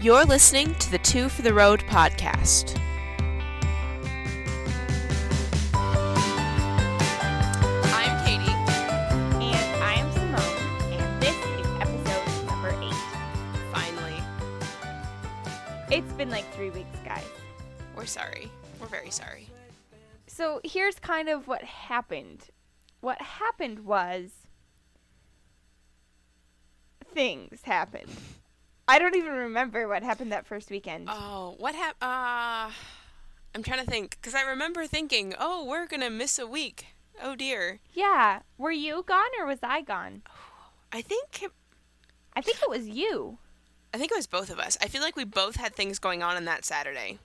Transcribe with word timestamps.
You're 0.00 0.24
listening 0.24 0.74
to 0.76 0.90
the 0.90 0.98
Two 0.98 1.28
for 1.28 1.42
the 1.42 1.52
Road 1.52 1.80
podcast. 1.88 2.78
I'm 7.92 8.24
Katie. 8.24 8.52
And 9.44 9.82
I 9.82 9.94
am 9.94 10.12
Simone, 10.12 10.92
and 10.92 11.22
this 11.22 11.34
is 11.34 11.66
episode 11.80 12.46
number 12.46 12.70
eight. 12.80 12.94
Finally, 13.72 14.22
It's 15.90 16.12
been 16.12 16.30
like 16.30 16.50
three 16.54 16.70
weeks, 16.70 16.98
guys. 17.04 17.24
we're 17.96 18.06
sorry. 18.06 18.48
We're 18.80 18.86
very 18.86 19.10
sorry. 19.10 19.48
So 20.28 20.60
here's 20.62 20.98
kind 21.00 21.28
of 21.28 21.48
what 21.48 21.62
happened. 21.64 22.46
What 23.00 23.20
happened 23.20 23.84
was 23.84 24.30
things 27.12 27.62
happened. 27.64 28.10
I 28.88 28.98
don't 28.98 29.14
even 29.16 29.32
remember 29.32 29.86
what 29.86 30.02
happened 30.02 30.32
that 30.32 30.46
first 30.46 30.70
weekend. 30.70 31.08
Oh, 31.10 31.54
what 31.58 31.74
happened? 31.74 32.02
Uh, 32.02 32.70
I'm 33.54 33.62
trying 33.62 33.84
to 33.84 33.90
think 33.90 34.12
because 34.12 34.34
I 34.34 34.42
remember 34.42 34.86
thinking, 34.86 35.34
oh, 35.38 35.64
we're 35.64 35.86
gonna 35.86 36.10
miss 36.10 36.38
a 36.38 36.46
week. 36.46 36.86
Oh 37.22 37.34
dear. 37.34 37.80
Yeah, 37.92 38.40
were 38.56 38.70
you 38.72 39.02
gone 39.06 39.30
or 39.38 39.46
was 39.46 39.58
I 39.62 39.82
gone? 39.82 40.22
I 40.92 41.02
think 41.02 41.42
it, 41.42 41.50
I 42.34 42.40
think 42.40 42.58
it 42.62 42.70
was 42.70 42.88
you. 42.88 43.38
I 43.92 43.98
think 43.98 44.10
it 44.12 44.16
was 44.16 44.26
both 44.26 44.50
of 44.50 44.58
us. 44.58 44.76
I 44.80 44.88
feel 44.88 45.02
like 45.02 45.16
we 45.16 45.24
both 45.24 45.56
had 45.56 45.74
things 45.74 45.98
going 45.98 46.22
on 46.22 46.36
on 46.36 46.44
that 46.46 46.64
Saturday. 46.64 47.18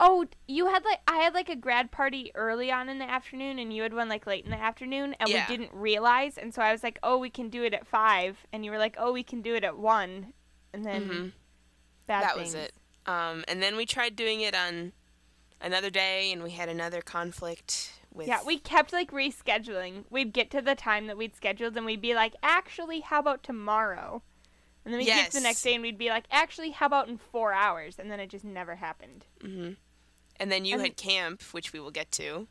Oh, 0.00 0.26
you 0.48 0.66
had 0.66 0.84
like 0.84 1.00
I 1.06 1.18
had 1.18 1.34
like 1.34 1.48
a 1.48 1.54
grad 1.56 1.90
party 1.92 2.32
early 2.34 2.72
on 2.72 2.88
in 2.88 2.98
the 2.98 3.08
afternoon, 3.08 3.58
and 3.60 3.72
you 3.72 3.82
had 3.82 3.94
one 3.94 4.08
like 4.08 4.26
late 4.26 4.44
in 4.44 4.50
the 4.50 4.60
afternoon, 4.60 5.14
and 5.20 5.28
Yeah. 5.28 5.46
we 5.48 5.56
didn't 5.56 5.72
realize, 5.74 6.38
and 6.38 6.52
so 6.52 6.62
I 6.62 6.72
was 6.72 6.82
like, 6.82 6.98
"Oh, 7.04 7.18
we 7.18 7.30
can 7.30 7.50
do 7.50 7.62
it 7.62 7.74
at 7.74 7.86
5. 7.86 8.46
and 8.52 8.64
you 8.64 8.70
were 8.72 8.78
like, 8.78 8.96
"Oh, 8.98 9.12
we 9.12 9.22
can 9.22 9.42
do 9.42 9.54
it 9.54 9.62
at 9.64 9.76
one. 9.78 10.32
And 10.72 10.84
then 10.84 11.08
Mhm. 11.08 11.32
bad 12.06 12.22
that 12.24 12.38
was 12.38 12.54
it. 12.54 12.72
Um, 13.06 13.44
and 13.48 13.62
then 13.62 13.76
we 13.76 13.84
tried 13.86 14.14
doing 14.16 14.40
it 14.40 14.54
on 14.54 14.92
another 15.60 15.90
day, 15.90 16.32
and 16.32 16.42
we 16.42 16.52
had 16.52 16.68
another 16.68 17.02
conflict 17.02 17.92
with. 18.12 18.28
Yeah, 18.28 18.42
we 18.44 18.58
kept 18.58 18.92
like 18.92 19.10
rescheduling. 19.10 20.04
We'd 20.10 20.32
get 20.32 20.50
to 20.52 20.62
the 20.62 20.74
time 20.74 21.06
that 21.08 21.16
we'd 21.16 21.34
scheduled, 21.34 21.76
and 21.76 21.84
we'd 21.86 22.00
be 22.00 22.14
like, 22.14 22.34
"Actually, 22.42 23.00
how 23.00 23.20
about 23.20 23.42
tomorrow?" 23.42 24.22
And 24.84 24.92
then 24.92 24.98
we'd 24.98 25.06
get 25.06 25.30
to 25.30 25.36
the 25.38 25.42
next 25.42 25.62
day, 25.62 25.74
and 25.74 25.82
we'd 25.82 25.98
be 25.98 26.08
like, 26.10 26.24
"Actually, 26.30 26.70
how 26.72 26.86
about 26.86 27.08
in 27.08 27.16
four 27.18 27.52
hours?" 27.52 27.98
And 27.98 28.10
then 28.10 28.18
it 28.20 28.28
just 28.28 28.44
never 28.44 28.76
happened. 28.76 29.26
hmm 29.40 29.72
And 30.40 30.50
then 30.50 30.64
you 30.64 30.74
And- 30.74 30.82
had 30.82 30.96
camp, 30.96 31.42
which 31.52 31.72
we 31.72 31.78
will 31.80 31.90
get 31.92 32.10
to. 32.12 32.48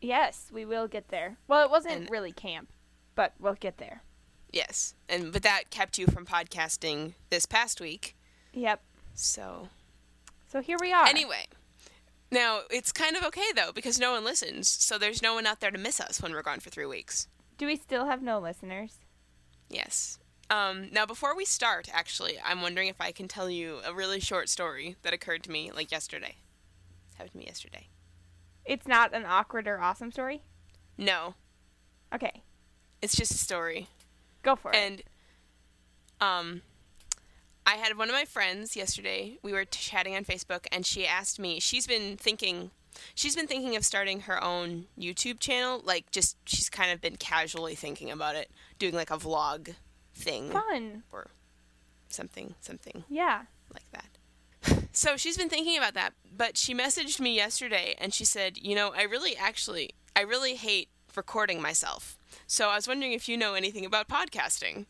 Yes, 0.00 0.50
we 0.52 0.64
will 0.64 0.86
get 0.86 1.08
there. 1.08 1.38
Well, 1.48 1.64
it 1.64 1.70
wasn't 1.70 1.94
And- 1.94 2.10
really 2.10 2.32
camp, 2.32 2.72
but 3.14 3.34
we'll 3.38 3.54
get 3.54 3.78
there. 3.78 4.02
Yes, 4.52 4.94
and 5.08 5.32
but 5.32 5.42
that 5.42 5.70
kept 5.70 5.96
you 5.98 6.06
from 6.06 6.26
podcasting 6.26 7.14
this 7.30 7.46
past 7.46 7.80
week. 7.80 8.14
Yep. 8.52 8.82
So 9.14 9.68
So 10.48 10.60
here 10.60 10.76
we 10.80 10.92
are. 10.92 11.06
anyway, 11.06 11.46
now 12.30 12.60
it's 12.70 12.92
kind 12.92 13.16
of 13.16 13.24
okay 13.24 13.52
though 13.54 13.72
because 13.72 13.98
no 13.98 14.12
one 14.12 14.24
listens, 14.24 14.68
so 14.68 14.98
there's 14.98 15.22
no 15.22 15.34
one 15.34 15.46
out 15.46 15.60
there 15.60 15.70
to 15.70 15.78
miss 15.78 16.00
us 16.00 16.20
when 16.20 16.32
we're 16.32 16.42
gone 16.42 16.60
for 16.60 16.70
three 16.70 16.86
weeks. 16.86 17.28
do 17.58 17.66
we 17.66 17.76
still 17.76 18.06
have 18.06 18.22
no 18.22 18.38
listeners? 18.38 18.98
Yes. 19.70 20.18
Um, 20.50 20.88
now 20.92 21.06
before 21.06 21.34
we 21.34 21.46
start, 21.46 21.88
actually, 21.92 22.34
I'm 22.44 22.60
wondering 22.60 22.88
if 22.88 23.00
I 23.00 23.10
can 23.12 23.26
tell 23.28 23.48
you 23.48 23.78
a 23.86 23.94
really 23.94 24.20
short 24.20 24.50
story 24.50 24.96
that 25.02 25.14
occurred 25.14 25.42
to 25.44 25.50
me 25.50 25.70
like 25.72 25.90
yesterday. 25.90 26.36
Happened 27.14 27.32
to 27.32 27.38
me 27.38 27.46
yesterday. 27.46 27.86
It's 28.66 28.86
not 28.86 29.14
an 29.14 29.24
awkward 29.24 29.66
or 29.66 29.80
awesome 29.80 30.12
story. 30.12 30.42
No, 30.98 31.34
Okay, 32.14 32.42
it's 33.00 33.16
just 33.16 33.32
a 33.32 33.38
story. 33.38 33.88
Go 34.42 34.56
for 34.56 34.70
it. 34.72 34.76
And 34.76 35.02
um 36.20 36.62
I 37.64 37.76
had 37.76 37.96
one 37.96 38.08
of 38.08 38.14
my 38.14 38.24
friends 38.24 38.74
yesterday. 38.74 39.38
We 39.42 39.52
were 39.52 39.64
chatting 39.64 40.16
on 40.16 40.24
Facebook 40.24 40.66
and 40.72 40.84
she 40.84 41.06
asked 41.06 41.38
me, 41.38 41.60
she's 41.60 41.86
been 41.86 42.16
thinking 42.16 42.70
she's 43.14 43.34
been 43.36 43.46
thinking 43.46 43.76
of 43.76 43.84
starting 43.84 44.20
her 44.22 44.42
own 44.42 44.86
YouTube 44.98 45.38
channel, 45.40 45.80
like 45.84 46.10
just 46.10 46.36
she's 46.44 46.68
kind 46.68 46.90
of 46.90 47.00
been 47.00 47.16
casually 47.16 47.74
thinking 47.74 48.10
about 48.10 48.34
it, 48.34 48.50
doing 48.78 48.94
like 48.94 49.10
a 49.10 49.16
vlog 49.16 49.74
thing 50.14 50.50
Fun. 50.50 51.02
or 51.12 51.28
something 52.08 52.54
something 52.60 53.04
Yeah. 53.08 53.42
like 53.72 53.90
that. 53.92 54.06
So 54.94 55.16
she's 55.16 55.38
been 55.38 55.48
thinking 55.48 55.78
about 55.78 55.94
that, 55.94 56.12
but 56.36 56.58
she 56.58 56.74
messaged 56.74 57.18
me 57.18 57.34
yesterday 57.34 57.94
and 57.98 58.12
she 58.12 58.26
said, 58.26 58.58
"You 58.58 58.74
know, 58.74 58.92
I 58.94 59.02
really 59.04 59.34
actually 59.34 59.90
I 60.14 60.20
really 60.20 60.54
hate 60.56 60.90
recording 61.16 61.62
myself. 61.62 62.18
So 62.46 62.68
I 62.68 62.76
was 62.76 62.86
wondering 62.88 63.12
if 63.12 63.28
you 63.28 63.36
know 63.36 63.54
anything 63.54 63.84
about 63.84 64.08
podcasting." 64.08 64.86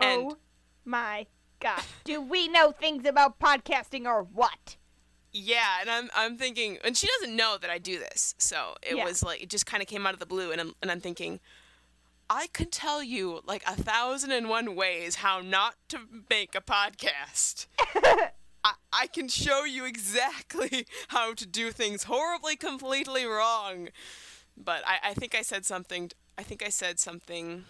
Oh 0.00 0.06
and 0.06 0.22
oh 0.32 0.36
my 0.84 1.26
god. 1.60 1.82
Do 2.04 2.20
we 2.20 2.48
know 2.48 2.70
things 2.72 3.06
about 3.06 3.38
podcasting 3.38 4.04
or 4.06 4.22
what? 4.22 4.76
yeah, 5.30 5.80
and 5.82 5.90
I'm 5.90 6.08
I'm 6.16 6.36
thinking 6.36 6.78
and 6.82 6.96
she 6.96 7.06
doesn't 7.20 7.36
know 7.36 7.56
that 7.60 7.68
I 7.70 7.78
do 7.78 7.98
this. 7.98 8.34
So 8.38 8.76
it 8.82 8.96
Yeah. 8.96 9.04
was 9.04 9.22
like 9.22 9.42
it 9.42 9.50
just 9.50 9.66
kind 9.66 9.82
of 9.82 9.86
came 9.88 10.06
out 10.06 10.14
of 10.14 10.20
the 10.20 10.26
blue 10.26 10.50
and 10.52 10.60
I'm 10.60 10.74
and 10.80 10.90
I'm 10.90 11.00
thinking 11.00 11.40
I 12.30 12.46
could 12.48 12.72
tell 12.72 13.02
you 13.02 13.40
like 13.46 13.62
a 13.66 13.74
thousand 13.74 14.32
and 14.32 14.48
one 14.48 14.74
ways 14.74 15.16
how 15.16 15.40
not 15.40 15.74
to 15.88 15.98
make 16.30 16.54
a 16.54 16.60
podcast. 16.60 17.66
I, 18.64 18.72
I 18.92 19.06
can 19.06 19.28
show 19.28 19.64
you 19.64 19.84
exactly 19.84 20.86
how 21.08 21.32
to 21.34 21.46
do 21.46 21.70
things 21.72 22.04
horribly, 22.04 22.56
completely 22.56 23.24
wrong. 23.24 23.88
But 24.56 24.82
I, 24.86 25.10
I 25.10 25.14
think 25.14 25.34
I 25.34 25.42
said 25.42 25.64
something. 25.64 26.10
I 26.38 26.42
think 26.44 26.62
I 26.62 26.68
said 26.68 27.00
something 27.00 27.64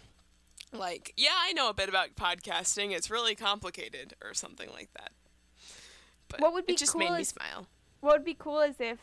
like, 0.73 1.15
"Yeah, 1.17 1.35
I 1.37 1.53
know 1.55 1.71
a 1.71 1.75
bit 1.75 1.89
about 1.89 2.15
podcasting. 2.15 2.93
It's 2.93 3.11
really 3.11 3.35
complicated," 3.35 4.15
or 4.23 4.35
something 4.35 4.71
like 4.71 4.93
that. 4.93 5.13
But 6.29 6.41
What 6.41 6.53
would 6.53 6.67
be 6.67 6.75
it 6.75 6.79
just 6.79 6.93
cool 6.93 7.01
made 7.01 7.17
me 7.17 7.25
smile. 7.25 7.67
What 8.01 8.13
would 8.13 8.25
be 8.25 8.35
cool 8.35 8.61
is 8.61 8.77
if 8.79 8.99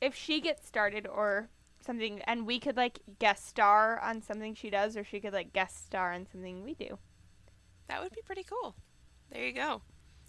if 0.00 0.14
she 0.14 0.40
gets 0.40 0.66
started 0.66 1.06
or 1.06 1.48
something 1.84 2.20
and 2.22 2.46
we 2.46 2.60
could 2.60 2.76
like 2.76 3.00
guest 3.18 3.46
star 3.48 3.98
on 3.98 4.22
something 4.22 4.54
she 4.54 4.70
does 4.70 4.96
or 4.96 5.02
she 5.02 5.18
could 5.20 5.32
like 5.32 5.52
guest 5.52 5.84
star 5.86 6.12
on 6.12 6.26
something 6.30 6.62
we 6.62 6.74
do. 6.74 6.98
That 7.88 8.00
would 8.02 8.12
be 8.14 8.22
pretty 8.22 8.44
cool. 8.44 8.76
There 9.30 9.44
you 9.44 9.52
go. 9.52 9.82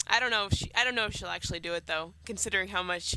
I 0.08 0.20
don't 0.20 0.32
know 0.32 0.48
if 0.48 0.54
she. 0.54 0.72
I 0.74 0.84
don't 0.84 0.96
know 0.96 1.06
if 1.06 1.14
she'll 1.14 1.28
actually 1.28 1.60
do 1.60 1.74
it 1.74 1.86
though, 1.86 2.14
considering 2.26 2.70
how 2.70 2.82
much, 2.82 3.16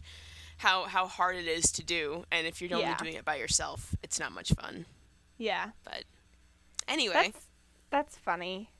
how 0.59 0.85
how 0.85 1.07
hard 1.07 1.37
it 1.37 1.47
is 1.47 1.73
to 1.73 1.83
do, 1.83 2.27
and 2.31 2.47
if 2.47 2.61
you're 2.61 2.71
only 2.75 2.85
Yeah. 2.85 2.99
doing 2.99 3.15
it 3.15 3.25
by 3.25 3.37
yourself, 3.37 3.95
it's 4.03 4.21
not 4.21 4.33
much 4.33 4.53
fun. 4.53 4.85
Yeah. 5.39 5.71
But 5.85 6.05
anyway, 6.89 7.15
That's 7.33 7.47
that's 7.91 8.17
funny. 8.17 8.71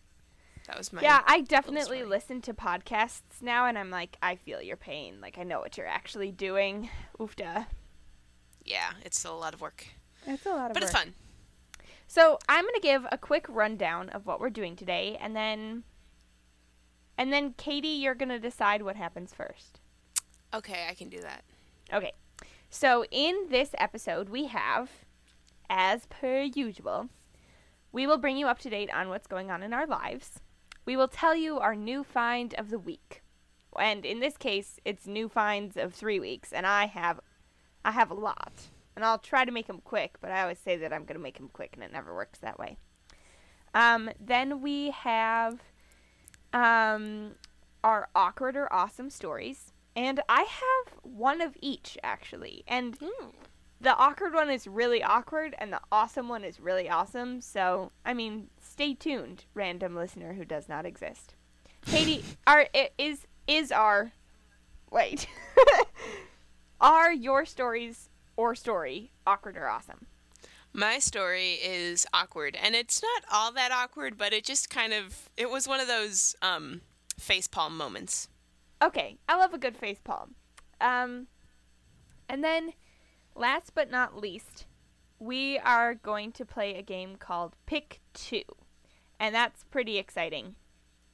that 0.67 0.77
was 0.79 0.93
my 0.93 1.03
yeah, 1.03 1.23
I 1.27 1.41
definitely 1.43 2.03
listen 2.05 2.41
to 2.43 2.55
podcasts 2.55 3.41
now 3.43 3.67
and 3.67 3.79
I'm 3.79 3.91
like, 3.91 4.17
I 4.23 4.37
feel 4.37 4.61
your 4.63 4.77
pain. 4.77 5.21
Like 5.21 5.39
I 5.39 5.43
know 5.45 5.61
what 5.61 5.77
you're 5.77 5.87
actually 5.87 6.31
doing. 6.33 6.91
Oofda. 7.19 7.67
yeah. 8.65 8.93
It's 9.05 9.25
a 9.25 9.33
lot 9.33 9.55
of 9.55 9.61
work, 9.61 9.87
It's 10.27 10.47
a 10.47 10.51
lot 10.51 10.57
of 10.57 10.63
work. 10.69 10.75
but 10.75 10.83
it's 10.83 10.93
fun. 10.93 11.15
So 12.07 12.39
I'm 12.49 12.65
gonna 12.65 12.81
give 12.81 13.07
a 13.11 13.19
quick 13.19 13.47
rundown 13.49 14.09
of 14.11 14.27
what 14.27 14.39
we're 14.41 14.51
doing 14.51 14.77
today, 14.77 15.17
and 15.21 15.35
then, 15.35 15.83
and 17.17 17.33
then 17.33 17.55
Katie, 17.57 17.89
you're 17.89 18.15
gonna 18.15 18.39
decide 18.39 18.83
what 18.83 18.95
happens 18.97 19.33
first. 19.33 19.81
Okay, 20.53 20.87
I 20.89 20.95
can 20.95 21.09
do 21.09 21.19
that. 21.21 21.43
Okay. 21.93 22.13
So 22.71 23.05
in 23.11 23.47
this 23.49 23.71
episode, 23.79 24.29
we 24.29 24.47
have, 24.47 24.91
as 25.69 26.07
per 26.07 26.43
usual, 26.43 27.09
we 27.93 28.07
will 28.07 28.19
bring 28.19 28.37
you 28.37 28.47
up 28.47 28.59
to 28.61 28.71
date 28.71 28.93
on 28.93 29.09
what's 29.09 29.27
going 29.27 29.51
on 29.51 29.63
in 29.63 29.73
our 29.73 29.87
lives. 29.87 30.41
We 30.85 30.97
will 30.97 31.09
tell 31.09 31.35
you 31.35 31.59
our 31.59 31.75
new 31.75 32.05
find 32.05 32.55
of 32.55 32.71
the 32.71 32.79
week, 32.79 33.23
and 33.79 34.05
in 34.05 34.21
this 34.21 34.37
case, 34.37 34.79
it's 34.85 35.07
new 35.07 35.29
finds 35.29 35.77
of 35.77 35.95
three 35.95 36.21
weeks, 36.21 36.53
and 36.53 36.67
I 36.67 36.87
have, 36.87 37.21
I 37.85 37.93
have 37.93 38.11
a 38.11 38.15
lot, 38.15 38.69
and 38.95 39.05
I'll 39.05 39.19
try 39.19 39.45
to 39.45 39.53
make 39.53 39.67
them 39.67 39.81
quick, 39.83 40.17
but 40.21 40.31
I 40.31 40.43
always 40.43 40.59
say 40.59 40.77
that 40.77 40.93
I'm 40.93 41.05
gonna 41.05 41.21
make 41.21 41.39
them 41.39 41.51
quick, 41.53 41.71
and 41.75 41.83
it 41.83 41.93
never 41.93 42.15
works 42.15 42.39
that 42.41 42.59
way. 42.59 42.77
Um, 43.73 44.11
then 44.21 44.61
we 44.61 44.91
have, 44.91 45.61
um, 46.53 47.35
our 47.85 48.09
awkward 48.17 48.57
or 48.57 48.73
awesome 48.73 49.11
stories. 49.11 49.73
And 49.95 50.21
I 50.29 50.41
have 50.43 50.95
one 51.03 51.41
of 51.41 51.57
each 51.61 51.97
actually. 52.03 52.65
And 52.67 52.99
the 53.85 53.97
awkward 53.97 54.33
one 54.33 54.51
is 54.51 54.67
really 54.67 55.03
awkward 55.03 55.55
and 55.59 55.73
the 55.73 55.81
awesome 55.93 56.29
one 56.29 56.43
is 56.43 56.59
really 56.59 56.89
awesome. 56.89 57.43
So, 57.43 57.93
I 58.05 58.15
mean, 58.15 58.49
stay 58.59 58.95
tuned, 58.95 59.45
random 59.53 59.95
listener 59.95 60.33
who 60.33 60.45
does 60.45 60.69
not 60.69 60.87
exist. 60.87 61.35
Katie, 61.85 62.25
are 62.47 62.67
is 62.99 63.27
is 63.47 63.71
our 63.71 64.13
wait. 64.91 65.29
are 66.81 67.13
your 67.13 67.45
stories 67.45 68.09
or 68.37 68.55
story 68.55 69.13
awkward 69.27 69.57
or 69.57 69.69
awesome? 69.69 70.07
My 70.73 70.99
story 70.99 71.53
is 71.63 72.07
awkward, 72.13 72.57
and 72.61 72.75
it's 72.75 73.03
not 73.03 73.23
all 73.31 73.53
that 73.53 73.71
awkward, 73.71 74.17
but 74.17 74.33
it 74.33 74.45
just 74.45 74.71
kind 74.71 74.95
of 74.95 75.29
it 75.37 75.51
was 75.51 75.69
one 75.69 75.79
of 75.79 75.87
those 75.87 76.35
um 76.41 76.81
facepalm 77.21 77.73
moments. 77.73 78.29
Okay, 78.83 79.19
I 79.29 79.37
love 79.37 79.53
a 79.53 79.59
good 79.59 79.77
face 79.77 80.01
palm. 80.03 80.35
Um, 80.81 81.27
and 82.29 82.43
then, 82.43 82.73
last 83.35 83.75
but 83.75 83.91
not 83.91 84.17
least, 84.17 84.67
we 85.19 85.59
are 85.59 85.95
going 85.95 86.33
to 86.33 86.45
play 86.45 86.75
a 86.75 86.83
game 86.83 87.17
called 87.17 87.57
Pick 87.67 88.01
Two, 88.13 88.43
and 89.19 89.35
that's 89.35 89.65
pretty 89.65 89.99
exciting, 89.99 90.57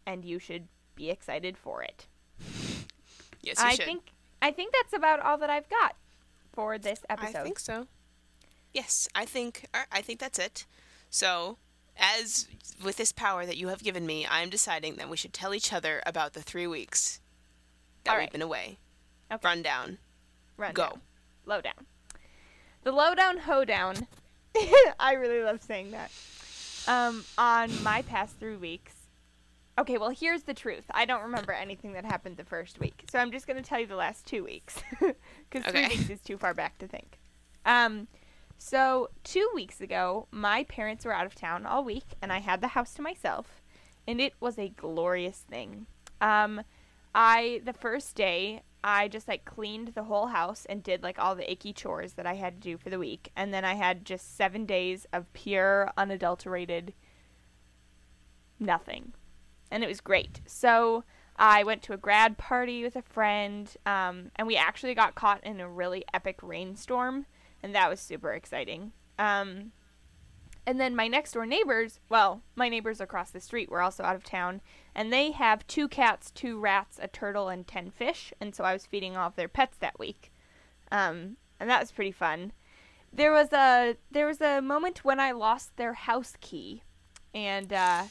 and 0.06 0.24
you 0.24 0.38
should 0.38 0.68
be 0.94 1.10
excited 1.10 1.56
for 1.56 1.82
it. 1.82 2.06
Yes, 3.42 3.58
you 3.58 3.64
I 3.64 3.74
should. 3.74 3.84
think 3.84 4.12
I 4.42 4.50
think 4.50 4.72
that's 4.72 4.92
about 4.92 5.20
all 5.20 5.38
that 5.38 5.50
I've 5.50 5.68
got 5.68 5.96
for 6.52 6.78
this 6.78 7.00
episode. 7.08 7.38
I 7.38 7.42
think 7.42 7.58
so. 7.58 7.86
Yes, 8.72 9.08
I 9.14 9.24
think 9.24 9.66
er, 9.74 9.86
I 9.90 10.00
think 10.00 10.20
that's 10.20 10.38
it. 10.38 10.66
So, 11.10 11.58
as 11.98 12.46
with 12.82 12.96
this 12.96 13.12
power 13.12 13.44
that 13.46 13.56
you 13.56 13.68
have 13.68 13.82
given 13.82 14.06
me, 14.06 14.26
I 14.26 14.40
am 14.42 14.50
deciding 14.50 14.96
that 14.96 15.08
we 15.08 15.16
should 15.16 15.32
tell 15.32 15.54
each 15.54 15.72
other 15.72 16.02
about 16.06 16.32
the 16.34 16.42
three 16.42 16.66
weeks 16.66 17.20
that 18.04 18.12
All 18.14 18.18
we've 18.18 18.30
been 18.30 18.42
away. 18.42 18.78
Okay. 19.30 19.40
Rundown. 19.46 19.98
Run 20.56 20.72
Go. 20.72 20.82
Low 20.82 20.88
down. 20.90 21.00
Lowdown. 21.46 21.86
The 22.82 22.92
lowdown 22.92 23.38
hoedown. 23.38 24.06
I 24.98 25.12
really 25.12 25.42
love 25.42 25.62
saying 25.62 25.90
that. 25.92 26.10
Um, 26.88 27.24
on 27.36 27.70
my 27.82 28.02
past 28.02 28.38
three 28.38 28.56
weeks. 28.56 28.94
Okay, 29.78 29.98
well 29.98 30.10
here's 30.10 30.42
the 30.42 30.54
truth. 30.54 30.84
I 30.90 31.04
don't 31.04 31.22
remember 31.22 31.52
anything 31.52 31.92
that 31.92 32.04
happened 32.04 32.36
the 32.36 32.44
first 32.44 32.80
week, 32.80 33.04
so 33.10 33.18
I'm 33.18 33.30
just 33.30 33.46
gonna 33.46 33.62
tell 33.62 33.80
you 33.80 33.86
the 33.86 33.96
last 33.96 34.26
two 34.26 34.44
weeks 34.44 34.76
because 35.00 35.70
three 35.70 35.88
weeks 35.88 36.10
is 36.10 36.20
too 36.20 36.36
far 36.36 36.52
back 36.54 36.78
to 36.78 36.88
think. 36.88 37.18
Um, 37.64 38.08
so 38.58 39.08
two 39.24 39.48
weeks 39.54 39.80
ago, 39.80 40.26
my 40.30 40.64
parents 40.64 41.04
were 41.04 41.14
out 41.14 41.24
of 41.24 41.34
town 41.34 41.64
all 41.64 41.82
week, 41.82 42.04
and 42.20 42.32
I 42.32 42.38
had 42.38 42.60
the 42.60 42.68
house 42.68 42.92
to 42.94 43.02
myself, 43.02 43.62
and 44.06 44.20
it 44.20 44.34
was 44.40 44.58
a 44.58 44.68
glorious 44.68 45.44
thing. 45.48 45.86
Um, 46.20 46.62
I 47.14 47.62
the 47.64 47.72
first 47.72 48.16
day 48.16 48.62
I 48.82 49.08
just 49.08 49.28
like 49.28 49.44
cleaned 49.44 49.88
the 49.88 50.04
whole 50.04 50.28
house 50.28 50.66
and 50.68 50.82
did 50.82 51.02
like 51.02 51.18
all 51.18 51.34
the 51.34 51.50
icky 51.50 51.72
chores 51.72 52.14
that 52.14 52.26
I 52.26 52.34
had 52.34 52.60
to 52.60 52.68
do 52.70 52.78
for 52.78 52.90
the 52.90 52.98
week, 52.98 53.30
and 53.36 53.52
then 53.52 53.64
I 53.64 53.74
had 53.74 54.04
just 54.04 54.36
seven 54.36 54.66
days 54.66 55.06
of 55.12 55.32
pure, 55.32 55.90
unadulterated 55.96 56.94
nothing, 58.58 59.12
and 59.70 59.84
it 59.84 59.88
was 59.88 60.00
great. 60.00 60.40
So 60.46 61.04
I 61.36 61.64
went 61.64 61.82
to 61.84 61.94
a 61.94 61.98
grad 61.98 62.38
party 62.38 62.82
with 62.82 62.96
a 62.96 63.02
friend, 63.02 63.74
um, 63.86 64.30
and 64.36 64.46
we 64.46 64.56
actually 64.56 64.94
got 64.94 65.14
caught 65.14 65.44
in 65.44 65.60
a 65.60 65.68
really 65.68 66.04
epic 66.12 66.38
rainstorm, 66.42 67.26
and 67.62 67.74
that 67.74 67.90
was 67.90 68.00
super 68.00 68.32
exciting. 68.32 68.92
Um, 69.18 69.72
and 70.70 70.78
then 70.78 70.94
my 70.94 71.08
next 71.08 71.32
door 71.32 71.46
neighbors, 71.46 71.98
well, 72.08 72.42
my 72.54 72.68
neighbors 72.68 73.00
across 73.00 73.32
the 73.32 73.40
street 73.40 73.68
were 73.68 73.82
also 73.82 74.04
out 74.04 74.14
of 74.14 74.22
town, 74.22 74.60
and 74.94 75.12
they 75.12 75.32
have 75.32 75.66
two 75.66 75.88
cats, 75.88 76.30
two 76.30 76.60
rats, 76.60 76.96
a 77.02 77.08
turtle, 77.08 77.48
and 77.48 77.66
ten 77.66 77.90
fish. 77.90 78.32
And 78.40 78.54
so 78.54 78.62
I 78.62 78.72
was 78.72 78.86
feeding 78.86 79.16
all 79.16 79.26
of 79.26 79.34
their 79.34 79.48
pets 79.48 79.76
that 79.78 79.98
week, 79.98 80.30
um, 80.92 81.38
and 81.58 81.68
that 81.68 81.80
was 81.80 81.90
pretty 81.90 82.12
fun. 82.12 82.52
There 83.12 83.32
was 83.32 83.52
a 83.52 83.96
there 84.12 84.28
was 84.28 84.40
a 84.40 84.62
moment 84.62 85.04
when 85.04 85.18
I 85.18 85.32
lost 85.32 85.76
their 85.76 85.94
house 85.94 86.36
key, 86.40 86.84
and 87.34 87.72
uh, 87.72 88.04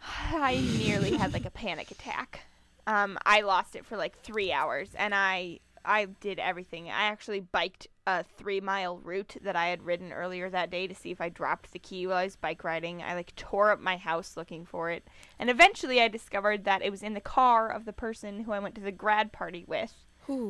I 0.00 0.62
nearly 0.78 1.16
had 1.16 1.32
like 1.32 1.44
a 1.44 1.50
panic 1.50 1.90
attack. 1.90 2.42
Um, 2.86 3.18
I 3.26 3.40
lost 3.40 3.74
it 3.74 3.84
for 3.84 3.96
like 3.96 4.16
three 4.20 4.52
hours, 4.52 4.90
and 4.94 5.12
I 5.12 5.58
I 5.84 6.06
did 6.06 6.38
everything. 6.38 6.88
I 6.88 7.04
actually 7.04 7.40
biked 7.40 7.88
a 8.06 8.22
three 8.22 8.60
mile 8.60 8.98
route 8.98 9.36
that 9.42 9.56
I 9.56 9.68
had 9.68 9.84
ridden 9.84 10.12
earlier 10.12 10.48
that 10.50 10.70
day 10.70 10.86
to 10.86 10.94
see 10.94 11.10
if 11.10 11.20
I 11.20 11.28
dropped 11.28 11.72
the 11.72 11.78
key 11.78 12.06
while 12.06 12.16
I 12.16 12.24
was 12.24 12.36
bike 12.36 12.64
riding. 12.64 13.02
I 13.02 13.14
like 13.14 13.34
tore 13.36 13.70
up 13.70 13.80
my 13.80 13.96
house 13.96 14.36
looking 14.36 14.64
for 14.64 14.90
it, 14.90 15.04
and 15.38 15.50
eventually 15.50 16.00
I 16.00 16.08
discovered 16.08 16.64
that 16.64 16.82
it 16.82 16.90
was 16.90 17.02
in 17.02 17.14
the 17.14 17.20
car 17.20 17.70
of 17.70 17.84
the 17.84 17.92
person 17.92 18.40
who 18.44 18.52
I 18.52 18.58
went 18.58 18.74
to 18.76 18.80
the 18.80 18.92
grad 18.92 19.32
party 19.32 19.64
with. 19.66 19.94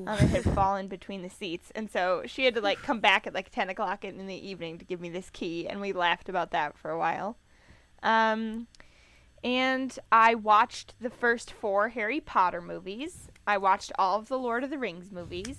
Um, 0.07 0.19
it 0.19 0.45
had 0.45 0.55
fallen 0.55 0.87
between 0.87 1.23
the 1.23 1.31
seats, 1.31 1.73
and 1.75 1.91
so 1.91 2.23
she 2.27 2.45
had 2.45 2.55
to 2.55 2.61
like 2.61 2.83
come 2.83 3.01
back 3.01 3.27
at 3.27 3.35
like 3.35 3.51
ten 3.51 3.69
o'clock 3.69 4.05
in 4.05 4.27
the 4.27 4.49
evening 4.49 4.79
to 4.79 4.85
give 4.85 5.01
me 5.01 5.11
this 5.11 5.31
key, 5.31 5.67
and 5.67 5.81
we 5.81 5.93
laughed 5.93 6.29
about 6.29 6.53
that 6.53 6.79
for 6.79 6.91
a 6.91 6.99
while. 6.99 7.37
Um, 8.03 8.69
and 9.43 9.99
I 10.13 10.35
watched 10.37 10.95
the 11.01 11.11
first 11.11 11.51
four 11.51 11.89
Harry 11.91 12.21
Potter 12.21 12.63
movies. 12.63 13.29
I 13.47 13.59
watched 13.59 13.93
all 13.99 14.19
of 14.19 14.29
the 14.29 14.39
Lord 14.39 14.65
of 14.65 14.71
the 14.71 14.79
Rings 14.79 15.13
movies. 15.13 15.59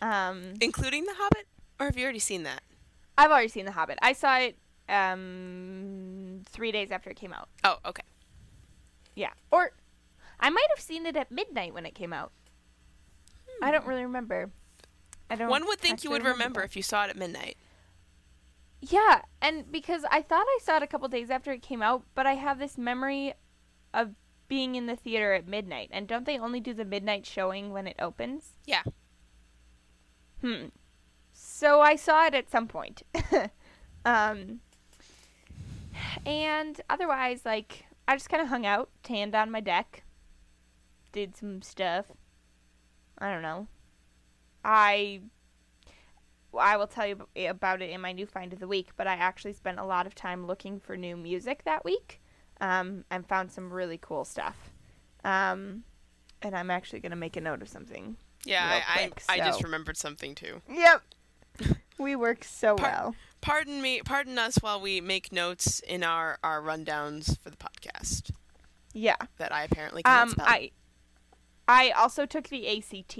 Um, 0.00 0.54
Including 0.60 1.04
The 1.04 1.14
Hobbit? 1.14 1.46
Or 1.78 1.86
have 1.86 1.96
you 1.96 2.04
already 2.04 2.18
seen 2.18 2.42
that? 2.42 2.62
I've 3.16 3.30
already 3.30 3.48
seen 3.48 3.64
The 3.64 3.72
Hobbit. 3.72 3.98
I 4.02 4.12
saw 4.12 4.38
it 4.38 4.56
um, 4.88 6.42
three 6.46 6.72
days 6.72 6.90
after 6.90 7.10
it 7.10 7.16
came 7.16 7.32
out. 7.32 7.48
Oh, 7.64 7.78
okay. 7.86 8.02
Yeah, 9.14 9.30
or 9.50 9.72
I 10.40 10.50
might 10.50 10.66
have 10.74 10.82
seen 10.82 11.06
it 11.06 11.16
at 11.16 11.30
midnight 11.30 11.74
when 11.74 11.86
it 11.86 11.94
came 11.94 12.12
out. 12.12 12.32
I 13.62 13.70
don't 13.70 13.86
really 13.86 14.02
remember. 14.02 14.50
I 15.30 15.36
don't. 15.36 15.48
One 15.48 15.66
would 15.66 15.78
think 15.78 16.02
you 16.02 16.10
would 16.10 16.24
remember 16.24 16.60
that. 16.60 16.66
if 16.66 16.76
you 16.76 16.82
saw 16.82 17.04
it 17.04 17.10
at 17.10 17.16
midnight. 17.16 17.56
Yeah, 18.80 19.22
and 19.40 19.70
because 19.70 20.04
I 20.10 20.22
thought 20.22 20.44
I 20.46 20.58
saw 20.60 20.78
it 20.78 20.82
a 20.82 20.86
couple 20.88 21.06
days 21.08 21.30
after 21.30 21.52
it 21.52 21.62
came 21.62 21.82
out, 21.82 22.02
but 22.14 22.26
I 22.26 22.34
have 22.34 22.58
this 22.58 22.76
memory 22.76 23.34
of 23.94 24.14
being 24.52 24.74
in 24.74 24.84
the 24.84 24.94
theater 24.94 25.32
at 25.32 25.48
midnight. 25.48 25.88
And 25.92 26.06
don't 26.06 26.26
they 26.26 26.38
only 26.38 26.60
do 26.60 26.74
the 26.74 26.84
midnight 26.84 27.24
showing 27.24 27.72
when 27.72 27.86
it 27.86 27.96
opens? 27.98 28.50
Yeah. 28.66 28.82
Hmm. 30.42 30.66
So 31.32 31.80
I 31.80 31.96
saw 31.96 32.26
it 32.26 32.34
at 32.34 32.50
some 32.50 32.68
point. 32.68 33.02
um 34.04 34.60
and 36.26 36.78
otherwise 36.90 37.46
like 37.46 37.86
I 38.06 38.14
just 38.14 38.28
kind 38.28 38.42
of 38.42 38.48
hung 38.50 38.66
out, 38.66 38.90
tanned 39.02 39.34
on 39.34 39.50
my 39.50 39.60
deck, 39.60 40.04
did 41.12 41.34
some 41.34 41.62
stuff. 41.62 42.12
I 43.16 43.32
don't 43.32 43.40
know. 43.40 43.68
I 44.62 45.22
I 46.58 46.76
will 46.76 46.88
tell 46.88 47.06
you 47.06 47.26
about 47.48 47.80
it 47.80 47.88
in 47.88 48.02
my 48.02 48.12
new 48.12 48.26
find 48.26 48.52
of 48.52 48.60
the 48.60 48.68
week, 48.68 48.90
but 48.98 49.06
I 49.06 49.14
actually 49.14 49.54
spent 49.54 49.78
a 49.78 49.84
lot 49.86 50.06
of 50.06 50.14
time 50.14 50.46
looking 50.46 50.78
for 50.78 50.94
new 50.94 51.16
music 51.16 51.64
that 51.64 51.86
week 51.86 52.20
um, 52.62 53.04
and 53.10 53.26
found 53.26 53.52
some 53.52 53.70
really 53.70 53.98
cool 54.00 54.24
stuff. 54.24 54.70
Um, 55.24 55.84
and 56.40 56.56
I'm 56.56 56.70
actually 56.70 57.00
going 57.00 57.10
to 57.10 57.16
make 57.16 57.36
a 57.36 57.40
note 57.42 57.60
of 57.60 57.68
something. 57.68 58.16
Yeah, 58.44 58.80
I, 58.88 59.08
quick, 59.08 59.22
I, 59.28 59.34
I 59.34 59.38
just 59.38 59.62
remembered 59.62 59.96
something 59.98 60.34
too. 60.34 60.62
Yep. 60.72 61.02
we 61.98 62.16
work 62.16 62.42
so 62.44 62.76
Par- 62.76 62.88
well. 62.90 63.14
Pardon 63.42 63.82
me, 63.82 64.00
pardon 64.02 64.38
us 64.38 64.56
while 64.60 64.80
we 64.80 65.00
make 65.00 65.30
notes 65.32 65.80
in 65.80 66.02
our, 66.02 66.38
our 66.42 66.62
rundowns 66.62 67.38
for 67.40 67.50
the 67.50 67.56
podcast 67.56 68.30
Yeah. 68.94 69.16
that 69.38 69.52
I 69.52 69.64
apparently 69.64 70.02
cannot 70.02 70.22
Um, 70.22 70.28
spell. 70.30 70.46
I 70.48 70.70
I 71.68 71.90
also 71.90 72.26
took 72.26 72.48
the 72.48 72.66
ACT. 72.78 73.18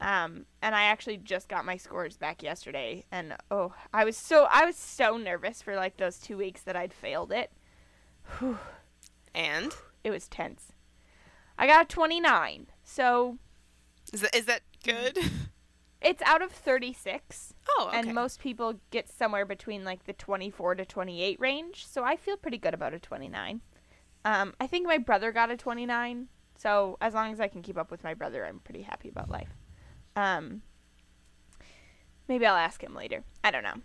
Um, 0.00 0.46
and 0.60 0.74
I 0.74 0.82
actually 0.84 1.16
just 1.18 1.48
got 1.48 1.64
my 1.64 1.76
scores 1.76 2.16
back 2.16 2.42
yesterday, 2.42 3.04
and 3.12 3.36
oh, 3.52 3.72
I 3.94 4.04
was 4.04 4.16
so 4.16 4.48
I 4.50 4.64
was 4.66 4.74
so 4.76 5.16
nervous 5.16 5.62
for 5.62 5.76
like 5.76 5.96
those 5.96 6.18
two 6.18 6.36
weeks 6.36 6.62
that 6.62 6.74
I'd 6.74 6.92
failed 6.92 7.30
it. 7.30 7.52
Whew, 8.38 8.58
and 9.34 9.74
it 10.04 10.10
was 10.10 10.28
tense. 10.28 10.72
I 11.58 11.66
got 11.66 11.84
a 11.84 11.88
29, 11.88 12.66
so 12.84 13.38
is 14.12 14.20
that 14.22 14.34
is 14.34 14.46
that 14.46 14.62
good? 14.84 15.18
it's 16.00 16.22
out 16.22 16.42
of 16.42 16.50
36, 16.50 17.54
Oh, 17.78 17.86
okay. 17.88 17.98
and 17.98 18.14
most 18.14 18.40
people 18.40 18.74
get 18.90 19.08
somewhere 19.08 19.44
between 19.46 19.84
like 19.84 20.04
the 20.04 20.12
24 20.12 20.76
to 20.76 20.84
28 20.84 21.38
range. 21.40 21.86
So 21.86 22.02
I 22.04 22.16
feel 22.16 22.36
pretty 22.36 22.58
good 22.58 22.74
about 22.74 22.94
a 22.94 22.98
29. 22.98 23.60
Um, 24.24 24.54
I 24.60 24.66
think 24.66 24.86
my 24.86 24.98
brother 24.98 25.30
got 25.32 25.50
a 25.50 25.56
29, 25.56 26.28
so 26.56 26.96
as 27.00 27.12
long 27.14 27.32
as 27.32 27.40
I 27.40 27.48
can 27.48 27.62
keep 27.62 27.76
up 27.76 27.90
with 27.90 28.04
my 28.04 28.14
brother, 28.14 28.46
I'm 28.46 28.60
pretty 28.60 28.82
happy 28.82 29.08
about 29.08 29.28
life. 29.30 29.50
Um, 30.16 30.62
maybe 32.28 32.46
I'll 32.46 32.56
ask 32.56 32.82
him 32.82 32.94
later. 32.94 33.24
I 33.44 33.50
don't 33.50 33.64
know. 33.64 33.80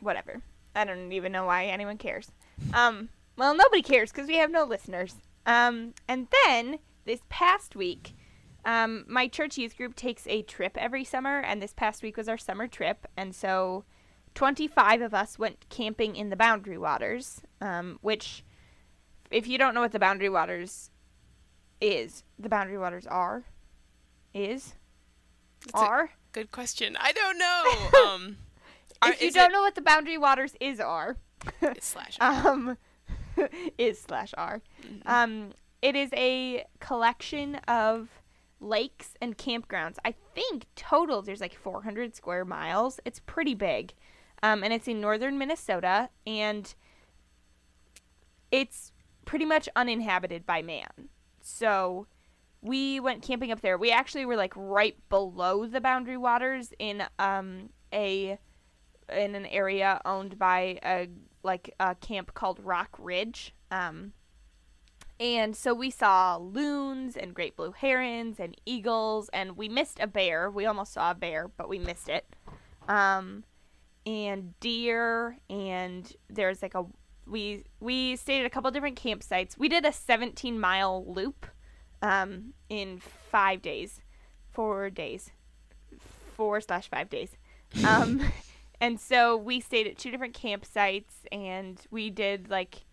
Whatever. 0.00 0.42
I 0.74 0.84
don't 0.84 1.12
even 1.12 1.32
know 1.32 1.46
why 1.46 1.66
anyone 1.66 1.98
cares. 1.98 2.32
Um, 2.74 3.08
well, 3.36 3.54
nobody 3.54 3.82
cares 3.82 4.10
because 4.12 4.28
we 4.28 4.36
have 4.36 4.50
no 4.50 4.64
listeners. 4.64 5.14
Um, 5.44 5.94
and 6.08 6.28
then 6.44 6.78
this 7.04 7.20
past 7.28 7.76
week, 7.76 8.14
um, 8.64 9.04
my 9.06 9.28
church 9.28 9.56
youth 9.58 9.76
group 9.76 9.94
takes 9.94 10.26
a 10.26 10.42
trip 10.42 10.76
every 10.76 11.04
summer, 11.04 11.38
and 11.38 11.62
this 11.62 11.72
past 11.72 12.02
week 12.02 12.16
was 12.16 12.28
our 12.28 12.38
summer 12.38 12.66
trip, 12.66 13.06
and 13.16 13.34
so 13.34 13.84
25 14.34 15.02
of 15.02 15.14
us 15.14 15.38
went 15.38 15.68
camping 15.68 16.16
in 16.16 16.30
the 16.30 16.36
Boundary 16.36 16.76
Waters, 16.78 17.40
um, 17.60 17.98
which, 18.02 18.44
if 19.30 19.46
you 19.46 19.56
don't 19.56 19.72
know 19.74 19.80
what 19.82 19.92
the 19.92 19.98
Boundary 20.00 20.28
Waters 20.28 20.90
is, 21.80 22.24
the 22.38 22.48
Boundary 22.48 22.76
Waters 22.78 23.06
are, 23.06 23.44
is, 24.34 24.74
That's 25.66 25.74
are. 25.82 26.10
good 26.32 26.50
question. 26.50 26.96
I 27.00 27.12
don't 27.12 27.38
know. 27.38 27.62
Um, 28.06 28.36
are- 29.02 29.12
if 29.12 29.22
you 29.22 29.30
don't 29.30 29.50
it- 29.50 29.52
know 29.52 29.62
what 29.62 29.74
the 29.76 29.80
Boundary 29.82 30.18
Waters 30.18 30.54
is, 30.60 30.80
are, 30.80 31.16
slash. 31.80 32.16
um, 32.20 32.76
is 33.78 34.00
slash 34.00 34.34
r. 34.36 34.62
Mm-hmm. 34.82 34.98
Um, 35.06 35.52
it 35.82 35.94
is 35.96 36.10
a 36.14 36.64
collection 36.80 37.56
of 37.68 38.08
lakes 38.60 39.14
and 39.20 39.36
campgrounds. 39.36 39.96
I 40.04 40.14
think 40.34 40.66
total 40.74 41.22
there's 41.22 41.40
like 41.40 41.54
400 41.54 42.16
square 42.16 42.44
miles. 42.44 43.00
It's 43.04 43.20
pretty 43.20 43.54
big, 43.54 43.92
um, 44.42 44.64
and 44.64 44.72
it's 44.72 44.88
in 44.88 45.00
northern 45.00 45.38
Minnesota, 45.38 46.08
and 46.26 46.74
it's 48.50 48.92
pretty 49.24 49.44
much 49.44 49.68
uninhabited 49.76 50.46
by 50.46 50.62
man. 50.62 51.08
So 51.42 52.06
we 52.62 52.98
went 53.00 53.22
camping 53.22 53.52
up 53.52 53.60
there. 53.60 53.78
We 53.78 53.90
actually 53.90 54.24
were 54.24 54.36
like 54.36 54.52
right 54.56 54.96
below 55.08 55.66
the 55.66 55.80
boundary 55.80 56.16
waters 56.16 56.72
in 56.78 57.04
um 57.18 57.70
a 57.92 58.38
in 59.12 59.34
an 59.34 59.46
area 59.46 60.00
owned 60.04 60.38
by 60.38 60.78
a 60.84 61.08
like 61.46 61.74
a 61.80 61.94
camp 61.94 62.34
called 62.34 62.60
Rock 62.62 62.90
Ridge. 62.98 63.54
Um 63.70 64.12
And 65.18 65.56
so 65.56 65.72
we 65.72 65.90
saw 65.90 66.36
loons 66.36 67.16
and 67.16 67.34
great 67.34 67.56
blue 67.56 67.72
herons 67.72 68.38
and 68.38 68.54
eagles, 68.66 69.30
and 69.32 69.56
we 69.56 69.68
missed 69.68 69.98
a 69.98 70.06
bear. 70.06 70.50
We 70.50 70.66
almost 70.66 70.92
saw 70.92 71.12
a 71.12 71.14
bear, 71.14 71.48
but 71.48 71.68
we 71.70 71.78
missed 71.78 72.10
it. 72.10 72.26
Um, 72.86 73.44
and 74.04 74.58
deer, 74.60 75.38
and 75.48 76.12
there's 76.28 76.60
like 76.62 76.74
a 76.74 76.84
we 77.26 77.64
we 77.80 78.16
stayed 78.16 78.40
at 78.40 78.46
a 78.46 78.50
couple 78.50 78.70
different 78.70 79.00
campsites. 79.00 79.58
We 79.58 79.68
did 79.68 79.84
a 79.84 79.92
17 79.92 80.60
mile 80.60 81.04
loop 81.06 81.46
um, 82.02 82.54
in 82.68 83.00
five 83.30 83.62
days, 83.62 84.00
four 84.52 84.90
days, 84.90 85.30
four 86.36 86.60
slash 86.60 86.88
five 86.88 87.10
days. 87.10 87.36
Um, 87.86 88.20
and 88.80 89.00
so 89.00 89.36
we 89.36 89.60
stayed 89.60 89.86
at 89.86 89.98
two 89.98 90.10
different 90.10 90.38
campsites, 90.38 91.26
and 91.32 91.80
we 91.90 92.10
did 92.10 92.50
like 92.50 92.84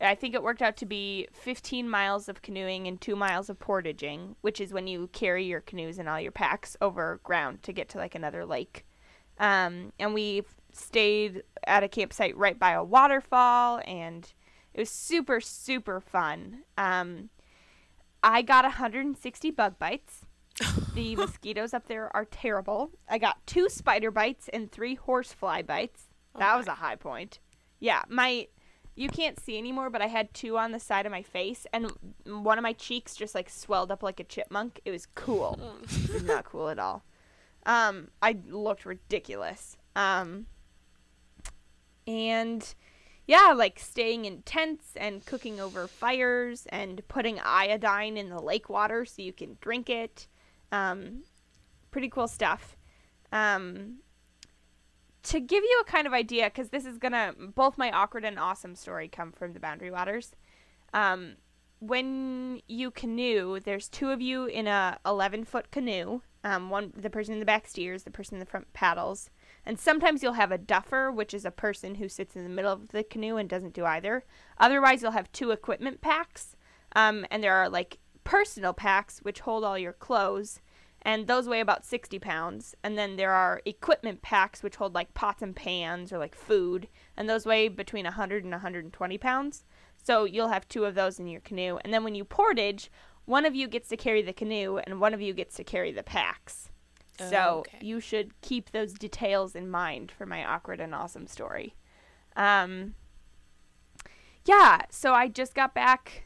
I 0.00 0.14
think 0.14 0.34
it 0.34 0.42
worked 0.42 0.62
out 0.62 0.76
to 0.78 0.86
be 0.86 1.28
15 1.32 1.88
miles 1.88 2.28
of 2.28 2.40
canoeing 2.40 2.86
and 2.86 2.98
two 3.00 3.16
miles 3.16 3.50
of 3.50 3.58
portaging, 3.58 4.34
which 4.40 4.60
is 4.60 4.72
when 4.72 4.86
you 4.86 5.10
carry 5.12 5.44
your 5.44 5.60
canoes 5.60 5.98
and 5.98 6.08
all 6.08 6.20
your 6.20 6.32
packs 6.32 6.76
over 6.80 7.20
ground 7.22 7.62
to 7.64 7.72
get 7.72 7.88
to 7.90 7.98
like 7.98 8.14
another 8.14 8.46
lake. 8.46 8.86
Um, 9.38 9.92
and 9.98 10.14
we 10.14 10.42
stayed 10.72 11.42
at 11.66 11.82
a 11.82 11.88
campsite 11.88 12.36
right 12.36 12.58
by 12.58 12.72
a 12.72 12.84
waterfall, 12.84 13.80
and 13.86 14.32
it 14.72 14.80
was 14.80 14.90
super, 14.90 15.40
super 15.40 16.00
fun. 16.00 16.62
Um, 16.78 17.28
I 18.22 18.42
got 18.42 18.64
160 18.64 19.50
bug 19.50 19.78
bites. 19.78 20.24
The 20.94 21.16
mosquitoes 21.16 21.74
up 21.74 21.86
there 21.86 22.14
are 22.14 22.24
terrible. 22.24 22.90
I 23.08 23.18
got 23.18 23.46
two 23.46 23.68
spider 23.68 24.10
bites 24.10 24.48
and 24.52 24.70
three 24.70 24.94
horsefly 24.94 25.62
bites. 25.62 26.04
That 26.38 26.56
was 26.56 26.66
a 26.66 26.74
high 26.74 26.96
point. 26.96 27.38
Yeah, 27.78 28.02
my 28.08 28.48
you 28.94 29.08
can't 29.08 29.40
see 29.40 29.56
anymore, 29.56 29.88
but 29.88 30.02
I 30.02 30.08
had 30.08 30.34
two 30.34 30.58
on 30.58 30.72
the 30.72 30.80
side 30.80 31.06
of 31.06 31.12
my 31.12 31.22
face, 31.22 31.66
and 31.72 31.90
one 32.26 32.58
of 32.58 32.62
my 32.62 32.72
cheeks 32.74 33.16
just 33.16 33.34
like 33.34 33.48
swelled 33.48 33.90
up 33.90 34.02
like 34.02 34.20
a 34.20 34.24
chipmunk. 34.24 34.80
It 34.84 34.90
was 34.90 35.06
cool. 35.14 35.58
it 35.84 36.12
was 36.12 36.22
not 36.22 36.44
cool 36.44 36.68
at 36.68 36.78
all. 36.78 37.04
Um, 37.66 38.08
I 38.20 38.36
looked 38.48 38.84
ridiculous. 38.84 39.76
Um, 39.96 40.46
and 42.06 42.74
yeah, 43.26 43.54
like 43.56 43.78
staying 43.78 44.24
in 44.24 44.42
tents 44.42 44.96
and 44.96 45.24
cooking 45.24 45.60
over 45.60 45.86
fires 45.86 46.66
and 46.70 47.00
putting 47.08 47.38
iodine 47.40 48.16
in 48.16 48.28
the 48.28 48.40
lake 48.40 48.68
water 48.68 49.04
so 49.04 49.22
you 49.22 49.32
can 49.32 49.56
drink 49.60 49.88
it. 49.88 50.26
Um, 50.72 51.24
pretty 51.90 52.08
cool 52.08 52.28
stuff. 52.28 52.76
Um, 53.32 53.98
to 55.22 55.40
give 55.40 55.62
you 55.62 55.82
a 55.86 55.90
kind 55.90 56.06
of 56.06 56.12
idea, 56.12 56.44
because 56.44 56.70
this 56.70 56.86
is 56.86 56.98
gonna 56.98 57.34
both 57.54 57.76
my 57.76 57.90
awkward 57.90 58.24
and 58.24 58.38
awesome 58.38 58.74
story 58.74 59.08
come 59.08 59.32
from 59.32 59.52
the 59.52 59.60
Boundary 59.60 59.90
Waters. 59.90 60.32
Um, 60.94 61.36
when 61.80 62.60
you 62.68 62.90
canoe, 62.90 63.58
there's 63.60 63.88
two 63.88 64.10
of 64.10 64.20
you 64.20 64.46
in 64.46 64.66
a 64.66 64.98
11 65.04 65.44
foot 65.44 65.70
canoe. 65.70 66.20
Um, 66.42 66.70
one 66.70 66.92
the 66.96 67.10
person 67.10 67.34
in 67.34 67.40
the 67.40 67.46
back 67.46 67.66
steers, 67.66 68.04
the 68.04 68.10
person 68.10 68.36
in 68.36 68.40
the 68.40 68.46
front 68.46 68.72
paddles, 68.72 69.28
and 69.66 69.78
sometimes 69.78 70.22
you'll 70.22 70.32
have 70.34 70.52
a 70.52 70.58
duffer, 70.58 71.12
which 71.12 71.34
is 71.34 71.44
a 71.44 71.50
person 71.50 71.96
who 71.96 72.08
sits 72.08 72.34
in 72.34 72.44
the 72.44 72.48
middle 72.48 72.72
of 72.72 72.88
the 72.88 73.04
canoe 73.04 73.36
and 73.36 73.46
doesn't 73.48 73.74
do 73.74 73.84
either. 73.84 74.24
Otherwise, 74.56 75.02
you'll 75.02 75.10
have 75.10 75.30
two 75.32 75.50
equipment 75.50 76.00
packs, 76.00 76.56
um, 76.96 77.26
and 77.30 77.44
there 77.44 77.54
are 77.54 77.68
like 77.68 77.98
personal 78.24 78.72
packs 78.72 79.20
which 79.20 79.40
hold 79.40 79.64
all 79.64 79.78
your 79.78 79.92
clothes, 79.92 80.60
and 81.02 81.26
those 81.26 81.48
weigh 81.48 81.60
about 81.60 81.84
60 81.84 82.18
pounds. 82.18 82.74
And 82.82 82.98
then 82.98 83.16
there 83.16 83.32
are 83.32 83.62
equipment 83.64 84.22
packs 84.22 84.62
which 84.62 84.76
hold 84.76 84.94
like 84.94 85.14
pots 85.14 85.42
and 85.42 85.56
pans 85.56 86.12
or 86.12 86.18
like 86.18 86.34
food, 86.34 86.88
and 87.16 87.28
those 87.28 87.46
weigh 87.46 87.68
between 87.68 88.04
100 88.04 88.44
and 88.44 88.52
120 88.52 89.18
pounds. 89.18 89.64
So 90.02 90.24
you'll 90.24 90.48
have 90.48 90.68
two 90.68 90.84
of 90.84 90.94
those 90.94 91.18
in 91.18 91.28
your 91.28 91.40
canoe. 91.40 91.78
And 91.84 91.92
then 91.92 92.04
when 92.04 92.14
you 92.14 92.24
portage, 92.24 92.90
one 93.24 93.44
of 93.44 93.54
you 93.54 93.68
gets 93.68 93.88
to 93.88 93.96
carry 93.96 94.22
the 94.22 94.32
canoe 94.32 94.78
and 94.78 95.00
one 95.00 95.14
of 95.14 95.20
you 95.20 95.32
gets 95.32 95.56
to 95.56 95.64
carry 95.64 95.92
the 95.92 96.02
packs. 96.02 96.70
So 97.28 97.64
okay. 97.68 97.78
you 97.82 98.00
should 98.00 98.40
keep 98.40 98.70
those 98.70 98.94
details 98.94 99.54
in 99.54 99.70
mind 99.70 100.10
for 100.10 100.24
my 100.24 100.44
awkward 100.44 100.80
and 100.80 100.94
awesome 100.94 101.26
story. 101.26 101.74
Um, 102.34 102.94
yeah, 104.46 104.82
so 104.90 105.12
I 105.12 105.28
just 105.28 105.54
got 105.54 105.74
back 105.74 106.24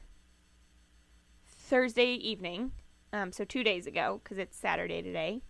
Thursday 1.64 2.12
evening, 2.14 2.73
um, 3.12 3.33
so 3.33 3.44
two 3.44 3.64
days 3.64 3.87
ago, 3.87 4.21
because 4.23 4.38
it's 4.38 4.56
Saturday 4.56 5.00
today. 5.00 5.42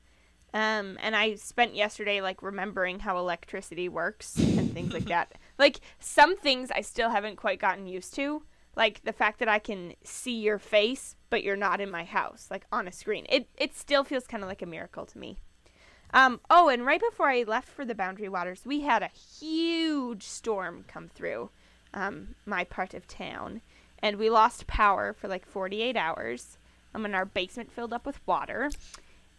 Um, 0.52 0.96
and 1.02 1.16
I 1.16 1.34
spent 1.34 1.74
yesterday 1.74 2.20
like 2.20 2.40
remembering 2.40 3.00
how 3.00 3.18
electricity 3.18 3.88
works 3.88 4.36
and 4.38 4.72
things 4.72 4.92
like 4.92 5.06
that. 5.06 5.32
Like 5.56 5.78
some 6.00 6.36
things 6.36 6.72
I 6.72 6.80
still 6.80 7.10
haven't 7.10 7.36
quite 7.36 7.60
gotten 7.60 7.86
used 7.86 8.12
to, 8.16 8.42
like 8.74 9.04
the 9.04 9.12
fact 9.12 9.38
that 9.38 9.48
I 9.48 9.60
can 9.60 9.94
see 10.02 10.40
your 10.40 10.58
face 10.58 11.14
but 11.30 11.44
you're 11.44 11.54
not 11.54 11.80
in 11.80 11.92
my 11.92 12.02
house, 12.02 12.48
like 12.50 12.66
on 12.72 12.88
a 12.88 12.92
screen. 12.92 13.24
It 13.28 13.48
it 13.56 13.76
still 13.76 14.02
feels 14.02 14.26
kind 14.26 14.42
of 14.42 14.48
like 14.48 14.62
a 14.62 14.66
miracle 14.66 15.06
to 15.06 15.18
me. 15.18 15.38
Um, 16.12 16.40
oh, 16.50 16.68
and 16.68 16.84
right 16.84 17.00
before 17.00 17.28
I 17.28 17.44
left 17.44 17.68
for 17.68 17.84
the 17.84 17.94
Boundary 17.94 18.28
Waters, 18.28 18.62
we 18.64 18.80
had 18.80 19.02
a 19.02 19.10
huge 19.40 20.24
storm 20.24 20.84
come 20.88 21.08
through 21.08 21.50
um, 21.92 22.34
my 22.44 22.64
part 22.64 22.94
of 22.94 23.06
town, 23.06 23.60
and 24.04 24.18
we 24.18 24.28
lost 24.28 24.66
power 24.66 25.14
for 25.14 25.28
like 25.28 25.46
48 25.46 25.96
hours. 25.96 26.58
Um, 26.94 27.04
and 27.06 27.14
our 27.16 27.24
basement 27.24 27.72
filled 27.72 27.92
up 27.92 28.06
with 28.06 28.20
water, 28.24 28.70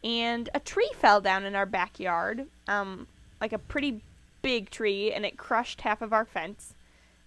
and 0.03 0.49
a 0.53 0.59
tree 0.59 0.91
fell 0.97 1.21
down 1.21 1.45
in 1.45 1.55
our 1.55 1.65
backyard, 1.65 2.47
um, 2.67 3.07
like 3.39 3.53
a 3.53 3.57
pretty 3.57 4.01
big 4.41 4.69
tree, 4.69 5.13
and 5.13 5.25
it 5.25 5.37
crushed 5.37 5.79
half 5.81 6.01
of 6.01 6.11
our 6.11 6.25
fence, 6.25 6.73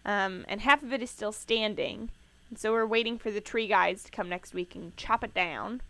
um, 0.05 0.45
and 0.47 0.61
half 0.61 0.83
of 0.83 0.93
it 0.93 1.03
is 1.03 1.09
still 1.11 1.33
standing. 1.33 2.11
And 2.51 2.59
so 2.59 2.73
we're 2.73 2.85
waiting 2.85 3.17
for 3.19 3.31
the 3.31 3.41
tree 3.41 3.67
guys 3.67 4.03
to 4.03 4.11
come 4.11 4.29
next 4.29 4.53
week 4.53 4.75
and 4.75 4.95
chop 4.99 5.25
it 5.25 5.33
down. 5.33 5.81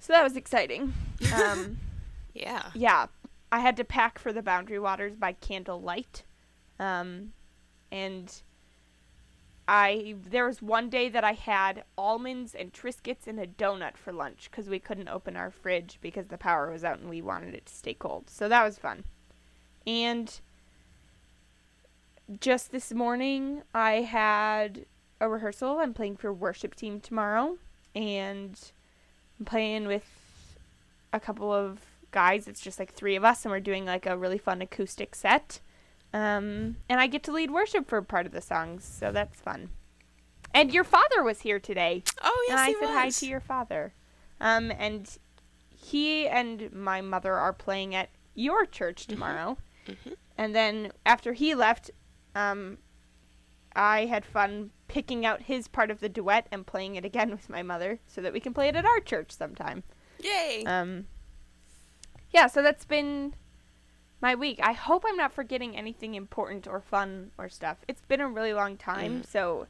So 0.00 0.14
that 0.14 0.22
was 0.24 0.36
exciting. 0.36 0.94
Um, 1.34 1.76
Yeah. 2.32 2.70
yeah, 2.74 3.06
I 3.52 3.60
had 3.60 3.76
to 3.76 3.84
pack 3.84 4.18
for 4.18 4.32
the 4.32 4.42
Boundary 4.42 4.78
Waters 4.78 5.14
by 5.14 5.32
candlelight, 5.32 6.22
um, 6.80 7.32
and 7.92 8.32
I 9.66 10.16
there 10.28 10.46
was 10.46 10.60
one 10.60 10.90
day 10.90 11.08
that 11.08 11.24
I 11.24 11.32
had 11.32 11.84
almonds 11.96 12.54
and 12.54 12.72
Triscuits 12.72 13.26
and 13.26 13.40
a 13.40 13.46
donut 13.46 13.96
for 13.96 14.12
lunch 14.12 14.48
because 14.50 14.68
we 14.68 14.78
couldn't 14.78 15.08
open 15.08 15.36
our 15.36 15.50
fridge 15.50 15.98
because 16.02 16.26
the 16.26 16.36
power 16.38 16.70
was 16.70 16.84
out 16.84 16.98
and 16.98 17.08
we 17.08 17.22
wanted 17.22 17.54
it 17.54 17.66
to 17.66 17.74
stay 17.74 17.94
cold. 17.94 18.28
So 18.28 18.48
that 18.48 18.64
was 18.64 18.78
fun, 18.78 19.04
and 19.86 20.40
just 22.40 22.72
this 22.72 22.92
morning 22.92 23.62
I 23.74 24.02
had 24.02 24.86
a 25.20 25.28
rehearsal. 25.28 25.78
I'm 25.78 25.94
playing 25.94 26.16
for 26.16 26.32
worship 26.32 26.74
team 26.74 27.00
tomorrow, 27.00 27.56
and 27.94 28.58
I'm 29.38 29.46
playing 29.46 29.86
with 29.86 30.56
a 31.12 31.20
couple 31.20 31.52
of 31.52 31.80
guys. 32.10 32.48
It's 32.48 32.60
just 32.60 32.78
like 32.78 32.92
three 32.92 33.16
of 33.16 33.24
us, 33.24 33.44
and 33.44 33.52
we're 33.52 33.60
doing 33.60 33.84
like 33.86 34.06
a 34.06 34.16
really 34.16 34.38
fun 34.38 34.60
acoustic 34.60 35.14
set. 35.14 35.60
Um, 36.14 36.76
and 36.88 37.00
I 37.00 37.08
get 37.08 37.22
to 37.24 37.32
lead 37.32 37.50
worship 37.50 37.88
for 37.88 38.00
part 38.00 38.24
of 38.24 38.32
the 38.32 38.40
songs, 38.40 38.84
so 38.84 39.10
that's 39.10 39.40
fun. 39.40 39.70
And 40.54 40.72
your 40.72 40.84
father 40.84 41.24
was 41.24 41.40
here 41.40 41.58
today, 41.58 42.04
Oh 42.22 42.46
yes, 42.48 42.66
he 42.68 42.74
was. 42.76 42.82
and 42.88 42.96
I 42.98 43.04
he 43.06 43.10
said 43.10 43.20
hi 43.20 43.26
to 43.26 43.26
your 43.26 43.40
father. 43.40 43.92
Um, 44.40 44.70
and 44.78 45.18
he 45.74 46.28
and 46.28 46.72
my 46.72 47.00
mother 47.00 47.34
are 47.34 47.52
playing 47.52 47.94
at 47.96 48.10
your 48.34 48.64
church 48.64 49.06
tomorrow. 49.08 49.58
Mhm. 49.86 50.14
And 50.38 50.54
then 50.54 50.92
after 51.04 51.32
he 51.32 51.54
left, 51.54 51.90
um, 52.36 52.78
I 53.74 54.04
had 54.06 54.24
fun 54.24 54.70
picking 54.86 55.26
out 55.26 55.42
his 55.42 55.66
part 55.66 55.90
of 55.90 55.98
the 55.98 56.08
duet 56.08 56.46
and 56.52 56.64
playing 56.64 56.94
it 56.94 57.04
again 57.04 57.30
with 57.32 57.48
my 57.50 57.62
mother, 57.64 57.98
so 58.06 58.20
that 58.22 58.32
we 58.32 58.38
can 58.38 58.54
play 58.54 58.68
it 58.68 58.76
at 58.76 58.84
our 58.84 59.00
church 59.00 59.32
sometime. 59.32 59.82
Yay! 60.20 60.62
Um, 60.64 61.06
yeah, 62.30 62.46
so 62.46 62.62
that's 62.62 62.84
been 62.84 63.34
my 64.24 64.34
week. 64.34 64.58
I 64.62 64.72
hope 64.72 65.04
I'm 65.06 65.18
not 65.18 65.32
forgetting 65.34 65.76
anything 65.76 66.14
important 66.14 66.66
or 66.66 66.80
fun 66.80 67.30
or 67.36 67.50
stuff. 67.50 67.84
It's 67.86 68.00
been 68.00 68.22
a 68.22 68.28
really 68.28 68.54
long 68.54 68.78
time, 68.78 69.22
so 69.22 69.66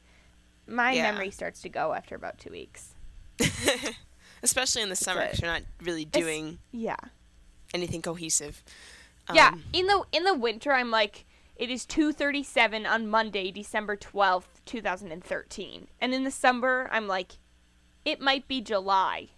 my 0.65 0.93
Yeah. 0.93 1.03
memory 1.11 1.29
starts 1.29 1.61
to 1.63 1.69
go 1.69 1.93
after 1.93 2.15
about 2.15 2.37
two 2.37 2.51
weeks. 2.51 2.93
Especially 4.41 4.81
in 4.81 4.87
the 4.87 4.95
summer, 4.95 5.25
because 5.25 5.41
you're 5.41 5.51
not 5.51 5.63
really 5.81 6.05
doing 6.05 6.59
Yeah, 6.71 6.95
anything 7.73 8.01
cohesive. 8.01 8.63
yeah. 9.33 9.49
Um, 9.49 9.63
In 9.73 9.87
the 9.87 10.03
in 10.13 10.23
the 10.23 10.33
winter, 10.33 10.71
I'm 10.71 10.89
like, 10.89 11.25
it 11.57 11.69
is 11.69 11.85
two 11.85 12.13
thirty 12.13 12.41
seven 12.43 12.85
on 12.85 13.09
Monday, 13.09 13.51
December 13.51 13.97
twelfth, 13.97 14.61
two 14.63 14.81
thousand 14.81 15.11
and 15.11 15.21
thirteen, 15.21 15.89
and 15.99 16.13
in 16.13 16.23
the 16.23 16.31
summer, 16.31 16.87
I'm 16.93 17.07
like, 17.07 17.39
it 18.05 18.21
might 18.21 18.47
be 18.47 18.61
July, 18.61 19.31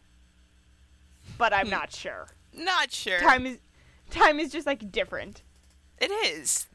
but 1.40 1.54
I'm 1.54 1.68
Hmm. 1.68 1.72
not 1.80 1.92
sure. 1.92 2.28
Not 2.54 2.92
sure. 2.92 3.20
Time 3.20 3.46
is 3.48 3.58
time 4.10 4.40
is 4.40 4.52
just 4.52 4.66
like 4.68 4.92
different. 4.92 5.44
It 6.00 6.12
is. 6.12 6.68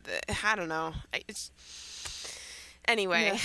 I 0.45 0.57
don't 0.57 0.69
know. 0.69 0.95
I- 1.15 1.23
It's 1.29 1.51
anyway. 2.87 3.39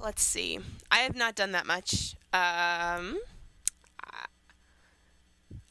Let's 0.00 0.22
see. 0.22 0.58
I 0.90 0.98
have 0.98 1.16
not 1.16 1.34
done 1.34 1.52
that 1.52 1.66
much. 1.66 2.14
Um, 2.32 3.18
I- 4.04 4.26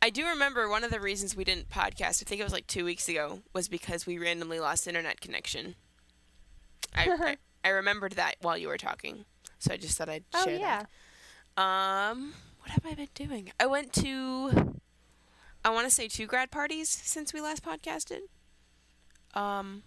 I 0.02 0.10
do 0.10 0.26
remember 0.26 0.70
one 0.70 0.84
of 0.84 0.92
the 0.92 1.00
reasons 1.00 1.36
we 1.36 1.44
didn't 1.44 1.70
podcast. 1.70 2.22
I 2.22 2.26
think 2.26 2.40
it 2.40 2.44
was 2.44 2.54
like 2.54 2.68
two 2.68 2.86
weeks 2.86 3.08
ago. 3.10 3.42
Was 3.54 3.68
because 3.68 4.06
we 4.06 4.18
randomly 4.18 4.60
lost 4.60 4.88
internet 4.88 5.20
connection. 5.22 5.76
I 6.94 7.10
I, 7.64 7.70
I 7.70 7.70
remembered 7.72 8.14
that 8.14 8.36
while 8.42 8.58
you 8.58 8.68
were 8.68 8.78
talking. 8.78 9.26
So 9.60 9.74
I 9.74 9.78
just 9.78 9.98
thought 9.98 10.10
I'd 10.10 10.24
share 10.34 10.42
Oh 10.42 10.46
share 10.46 10.60
yeah. 10.60 10.84
that. 11.58 11.62
Um, 11.62 12.34
what 12.60 12.70
have 12.72 12.86
I 12.86 12.94
been 12.94 13.08
doing? 13.16 13.52
I 13.60 13.66
went 13.66 13.94
to, 13.94 14.75
I 15.66 15.70
want 15.72 15.88
to 15.88 15.92
say 15.94 16.08
two 16.08 16.28
grad 16.28 16.52
parties 16.52 16.88
since 16.90 17.34
we 17.34 17.42
last 17.42 17.64
podcasted. 17.66 18.20
Um, 19.34 19.82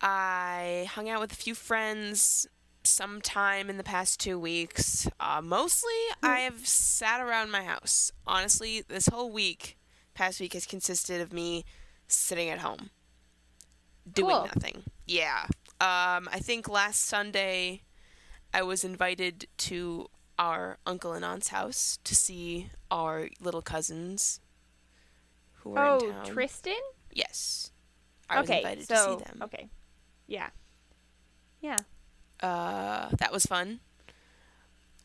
I 0.00 0.88
hung 0.90 1.10
out 1.10 1.20
with 1.20 1.32
a 1.32 1.36
few 1.36 1.54
friends 1.54 2.46
sometime 2.84 3.68
in 3.68 3.76
the 3.76 3.84
past 3.84 4.18
two 4.18 4.38
weeks. 4.38 5.06
Uh, 5.20 5.42
mostly, 5.44 5.92
I 6.22 6.38
have 6.40 6.66
sat 6.66 7.20
around 7.20 7.50
my 7.50 7.62
house. 7.64 8.12
Honestly, 8.26 8.82
this 8.88 9.08
whole 9.08 9.30
week, 9.30 9.76
past 10.14 10.40
week, 10.40 10.54
has 10.54 10.64
consisted 10.64 11.20
of 11.20 11.30
me 11.30 11.66
sitting 12.06 12.48
at 12.48 12.60
home, 12.60 12.88
doing 14.10 14.30
Cool. 14.34 14.46
nothing. 14.46 14.84
Yeah. 15.06 15.44
Um, 15.82 16.30
I 16.32 16.40
think 16.40 16.66
last 16.66 17.02
Sunday, 17.02 17.82
I 18.54 18.62
was 18.62 18.84
invited 18.84 19.48
to 19.58 20.08
our 20.38 20.78
uncle 20.86 21.12
and 21.12 21.24
aunt's 21.24 21.48
house 21.48 21.98
to 22.04 22.14
see 22.14 22.70
our 22.90 23.28
little 23.40 23.62
cousins 23.62 24.40
who 25.54 25.70
were 25.70 25.78
Oh, 25.80 25.98
in 25.98 26.10
town. 26.12 26.22
Oh, 26.26 26.30
Tristan. 26.30 26.74
yes. 27.12 27.72
I 28.30 28.40
was 28.40 28.48
okay, 28.50 28.58
invited 28.58 28.86
so 28.86 28.94
to 28.94 29.18
see 29.18 29.24
them. 29.24 29.42
okay, 29.42 29.68
yeah, 30.26 30.50
yeah. 31.62 31.78
uh, 32.42 33.08
that 33.18 33.32
was 33.32 33.46
fun. 33.46 33.80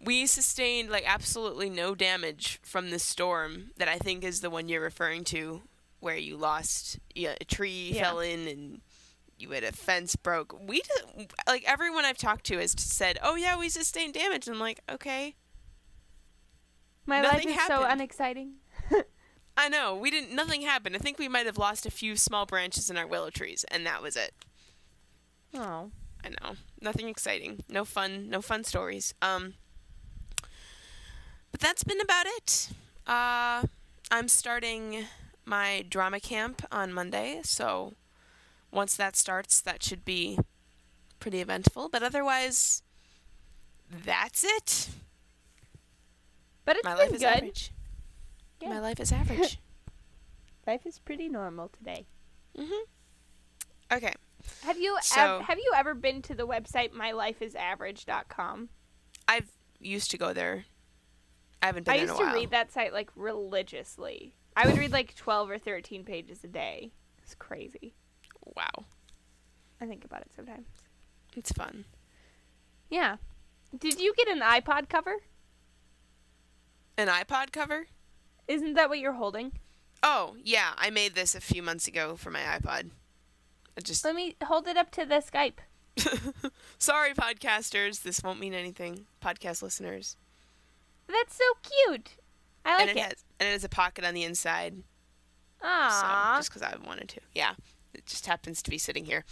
We 0.03 0.25
sustained 0.25 0.89
like 0.89 1.05
absolutely 1.07 1.69
no 1.69 1.95
damage 1.95 2.59
from 2.63 2.89
this 2.89 3.03
storm 3.03 3.71
that 3.77 3.87
I 3.87 3.97
think 3.97 4.25
is 4.25 4.41
the 4.41 4.49
one 4.49 4.67
you're 4.67 4.81
referring 4.81 5.23
to, 5.25 5.61
where 6.01 6.17
you 6.17 6.35
lost 6.35 6.99
yeah, 7.15 7.35
a 7.39 7.45
tree 7.45 7.91
Yeah. 7.93 8.03
fell 8.03 8.19
in 8.19 8.47
and 8.49 8.81
you 9.43 9.51
had 9.51 9.63
a 9.63 9.71
fence 9.71 10.15
broke. 10.15 10.57
We 10.59 10.81
did, 10.81 11.31
like 11.47 11.63
everyone 11.67 12.05
I've 12.05 12.17
talked 12.17 12.45
to 12.45 12.57
has 12.57 12.73
said, 12.77 13.19
"Oh 13.21 13.35
yeah, 13.35 13.57
we 13.57 13.69
sustained 13.69 14.13
damage." 14.13 14.47
And 14.47 14.55
I'm 14.55 14.59
like, 14.59 14.81
okay, 14.89 15.35
My 17.05 17.21
Nothing 17.21 17.49
life 17.49 17.59
is 17.59 17.65
so 17.67 17.83
unexciting. 17.83 18.53
I 19.57 19.69
know 19.69 19.95
we 19.95 20.09
didn't. 20.09 20.33
Nothing 20.33 20.61
happened. 20.61 20.95
I 20.95 20.99
think 20.99 21.19
we 21.19 21.27
might 21.27 21.45
have 21.45 21.57
lost 21.57 21.85
a 21.85 21.91
few 21.91 22.15
small 22.15 22.45
branches 22.45 22.89
in 22.89 22.97
our 22.97 23.05
willow 23.05 23.29
trees, 23.29 23.65
and 23.69 23.85
that 23.85 24.01
was 24.01 24.15
it. 24.15 24.33
Oh, 25.53 25.91
I 26.23 26.29
know. 26.29 26.55
Nothing 26.81 27.07
exciting. 27.09 27.63
No 27.69 27.85
fun. 27.85 28.29
No 28.29 28.41
fun 28.41 28.63
stories. 28.63 29.13
Um. 29.21 29.55
But 31.51 31.59
that's 31.59 31.83
been 31.83 32.01
about 32.01 32.25
it. 32.25 32.69
Uh, 33.05 33.67
I'm 34.09 34.27
starting 34.27 35.05
my 35.45 35.85
drama 35.87 36.19
camp 36.19 36.65
on 36.71 36.91
Monday, 36.93 37.41
so 37.43 37.93
once 38.73 38.95
that 38.97 39.15
starts, 39.15 39.61
that 39.61 39.83
should 39.83 40.03
be 40.03 40.37
pretty 41.19 41.39
eventful. 41.41 41.89
But 41.89 42.03
otherwise, 42.03 42.81
that's 43.89 44.43
it. 44.43 44.89
but 46.65 46.75
it's 46.77 46.83
My 46.83 46.95
been 46.95 47.05
life 47.05 47.13
is 47.13 47.21
good. 47.21 47.27
average. 47.27 47.71
Yeah. 48.61 48.69
My 48.69 48.79
life 48.79 48.99
is 48.99 49.11
average. 49.21 49.59
Life 50.65 50.85
is 50.85 50.99
pretty 50.99 51.27
normal 51.29 51.69
today. 51.69 52.05
mhm. 52.57 52.81
Okay. 53.91 54.13
Have 54.63 54.77
you 54.77 54.97
ev- 55.17 55.41
have 55.41 55.57
you 55.57 55.71
ever 55.75 55.93
been 55.93 56.21
to 56.23 56.33
the 56.35 56.45
website 56.47 56.91
mylifeisaverage.com? 56.91 58.69
I've 59.27 59.49
used 59.79 60.11
to 60.11 60.17
go 60.17 60.33
there. 60.33 60.65
I 61.61 61.67
haven't 61.67 61.85
been 61.85 61.93
I 61.93 61.97
used 61.97 62.17
to 62.17 62.25
read 62.33 62.51
that 62.51 62.71
site 62.71 62.91
like 62.91 63.09
religiously. 63.15 64.35
I 64.55 64.67
would 64.67 64.77
read 64.77 64.91
like 64.91 65.15
12 65.15 65.49
or 65.49 65.57
13 65.57 66.03
pages 66.03 66.43
a 66.43 66.47
day. 66.47 66.91
It's 67.21 67.35
crazy. 67.35 67.93
Wow, 68.55 68.85
I 69.81 69.85
think 69.85 70.05
about 70.05 70.21
it 70.21 70.31
sometimes. 70.35 70.67
it's 71.35 71.51
fun. 71.51 71.85
Yeah. 72.89 73.17
Did 73.77 73.99
you 73.99 74.13
get 74.15 74.27
an 74.27 74.41
iPod 74.41 74.87
cover? 74.89 75.15
An 76.97 77.07
iPod 77.07 77.51
cover? 77.51 77.87
Isn't 78.47 78.75
that 78.75 78.89
what 78.89 78.99
you're 78.99 79.13
holding? 79.13 79.53
Oh, 80.03 80.35
yeah, 80.43 80.73
I 80.77 80.89
made 80.89 81.15
this 81.15 81.33
a 81.33 81.41
few 81.41 81.63
months 81.63 81.87
ago 81.87 82.15
for 82.15 82.29
my 82.29 82.41
iPod. 82.41 82.91
I 83.77 83.81
just 83.81 84.05
Let 84.05 84.13
me 84.15 84.35
hold 84.43 84.67
it 84.67 84.77
up 84.77 84.91
to 84.91 85.05
the 85.05 85.15
Skype. 85.15 85.59
Sorry 86.77 87.13
podcasters, 87.13 88.03
this 88.03 88.21
won't 88.21 88.39
mean 88.39 88.53
anything. 88.53 89.05
Podcast 89.23 89.63
listeners. 89.63 90.17
That's 91.07 91.35
so 91.35 91.43
cute. 91.63 92.09
I 92.65 92.81
and 92.81 92.87
like 92.87 92.97
it, 92.97 92.99
it. 92.99 93.03
has 93.03 93.23
and 93.39 93.49
it 93.49 93.51
has 93.53 93.63
a 93.63 93.69
pocket 93.69 94.05
on 94.05 94.13
the 94.13 94.23
inside. 94.23 94.83
So 95.61 95.67
Aww. 95.67 96.37
just 96.37 96.51
cuz 96.51 96.61
I 96.61 96.75
wanted 96.85 97.09
to. 97.09 97.21
Yeah. 97.33 97.53
It 97.93 98.05
just 98.05 98.25
happens 98.25 98.61
to 98.63 98.69
be 98.69 98.77
sitting 98.77 99.05
here. 99.05 99.25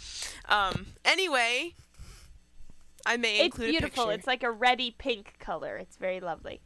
Um 0.48 0.86
anyway, 1.04 1.74
I 3.04 3.16
may 3.16 3.36
It's 3.38 3.44
include 3.46 3.70
beautiful. 3.70 4.10
It's 4.10 4.26
like 4.26 4.42
a 4.42 4.50
reddy 4.50 4.90
pink 4.90 5.34
color. 5.38 5.76
It's 5.76 5.96
very 5.96 6.20
lovely. 6.20 6.60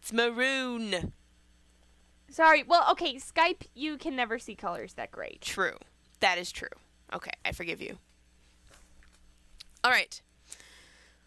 It's 0.00 0.12
maroon. 0.12 1.12
Sorry. 2.28 2.62
Well, 2.62 2.86
okay, 2.92 3.16
Skype 3.16 3.66
you 3.74 3.98
can 3.98 4.16
never 4.16 4.38
see 4.38 4.54
colors 4.54 4.94
that 4.94 5.12
great. 5.12 5.42
True. 5.42 5.76
That 6.20 6.38
is 6.38 6.50
true. 6.50 6.68
Okay, 7.12 7.32
I 7.44 7.52
forgive 7.52 7.82
you. 7.82 7.98
All 9.84 9.90
right. 9.90 10.20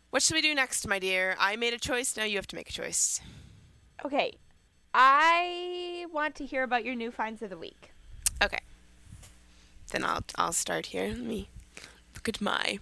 What 0.09 0.23
should 0.23 0.35
we 0.35 0.41
do 0.41 0.55
next, 0.55 0.87
my 0.87 0.97
dear? 0.97 1.35
I 1.39 1.57
made 1.57 1.73
a 1.73 1.77
choice. 1.77 2.15
Now 2.15 2.23
you 2.23 2.37
have 2.37 2.47
to 2.47 2.55
make 2.55 2.69
a 2.69 2.73
choice. 2.73 3.21
Okay. 4.05 4.33
I 4.93 6.05
want 6.11 6.35
to 6.35 6.45
hear 6.45 6.63
about 6.63 6.85
your 6.85 6.95
new 6.95 7.11
finds 7.11 7.41
of 7.41 7.49
the 7.49 7.57
week. 7.57 7.91
Okay. 8.41 8.59
Then 9.91 10.03
I'll 10.03 10.23
I'll 10.35 10.53
start 10.53 10.87
here. 10.87 11.07
Let 11.07 11.19
me 11.19 11.49
look 12.13 12.27
at 12.29 12.41
my 12.41 12.79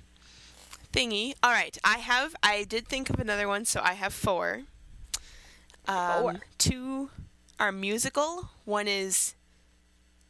thingy. 0.92 1.34
All 1.44 1.52
right. 1.52 1.78
I 1.84 1.98
have 2.00 2.36
I 2.42 2.63
did 2.63 2.88
think 2.88 3.10
of 3.10 3.20
another 3.20 3.48
one, 3.48 3.66
so 3.66 3.82
I 3.84 3.94
have 3.94 4.13
four. 4.13 4.62
Um, 5.88 6.22
Four. 6.22 6.36
Two 6.58 7.10
are 7.60 7.72
musical. 7.72 8.50
One 8.66 8.88
is 8.88 9.36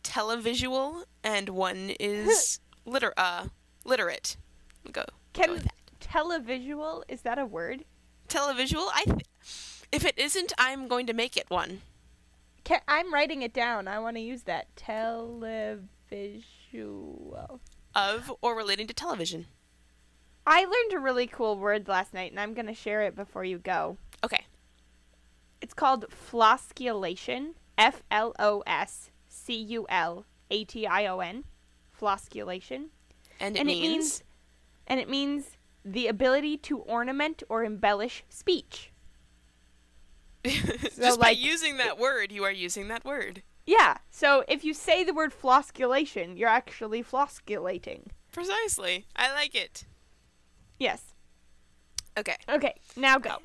televisual, 0.04 1.04
and 1.24 1.50
one 1.50 1.92
is 2.00 2.60
liter 2.86 3.14
uh 3.18 3.48
literate. 3.86 4.38
Go. 4.92 5.06
Can 5.34 5.58
go 5.58 5.62
televisual 6.02 7.04
is 7.08 7.22
that 7.22 7.38
a 7.38 7.46
word? 7.46 7.86
Televisual. 8.28 8.88
I. 8.94 9.04
Th- 9.06 9.26
if 9.92 10.04
it 10.04 10.18
isn't, 10.18 10.54
I'm 10.58 10.88
going 10.88 11.06
to 11.06 11.14
make 11.14 11.38
it 11.38 11.50
one. 11.50 11.82
Can, 12.64 12.80
I'm 12.88 13.14
writing 13.14 13.44
it 13.44 13.54
down. 13.54 13.88
I 13.88 14.00
want 14.00 14.18
to 14.18 14.22
use 14.22 14.42
that 14.44 14.76
Of 17.96 18.32
or 18.42 18.56
relating 18.56 18.88
to 18.88 18.94
television. 18.94 19.46
I 20.46 20.66
learned 20.66 20.94
a 20.94 21.00
really 21.00 21.28
cool 21.28 21.58
word 21.58 21.88
last 21.88 22.14
night, 22.14 22.32
and 22.32 22.40
I'm 22.40 22.54
going 22.54 22.66
to 22.66 22.74
share 22.74 23.02
it 23.04 23.16
before 23.16 23.46
you 23.46 23.60
go. 23.60 23.98
Okay. 24.24 24.46
It's 25.62 25.74
called 25.74 26.06
flosculation. 26.10 27.54
F 27.78 28.04
L 28.12 28.34
O 28.38 28.64
S 28.68 29.10
C 29.30 29.56
U 29.56 29.86
L 29.90 30.26
A 30.52 30.64
T 30.64 30.86
I 30.86 31.06
O 31.08 31.20
N. 31.20 31.46
Flosculation. 32.00 32.88
And 33.40 33.56
it 33.56 33.62
and 33.62 33.68
means. 33.68 33.86
it 33.86 33.90
means 33.90 34.24
and 34.88 35.00
it 35.00 35.10
means 35.10 35.58
the 35.86 36.08
ability 36.08 36.58
to 36.58 36.80
ornament 36.80 37.44
or 37.50 37.64
embellish 37.64 38.24
speech. 38.30 38.92
Just 40.46 40.96
So, 40.98 41.18
by 41.18 41.30
using 41.30 41.78
that 41.78 41.98
word, 41.98 42.32
you 42.32 42.44
are 42.44 42.52
using 42.52 42.90
that 42.90 43.06
word. 43.06 43.44
Yeah. 43.65 43.97
So 44.10 44.43
if 44.47 44.63
you 44.63 44.73
say 44.73 45.04
the 45.04 45.13
word 45.13 45.34
flosculation, 45.34 46.38
you're 46.38 46.49
actually 46.49 47.04
flosculating. 47.04 48.08
Precisely. 48.32 49.06
I 49.15 49.32
like 49.34 49.56
it. 49.56 49.86
Yes. 50.80 51.13
Okay. 52.17 52.36
Okay. 52.49 52.73
Now 52.95 53.17
go. 53.17 53.38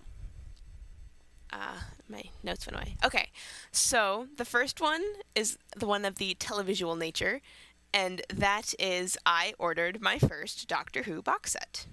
Uh, 1.53 1.79
my 2.09 2.25
notes 2.43 2.67
went 2.67 2.77
away. 2.77 2.97
Okay. 3.05 3.31
So 3.71 4.27
the 4.37 4.45
first 4.45 4.81
one 4.81 5.03
is 5.35 5.59
the 5.77 5.87
one 5.87 6.05
of 6.05 6.17
the 6.17 6.35
televisual 6.35 6.99
nature, 6.99 7.41
and 7.95 8.23
that 8.33 8.75
is 8.79 9.17
I 9.25 9.55
ordered 9.59 10.01
my 10.01 10.19
first 10.19 10.69
Doctor 10.69 11.05
Who 11.05 11.23
box 11.23 11.53
set. 11.53 11.87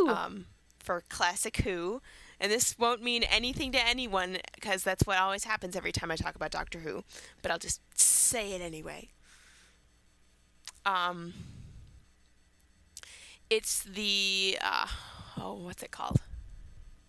Ooh. 0.00 0.08
Um, 0.08 0.46
for 0.78 1.02
Classic 1.08 1.56
Who. 1.58 2.00
And 2.38 2.52
this 2.52 2.78
won't 2.78 3.02
mean 3.02 3.22
anything 3.22 3.72
to 3.72 3.86
anyone 3.86 4.38
because 4.54 4.82
that's 4.82 5.06
what 5.06 5.18
always 5.18 5.44
happens 5.44 5.74
every 5.74 5.92
time 5.92 6.10
I 6.10 6.16
talk 6.16 6.34
about 6.34 6.50
Doctor 6.50 6.80
Who. 6.80 7.02
But 7.42 7.50
I'll 7.50 7.58
just 7.58 7.80
say 7.98 8.52
it 8.52 8.60
anyway. 8.60 9.08
Um, 10.84 11.32
it's 13.48 13.82
the 13.82 14.58
uh, 14.62 14.86
oh, 15.38 15.54
what's 15.54 15.82
it 15.82 15.90
called? 15.90 16.20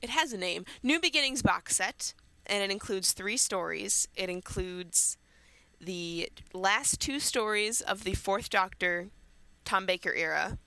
It 0.01 0.09
has 0.09 0.31
a 0.31 0.37
name. 0.37 0.65
New 0.83 0.99
Beginnings 0.99 1.41
box 1.41 1.75
set, 1.75 2.13
and 2.45 2.63
it 2.63 2.71
includes 2.71 3.11
three 3.11 3.37
stories. 3.37 4.07
It 4.15 4.29
includes 4.29 5.17
the 5.79 6.29
last 6.53 6.99
two 6.99 7.19
stories 7.19 7.81
of 7.81 8.03
the 8.03 8.13
Fourth 8.13 8.49
Doctor, 8.49 9.07
Tom 9.65 9.85
Baker 9.85 10.13
era, 10.13 10.57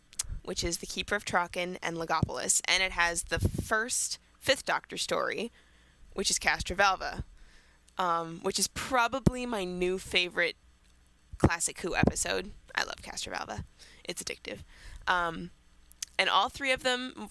which 0.44 0.64
is 0.64 0.78
the 0.78 0.86
Keeper 0.86 1.14
of 1.14 1.24
Traken 1.24 1.78
and 1.82 1.96
Logopolis, 1.96 2.60
and 2.66 2.82
it 2.82 2.92
has 2.92 3.24
the 3.24 3.38
first 3.38 4.18
Fifth 4.40 4.64
Doctor 4.64 4.96
story, 4.96 5.52
which 6.14 6.30
is 6.30 6.38
Castrovalva, 6.38 7.24
um, 7.98 8.40
which 8.42 8.58
is 8.58 8.68
probably 8.68 9.46
my 9.46 9.64
new 9.64 9.98
favorite 9.98 10.56
classic 11.38 11.80
Who 11.80 11.94
episode. 11.94 12.52
I 12.74 12.82
love 12.84 12.96
Castrovalva; 13.02 13.64
it's 14.04 14.22
addictive. 14.22 14.60
Um, 15.06 15.50
and 16.18 16.28
all 16.28 16.48
three 16.48 16.72
of 16.72 16.82
them, 16.82 17.28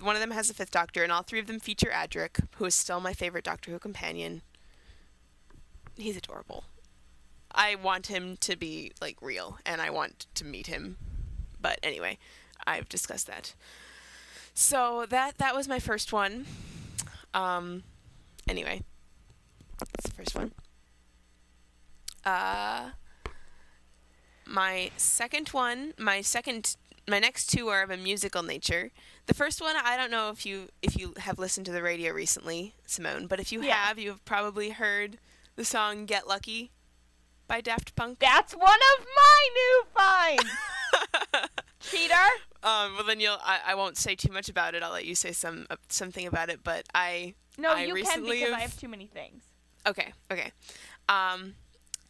one 0.00 0.16
of 0.16 0.20
them 0.20 0.30
has 0.30 0.50
a 0.50 0.54
fifth 0.54 0.70
Doctor, 0.70 1.02
and 1.02 1.12
all 1.12 1.22
three 1.22 1.38
of 1.38 1.46
them 1.46 1.60
feature 1.60 1.90
Adric, 1.90 2.44
who 2.56 2.64
is 2.64 2.74
still 2.74 3.00
my 3.00 3.12
favorite 3.12 3.44
Doctor 3.44 3.70
Who 3.70 3.78
companion. 3.78 4.42
He's 5.96 6.16
adorable. 6.16 6.64
I 7.50 7.74
want 7.74 8.08
him 8.08 8.36
to 8.38 8.56
be 8.56 8.92
like 9.00 9.22
real, 9.22 9.58
and 9.64 9.80
I 9.80 9.90
want 9.90 10.26
to 10.34 10.44
meet 10.44 10.66
him. 10.66 10.98
But 11.60 11.78
anyway, 11.82 12.18
I've 12.66 12.88
discussed 12.88 13.26
that. 13.26 13.54
So 14.58 15.04
that 15.10 15.36
that 15.36 15.54
was 15.54 15.68
my 15.68 15.78
first 15.78 16.14
one. 16.14 16.46
Um, 17.34 17.82
anyway, 18.48 18.80
that's 19.78 20.04
the 20.08 20.10
first 20.12 20.34
one. 20.34 20.52
Uh, 22.24 22.92
my 24.46 24.90
second 24.96 25.48
one, 25.50 25.92
my 25.98 26.22
second, 26.22 26.74
my 27.06 27.18
next 27.18 27.48
two 27.48 27.68
are 27.68 27.82
of 27.82 27.90
a 27.90 27.98
musical 27.98 28.42
nature. 28.42 28.92
The 29.26 29.34
first 29.34 29.60
one, 29.60 29.76
I 29.76 29.98
don't 29.98 30.10
know 30.10 30.30
if 30.30 30.46
you 30.46 30.68
if 30.80 30.98
you 30.98 31.12
have 31.18 31.38
listened 31.38 31.66
to 31.66 31.72
the 31.72 31.82
radio 31.82 32.14
recently, 32.14 32.72
Simone, 32.86 33.26
but 33.26 33.38
if 33.38 33.52
you 33.52 33.62
Yeah. 33.62 33.74
have, 33.74 33.98
you 33.98 34.08
have 34.08 34.24
probably 34.24 34.70
heard 34.70 35.18
the 35.56 35.66
song 35.66 36.06
"Get 36.06 36.26
Lucky" 36.26 36.70
by 37.46 37.60
Daft 37.60 37.94
Punk. 37.94 38.20
That's 38.20 38.54
one 38.54 38.80
of 38.98 39.04
my 39.04 39.48
new 39.54 39.84
finds. 39.94 40.50
Cheater. 41.80 42.14
Um, 42.62 42.94
well, 42.96 43.04
then 43.06 43.20
you'll. 43.20 43.38
I, 43.42 43.60
I 43.68 43.74
won't 43.74 43.96
say 43.96 44.14
too 44.14 44.32
much 44.32 44.48
about 44.48 44.74
it. 44.74 44.82
I'll 44.82 44.92
let 44.92 45.04
you 45.04 45.14
say 45.14 45.32
some 45.32 45.66
uh, 45.70 45.76
something 45.88 46.26
about 46.26 46.48
it. 46.50 46.60
But 46.64 46.84
I. 46.94 47.34
No, 47.58 47.70
I 47.70 47.84
you 47.84 47.94
can 47.94 48.22
because 48.24 48.42
I 48.52 48.60
have- 48.60 48.70
have 48.72 48.80
too 48.80 48.88
many 48.88 49.06
things. 49.06 49.42
Okay. 49.86 50.12
Okay. 50.32 50.52
Um, 51.08 51.54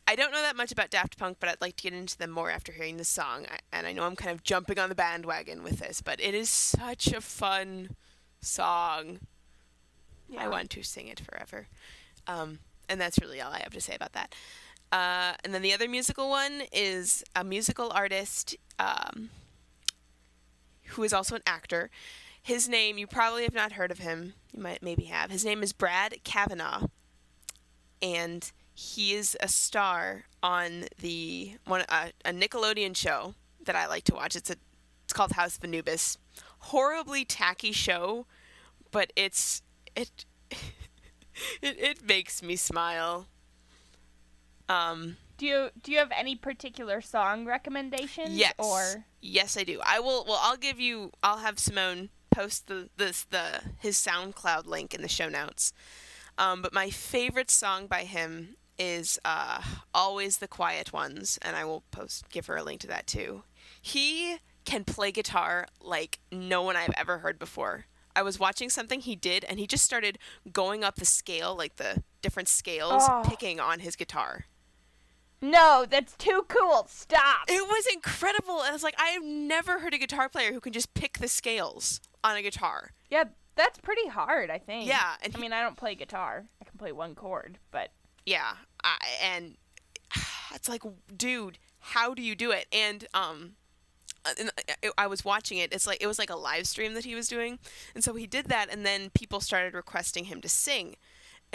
I 0.09 0.15
don't 0.15 0.31
know 0.33 0.41
that 0.41 0.57
much 0.57 0.73
about 0.73 0.91
Daft 0.91 1.19
Punk, 1.19 1.39
but 1.41 1.49
I'd 1.49 1.61
like 1.61 1.77
to 1.77 1.83
get 1.83 1.93
into 1.93 2.17
them 2.17 2.31
more 2.31 2.51
after 2.51 2.73
hearing 2.73 2.97
this 2.97 3.09
song. 3.09 3.45
I, 3.51 3.59
and 3.77 3.87
I 3.87 3.93
know 3.93 4.05
I'm 4.05 4.17
kind 4.17 4.31
of 4.33 4.43
jumping 4.43 4.79
on 4.79 4.89
the 4.89 4.95
bandwagon 4.95 5.63
with 5.63 5.81
this, 5.81 6.01
but 6.01 6.21
it 6.21 6.35
is 6.35 6.49
such 6.49 7.09
a 7.09 7.21
fun 7.21 7.97
song. 8.41 9.19
Yeah. 10.29 10.45
I 10.45 10.49
want 10.49 10.71
to 10.71 10.83
sing 10.83 11.09
it 11.09 11.21
forever. 11.21 11.67
Um, 12.27 12.61
and 12.89 13.01
that's 13.01 13.19
really 13.21 13.41
all 13.41 13.53
I 13.53 13.59
have 13.61 13.73
to 13.75 13.81
say 13.81 13.95
about 13.95 14.13
that. 14.13 14.35
Uh, 14.93 15.35
and 15.45 15.53
then 15.53 15.63
the 15.63 15.73
other 15.73 15.89
musical 15.89 16.29
one 16.29 16.63
is 16.73 17.25
a 17.35 17.43
musical 17.43 17.91
artist 17.95 18.57
um, 18.79 19.31
who 20.89 21.03
is 21.03 21.13
also 21.13 21.37
an 21.37 21.43
actor. 21.47 21.91
His 22.43 22.69
name, 22.69 22.97
you 22.97 23.07
probably 23.07 23.43
have 23.43 23.55
not 23.55 23.73
heard 23.73 23.91
of 23.91 23.99
him. 23.99 24.35
You 24.53 24.63
might 24.63 24.83
maybe 24.83 25.05
have. 25.05 25.31
His 25.31 25.45
name 25.45 25.63
is 25.63 25.73
Brad 25.73 26.23
Kavanagh. 26.23 26.87
And 28.01 28.51
he 28.73 29.15
is 29.15 29.37
a 29.41 29.49
star 29.49 30.25
on 30.43 30.85
the 31.01 31.57
one 31.65 31.85
uh, 31.89 32.09
a 32.25 32.31
Nickelodeon 32.31 32.95
show 32.95 33.35
that 33.65 33.75
I 33.75 33.87
like 33.87 34.05
to 34.05 34.15
watch. 34.15 34.37
It's 34.37 34.51
a 34.51 34.57
it's 35.05 35.13
called 35.13 35.33
House 35.33 35.57
of 35.57 35.65
Anubis. 35.65 36.19
Horribly 36.59 37.25
tacky 37.25 37.73
show, 37.73 38.27
but 38.91 39.13
it's 39.17 39.63
it 39.97 40.27
it 40.51 40.61
it 41.81 42.07
makes 42.07 42.43
me 42.43 42.55
smile. 42.55 43.27
Um 44.69 45.17
Do 45.39 45.47
you 45.47 45.71
do 45.83 45.93
you 45.93 45.99
have 45.99 46.11
any 46.17 46.35
particular 46.37 47.01
song 47.01 47.45
recommendations? 47.47 48.31
yes. 48.31 48.55
Or 48.59 49.05
yes, 49.21 49.57
I 49.57 49.65
do. 49.65 49.81
I 49.85 50.01
will 50.01 50.25
well 50.27 50.41
I'll 50.43 50.57
give 50.57 50.81
you 50.81 51.13
I'll 51.23 51.39
have 51.39 51.59
Simone 51.59 52.11
post 52.31 52.67
the 52.67 52.89
this 52.97 53.25
the 53.25 53.61
his 53.79 53.97
SoundCloud 53.97 54.67
link 54.67 54.95
in 54.95 55.03
the 55.03 55.09
show 55.09 55.29
notes. 55.29 55.73
Um 56.39 56.63
but 56.63 56.73
my 56.73 56.91
favorite 56.91 57.51
song 57.51 57.87
by 57.87 58.05
him 58.05 58.57
is 58.79 59.19
uh 59.25 59.63
Always 59.95 60.39
the 60.39 60.49
Quiet 60.49 60.93
Ones 60.93 61.39
and 61.43 61.57
I 61.57 61.65
will 61.65 61.83
post 61.91 62.29
give 62.31 62.47
her 62.47 62.57
a 62.57 62.63
link 62.63 62.81
to 62.83 62.87
that 62.89 63.07
too. 63.07 63.43
He 63.81 64.39
can 64.65 64.85
play 64.85 65.13
guitar 65.13 65.67
like 65.81 66.19
no 66.33 66.61
one 66.63 66.77
I've 66.77 66.93
ever 66.97 67.19
heard 67.19 67.39
before. 67.39 67.87
I 68.17 68.23
was 68.23 68.39
watching 68.41 68.69
something 68.71 69.01
he 69.01 69.15
did 69.15 69.45
and 69.45 69.59
he 69.61 69.67
just 69.67 69.85
started 69.85 70.19
going 70.53 70.83
up 70.83 70.97
the 70.97 71.05
scale, 71.05 71.55
like 71.55 71.77
the 71.77 72.03
different 72.23 72.49
scales, 72.49 73.05
Oh. 73.07 73.23
picking 73.27 73.61
on 73.61 73.79
his 73.81 73.95
guitar. 73.95 74.47
No, 75.43 75.87
that's 75.89 76.17
too 76.17 76.45
cool. 76.49 76.87
Stop. 76.89 77.45
It 77.49 77.67
was 77.69 77.87
incredible. 77.93 78.61
And 78.61 78.69
I 78.71 78.73
was 78.73 78.83
like, 78.83 78.95
I 78.99 79.09
have 79.09 79.23
never 79.25 79.79
heard 79.81 79.95
a 79.95 79.99
guitar 79.99 80.29
player 80.29 80.53
who 80.53 80.61
can 80.61 80.73
just 80.73 80.95
pick 80.95 81.19
the 81.19 81.29
scales 81.29 82.01
on 82.25 82.37
a 82.37 82.43
guitar. 82.43 82.91
Yeah, 83.11 83.25
that's 83.55 83.79
pretty 83.79 84.09
hard. 84.09 84.51
I 84.51 84.59
think. 84.59 84.89
Yeah, 84.89 85.15
and 85.23 85.35
I 85.35 85.39
he- 85.39 85.43
mean, 85.43 85.53
I 85.53 85.63
don't 85.63 85.77
play 85.77 85.95
guitar. 85.95 86.45
I 86.61 86.65
can 86.65 86.79
play 86.79 86.93
one 86.93 87.15
chord, 87.15 87.59
but 87.71 87.91
Yeah, 88.25 88.55
I, 88.83 88.97
and 89.23 89.57
it's 90.55 90.69
like, 90.69 90.83
dude, 91.17 91.59
how 91.79 92.15
do 92.15 92.23
you 92.23 92.35
do 92.35 92.51
it? 92.51 92.67
And 92.73 93.07
um, 93.15 93.53
and 94.39 94.51
I- 94.83 95.05
I 95.05 95.07
was 95.07 95.25
watching 95.25 95.59
it. 95.59 95.73
It's 95.73 95.87
like 95.87 96.03
it 96.03 96.07
was 96.07 96.19
like 96.19 96.31
a 96.31 96.37
live 96.37 96.67
stream 96.67 96.95
that 96.95 97.05
he 97.05 97.15
was 97.15 97.29
doing, 97.29 97.59
and 97.95 98.03
so 98.03 98.15
he 98.15 98.27
did 98.27 98.47
that, 98.47 98.69
and 98.73 98.85
then 98.85 99.11
people 99.11 99.41
started 99.41 99.75
requesting 99.75 100.25
him 100.25 100.41
to 100.41 100.49
sing, 100.49 100.97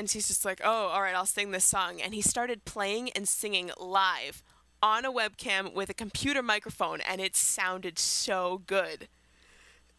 and 0.02 0.10
he's 0.10 0.28
just 0.28 0.44
like, 0.44 0.60
oh, 0.64 0.88
all 0.88 1.02
right, 1.04 1.14
I'll 1.14 1.28
sing 1.28 1.52
this 1.52 1.64
song, 1.64 2.02
and 2.02 2.16
he 2.16 2.22
started 2.22 2.66
playing 2.66 3.12
and 3.12 3.28
singing 3.28 3.70
live 3.80 4.42
on 4.82 5.06
a 5.06 5.12
webcam 5.12 5.76
with 5.76 5.92
a 5.92 5.94
computer 5.94 6.42
microphone, 6.42 7.02
and 7.02 7.22
it 7.22 7.36
sounded 7.36 8.00
so 8.00 8.64
good, 8.66 9.08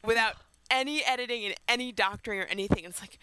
without 0.05 0.35
any 0.69 1.05
editing 1.05 1.45
and 1.45 1.55
any 1.69 1.93
doctoring 1.93 2.41
or 2.41 2.47
anything. 2.47 2.85
It's 2.85 3.01
like. 3.01 3.19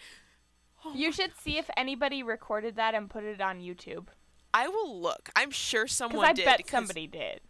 Oh 0.82 0.94
you 0.94 1.12
should 1.12 1.32
see 1.38 1.58
if 1.58 1.68
anybody 1.76 2.22
recorded 2.22 2.76
that 2.76 2.94
and 2.94 3.10
put 3.10 3.24
it 3.24 3.42
on 3.42 3.60
YouTube. 3.60 4.06
I 4.54 4.66
will 4.66 4.98
look. 4.98 5.28
I'm 5.36 5.50
sure 5.50 5.86
someone 5.86 6.24
I 6.24 6.32
did. 6.32 6.46
bet 6.46 6.66
somebody 6.66 7.06
did. 7.06 7.42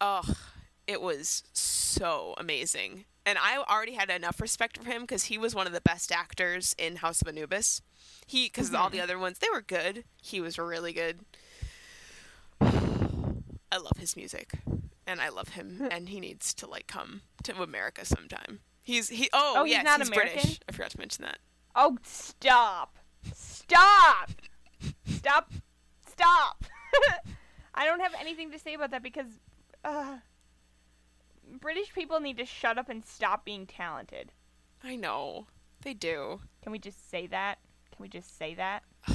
Oh, 0.00 0.34
it 0.88 1.00
was 1.00 1.44
so 1.52 2.34
amazing. 2.36 3.04
And 3.24 3.38
I 3.38 3.58
already 3.58 3.92
had 3.92 4.10
enough 4.10 4.40
respect 4.40 4.78
for 4.78 4.90
him 4.90 5.02
because 5.02 5.24
he 5.24 5.38
was 5.38 5.54
one 5.54 5.68
of 5.68 5.72
the 5.72 5.80
best 5.80 6.10
actors 6.10 6.74
in 6.76 6.96
House 6.96 7.22
of 7.22 7.28
Anubis. 7.28 7.82
He, 8.28 8.44
because 8.44 8.74
all 8.74 8.90
the 8.90 9.00
other 9.00 9.18
ones, 9.18 9.38
they 9.38 9.48
were 9.50 9.62
good. 9.62 10.04
He 10.22 10.38
was 10.38 10.58
really 10.58 10.92
good. 10.92 11.20
I 12.60 13.76
love 13.78 13.96
his 13.98 14.16
music, 14.16 14.52
and 15.06 15.18
I 15.20 15.30
love 15.30 15.48
him, 15.50 15.88
and 15.90 16.10
he 16.10 16.20
needs 16.20 16.52
to 16.54 16.66
like 16.66 16.86
come 16.86 17.22
to 17.44 17.62
America 17.62 18.04
sometime. 18.04 18.60
He's 18.84 19.08
he. 19.08 19.30
Oh, 19.32 19.54
Oh, 19.58 19.64
he's 19.64 19.82
not 19.82 20.00
he's 20.00 20.08
American? 20.08 20.34
British. 20.34 20.60
I 20.68 20.72
forgot 20.72 20.90
to 20.90 20.98
mention 20.98 21.24
that. 21.24 21.38
Oh, 21.74 21.96
stop. 22.02 22.98
Stop. 23.34 24.30
Stop. 25.06 25.50
Stop. 26.06 26.64
I 27.74 27.86
don't 27.86 28.00
have 28.00 28.12
anything 28.20 28.50
to 28.50 28.58
say 28.58 28.74
about 28.74 28.90
that 28.90 29.02
because 29.02 29.26
uh, 29.84 30.16
British 31.60 31.94
people 31.94 32.20
need 32.20 32.36
to 32.38 32.44
shut 32.44 32.76
up 32.76 32.90
and 32.90 33.04
stop 33.06 33.44
being 33.46 33.64
talented. 33.66 34.32
I 34.84 34.96
know 34.96 35.46
they 35.82 35.94
do. 35.94 36.40
Can 36.62 36.72
we 36.72 36.78
just 36.78 37.10
say 37.10 37.26
that? 37.28 37.58
Can 37.98 38.04
we 38.04 38.08
just 38.08 38.38
say 38.38 38.54
that? 38.54 38.84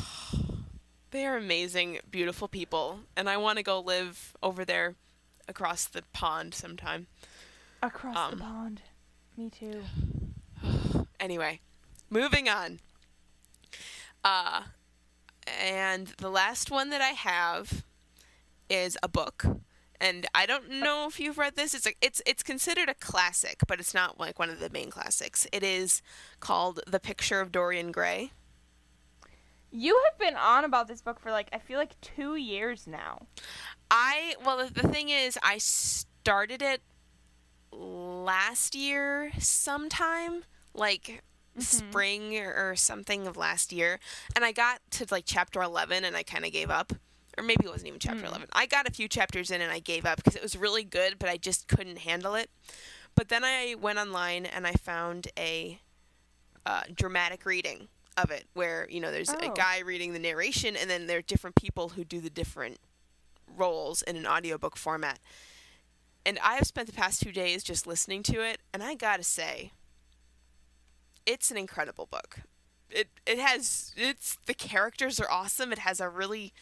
They 1.11 1.27
are 1.27 1.37
amazing, 1.37 1.99
beautiful 2.09 2.47
people, 2.47 3.01
and 3.15 3.29
I 3.29 3.37
want 3.37 3.57
to 3.59 3.63
go 3.63 3.79
live 3.79 4.35
over 4.41 4.65
there 4.65 4.95
across 5.47 5.85
the 5.85 6.01
pond 6.11 6.55
sometime. 6.55 7.05
Across 7.83 8.17
Um, 8.17 8.31
the 8.31 8.37
pond. 8.37 8.81
Me 9.37 9.49
too. 9.51 9.83
Anyway, 11.19 11.59
moving 12.09 12.49
on. 12.49 12.79
Uh, 14.23 14.63
and 15.61 16.07
the 16.17 16.29
last 16.31 16.71
one 16.71 16.89
that 16.89 16.99
I 17.01 17.09
have 17.11 17.83
is 18.67 18.97
a 19.03 19.07
book, 19.07 19.45
and 20.01 20.25
I 20.33 20.45
don't 20.47 20.67
know 20.69 21.05
if 21.07 21.19
you've 21.19 21.37
read 21.37 21.55
this. 21.55 21.73
It's 21.75 21.85
like 21.85 21.97
it's 22.01 22.23
it's 22.25 22.41
considered 22.41 22.89
a 22.89 22.95
classic, 22.95 23.59
but 23.67 23.79
it's 23.79 23.93
not 23.93 24.19
like 24.19 24.39
one 24.39 24.49
of 24.49 24.59
the 24.59 24.69
main 24.71 24.89
classics. 24.89 25.45
It 25.53 25.61
is 25.63 26.01
called 26.39 26.79
The 26.87 26.99
Picture 26.99 27.39
of 27.39 27.51
Dorian 27.51 27.91
Gray. 27.91 28.31
You 29.75 29.99
have 30.05 30.19
been 30.19 30.35
on 30.35 30.65
about 30.65 30.87
this 30.87 31.01
book 31.01 31.19
for 31.19 31.31
like 31.31 31.49
I 31.51 31.57
feel 31.57 31.79
like 31.79 31.99
two 31.99 32.35
years 32.35 32.85
now. 32.85 33.25
I 33.89 34.35
well, 34.45 34.57
the, 34.57 34.71
the 34.71 34.87
thing 34.87 35.09
is, 35.09 35.37
I 35.41 35.57
started 35.57 36.61
it 36.61 36.81
last 37.71 38.75
year 38.75 39.31
sometime, 39.39 40.43
like 40.75 41.23
spring 41.57 42.37
or, 42.37 42.75
something 42.75 43.25
of 43.25 43.35
last 43.35 43.73
year, 43.73 43.99
and 44.35 44.45
I 44.45 44.51
got 44.51 44.79
to 44.91 45.07
like 45.09 45.23
chapter 45.25 45.59
eleven, 45.63 46.05
and 46.05 46.15
I 46.15 46.21
kind 46.21 46.45
of 46.45 46.51
gave 46.51 46.69
up. 46.69 46.93
Or 47.35 47.43
maybe 47.43 47.65
it 47.65 47.69
wasn't 47.69 47.87
even 47.87 47.99
chapter 47.99 48.25
Mm. 48.25 48.27
11. 48.27 48.49
I 48.53 48.67
got 48.67 48.87
a 48.87 48.91
few 48.91 49.07
chapters 49.07 49.49
in 49.49 49.59
and 49.59 49.71
I 49.71 49.79
gave 49.79 50.05
up 50.05 50.17
because 50.17 50.35
it 50.35 50.43
was 50.43 50.55
really 50.55 50.83
good, 50.83 51.17
but 51.17 51.29
I 51.29 51.37
just 51.37 51.67
couldn't 51.67 51.97
handle 51.97 52.35
it. 52.35 52.51
But 53.15 53.29
then 53.29 53.43
I 53.43 53.73
went 53.73 53.97
online 53.97 54.45
and 54.45 54.67
I 54.67 54.73
found 54.73 55.29
a 55.35 55.81
uh, 56.63 56.83
dramatic 56.93 57.43
reading 57.47 57.87
of 58.17 58.31
it 58.31 58.45
where, 58.53 58.87
you 58.89 58.99
know, 58.99 59.11
there's 59.11 59.29
a 59.29 59.49
Oh. 59.51 59.53
guy 59.53 59.79
reading 59.79 60.13
the 60.13 60.19
narration 60.19 60.75
and 60.75 60.89
then 60.89 61.07
there 61.07 61.17
are 61.19 61.21
different 61.23 61.55
people 61.55 61.89
who 61.89 62.03
do 62.03 62.21
the 62.21 62.29
different 62.29 62.79
roles 63.47 64.01
in 64.03 64.15
an 64.15 64.25
audiobook 64.27 64.75
format. 64.77 65.19
And 66.25 66.39
I 66.39 66.55
have 66.55 66.67
spent 66.67 66.87
the 66.87 66.93
past 66.93 67.21
two 67.21 67.31
days 67.31 67.63
just 67.63 67.85
listening 67.85 68.23
to 68.23 68.41
it, 68.41 68.61
and 68.73 68.81
I 68.81 68.95
gotta 68.95 69.23
say, 69.23 69.71
it's 71.25 71.51
an 71.51 71.57
incredible 71.57 72.05
book. 72.05 72.39
It 72.89 73.09
it 73.25 73.39
has 73.39 73.93
it's 73.97 74.37
the 74.45 74.53
characters 74.53 75.19
are 75.19 75.29
awesome. 75.29 75.71
It 75.71 75.79
has 75.79 75.99
a 75.99 76.07
really 76.09 76.53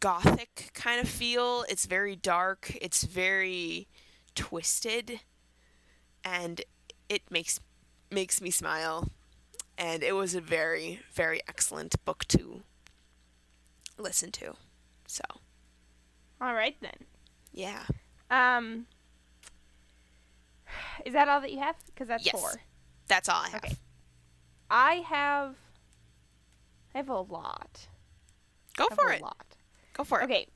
gothic 0.00 0.70
kind 0.74 1.00
of 1.00 1.08
feel. 1.08 1.64
It's 1.68 1.86
very 1.86 2.16
dark. 2.16 2.76
It's 2.80 3.04
very 3.04 3.86
twisted. 4.34 5.20
and 6.24 6.62
it 7.10 7.22
makes 7.30 7.60
makes 8.10 8.40
me 8.40 8.50
smile. 8.50 9.10
And 9.76 10.02
it 10.02 10.12
was 10.14 10.34
a 10.34 10.40
very 10.40 11.00
very 11.12 11.40
excellent 11.48 12.02
book 12.04 12.24
to 12.28 12.62
listen 13.98 14.30
to. 14.32 14.54
So, 15.06 15.22
All 16.40 16.54
right 16.54 16.76
then. 16.80 17.06
yeah. 17.52 17.84
Um, 18.30 18.86
is 21.04 21.12
that 21.12 21.28
all 21.28 21.40
that 21.40 21.52
you 21.52 21.58
have? 21.60 21.76
Because 21.86 22.08
that's 22.08 22.24
Yes. 22.24 22.40
four. 22.40 22.60
That's 23.08 23.28
all 23.28 23.42
I 23.42 23.48
have. 23.50 23.64
Okay. 23.64 23.76
I 24.70 24.94
have. 25.06 25.56
I 26.94 26.98
have 26.98 27.08
a 27.08 27.20
lot. 27.20 27.88
Go 28.76 28.86
for 28.94 29.08
a 29.10 29.16
it. 29.16 29.22
lot. 29.22 29.56
Go 29.92 30.04
for 30.04 30.20
it. 30.20 30.24
Okay. 30.24 30.46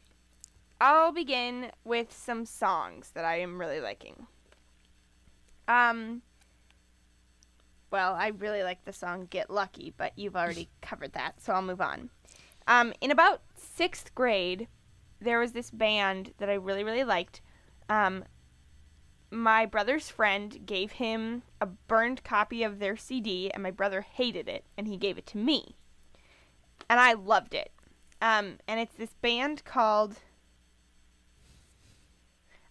I'll 0.81 1.13
begin 1.13 1.73
with 1.85 2.13
some 2.17 2.47
songs 2.47 3.11
that 3.15 3.25
I 3.25 3.41
am 3.41 3.61
really 3.61 3.81
liking. 3.81 4.27
Um. 5.69 6.23
Well, 7.91 8.15
I 8.15 8.29
really 8.29 8.63
like 8.63 8.85
the 8.85 8.93
song 8.93 9.27
"Get 9.31 9.51
Lucky," 9.51 9.95
but 9.97 10.13
you've 10.17 10.37
already 10.37 10.69
covered 10.83 11.13
that, 11.13 11.41
so 11.43 11.53
I'll 11.53 11.63
move 11.63 11.81
on. 11.81 12.11
Um, 12.67 12.93
in 13.01 13.11
about 13.11 13.43
sixth 13.57 14.15
grade, 14.15 14.69
there 15.21 15.39
was 15.39 15.53
this 15.53 15.71
band 15.71 16.35
that 16.39 16.51
I 16.51 16.55
really, 16.55 16.85
really 16.85 17.05
liked. 17.05 17.41
Um, 17.89 18.25
my 19.31 19.67
brother's 19.67 20.11
friend 20.11 20.67
gave 20.67 20.93
him 20.93 21.43
a 21.61 21.67
burned 21.67 22.25
copy 22.25 22.63
of 22.63 22.79
their 22.79 22.97
CD, 22.97 23.51
and 23.51 23.63
my 23.63 23.71
brother 23.71 24.03
hated 24.03 24.49
it, 24.49 24.65
and 24.77 24.87
he 24.87 24.97
gave 24.97 25.19
it 25.19 25.27
to 25.27 25.39
me. 25.39 25.77
And 26.89 27.01
I 27.01 27.15
loved 27.15 27.55
it. 27.55 27.73
Um, 28.21 28.59
and 28.67 28.81
it's 28.81 28.95
this 28.95 29.15
band 29.21 29.65
called. 29.65 30.17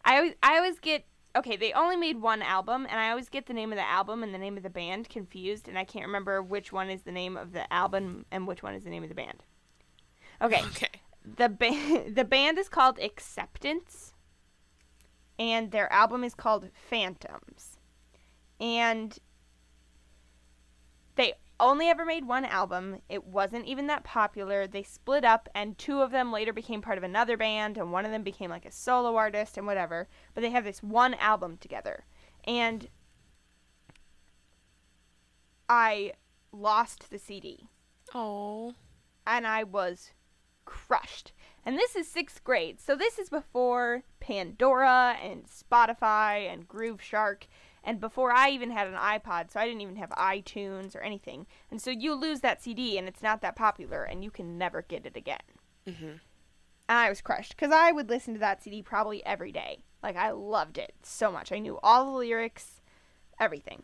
I 0.04 0.18
always, 0.18 0.34
I 0.42 0.58
always 0.58 0.80
get 0.80 1.06
okay. 1.38 1.56
They 1.58 1.74
only 1.74 1.96
made 1.96 2.22
one 2.22 2.42
album, 2.42 2.86
and 2.90 3.00
I 3.00 3.10
always 3.10 3.30
get 3.30 3.46
the 3.46 3.54
name 3.54 3.72
of 3.72 3.78
the 3.78 3.88
album 3.88 4.24
and 4.24 4.34
the 4.34 4.38
name 4.38 4.58
of 4.58 4.64
the 4.64 4.70
band 4.70 5.10
confused, 5.10 5.68
and 5.68 5.78
I 5.78 5.84
can't 5.84 6.06
remember 6.06 6.42
which 6.42 6.72
one 6.72 6.90
is 6.90 7.04
the 7.04 7.12
name 7.12 7.38
of 7.38 7.54
the 7.54 7.72
album 7.72 8.26
and 8.32 8.48
which 8.48 8.64
one 8.64 8.74
is 8.76 8.84
the 8.84 8.90
name 8.90 9.04
of 9.04 9.10
the 9.10 9.16
band. 9.16 9.44
Okay, 10.42 10.62
Okay. 10.66 11.02
the 11.24 11.50
band 11.50 12.16
the 12.16 12.26
band 12.26 12.58
is 12.58 12.70
called 12.70 13.00
Acceptance, 13.00 14.14
and 15.40 15.72
their 15.72 15.92
album 15.92 16.24
is 16.24 16.36
called 16.36 16.70
Phantoms, 16.74 17.78
and 18.60 19.18
only 21.60 21.88
ever 21.88 22.06
made 22.06 22.26
one 22.28 22.46
album. 22.46 23.02
It 23.10 23.26
wasn't 23.26 23.66
even 23.66 23.88
that 23.88 24.04
popular. 24.04 24.68
They 24.68 24.84
split 24.84 25.26
up, 25.26 25.50
and 25.56 25.78
two 25.78 26.02
of 26.02 26.12
them 26.12 26.32
later 26.32 26.54
became 26.54 26.82
part 26.82 26.98
of 26.98 27.04
another 27.04 27.38
band, 27.38 27.78
and 27.78 27.92
one 27.92 28.06
of 28.06 28.12
them 28.12 28.24
became 28.24 28.50
like 28.50 28.66
a 28.66 28.72
solo 28.72 29.16
artist 29.16 29.58
and 29.58 29.66
whatever. 29.66 30.08
But 30.34 30.42
they 30.42 30.52
have 30.52 30.64
this 30.64 30.84
one 30.84 31.14
album 31.16 31.58
together, 31.58 32.06
and 32.44 32.88
I 35.70 36.14
lost 36.52 37.10
the 37.10 37.20
CD 37.20 37.68
Oh. 38.14 38.74
and 39.26 39.46
I 39.46 39.64
was 39.64 40.12
crushed. 40.66 41.34
And 41.66 41.78
this 41.78 41.96
is 41.96 42.08
sixth 42.08 42.44
grade, 42.44 42.80
so 42.80 42.96
this 42.96 43.20
is 43.20 43.30
before 43.30 44.04
Pandora 44.22 45.18
and 45.22 45.46
Spotify 45.46 46.52
and 46.52 46.68
Grooveshark, 46.68 47.44
and 47.88 48.02
before 48.02 48.34
I 48.34 48.50
even 48.50 48.72
had 48.72 48.86
an 48.88 48.96
iPod, 48.96 49.50
so 49.50 49.62
I 49.62 49.66
didn't 49.66 49.80
even 49.80 49.96
have 49.96 50.10
iTunes 50.10 50.94
or 50.94 51.00
anything. 51.00 51.48
And 51.72 51.82
so 51.82 51.90
you 51.90 52.14
lose 52.14 52.42
that 52.42 52.62
CD, 52.62 52.98
and 52.98 53.08
it's 53.08 53.24
not 53.24 53.40
that 53.42 53.56
popular, 53.56 54.04
and 54.04 54.26
you 54.26 54.30
can 54.30 54.58
never 54.58 54.82
get 54.82 55.06
it 55.06 55.16
again. 55.16 55.40
Mhm. 55.86 56.20
And 56.90 56.98
I 56.98 57.08
was 57.08 57.22
crushed 57.22 57.56
because 57.56 57.72
I 57.72 57.94
would 57.94 58.10
listen 58.10 58.34
to 58.34 58.40
that 58.42 58.62
CD 58.62 58.84
probably 58.84 59.26
every 59.26 59.54
day. 59.54 59.86
Like 60.04 60.18
I 60.18 60.32
loved 60.32 60.78
it 60.78 60.96
so 61.02 61.32
much. 61.32 61.54
I 61.54 61.60
knew 61.60 61.80
all 61.82 62.04
the 62.06 62.18
lyrics, 62.18 62.82
everything. 63.40 63.84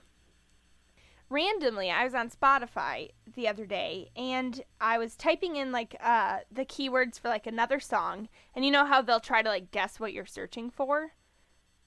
Randomly, 1.29 1.89
I 1.89 2.03
was 2.03 2.13
on 2.13 2.29
Spotify 2.29 3.11
the 3.25 3.47
other 3.47 3.65
day 3.65 4.11
and 4.17 4.63
I 4.81 4.97
was 4.97 5.15
typing 5.15 5.55
in 5.55 5.71
like 5.71 5.95
uh, 6.01 6.39
the 6.51 6.65
keywords 6.65 7.19
for 7.19 7.29
like 7.29 7.47
another 7.47 7.79
song, 7.79 8.27
and 8.53 8.65
you 8.65 8.71
know 8.71 8.85
how 8.85 9.01
they'll 9.01 9.21
try 9.21 9.41
to 9.41 9.49
like 9.49 9.71
guess 9.71 9.97
what 9.97 10.11
you're 10.11 10.25
searching 10.25 10.69
for 10.69 11.13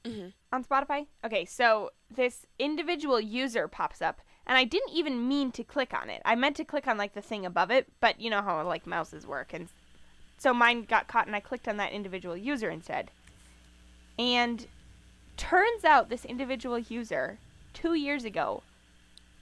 Mhm. 0.06 0.32
on 0.52 0.64
Spotify. 0.64 1.06
Okay, 1.24 1.44
so 1.44 1.90
this 2.10 2.46
individual 2.58 3.20
user 3.20 3.68
pops 3.68 4.00
up, 4.00 4.20
and 4.46 4.56
I 4.56 4.64
didn't 4.64 4.94
even 4.94 5.28
mean 5.28 5.52
to 5.52 5.64
click 5.64 5.92
on 5.92 6.08
it. 6.08 6.22
I 6.24 6.34
meant 6.34 6.56
to 6.56 6.64
click 6.64 6.86
on 6.86 6.96
like 6.96 7.14
the 7.14 7.22
thing 7.22 7.44
above 7.44 7.70
it, 7.70 7.88
but 8.00 8.20
you 8.20 8.30
know 8.30 8.42
how 8.42 8.62
like 8.62 8.86
mouses 8.86 9.26
work, 9.26 9.52
and 9.52 9.68
so 10.38 10.54
mine 10.54 10.84
got 10.84 11.08
caught, 11.08 11.26
and 11.26 11.34
I 11.34 11.40
clicked 11.40 11.68
on 11.68 11.76
that 11.78 11.92
individual 11.92 12.36
user 12.36 12.70
instead. 12.70 13.10
And 14.18 14.66
turns 15.36 15.84
out 15.84 16.08
this 16.08 16.24
individual 16.24 16.78
user 16.78 17.38
two 17.74 17.94
years 17.94 18.24
ago 18.24 18.62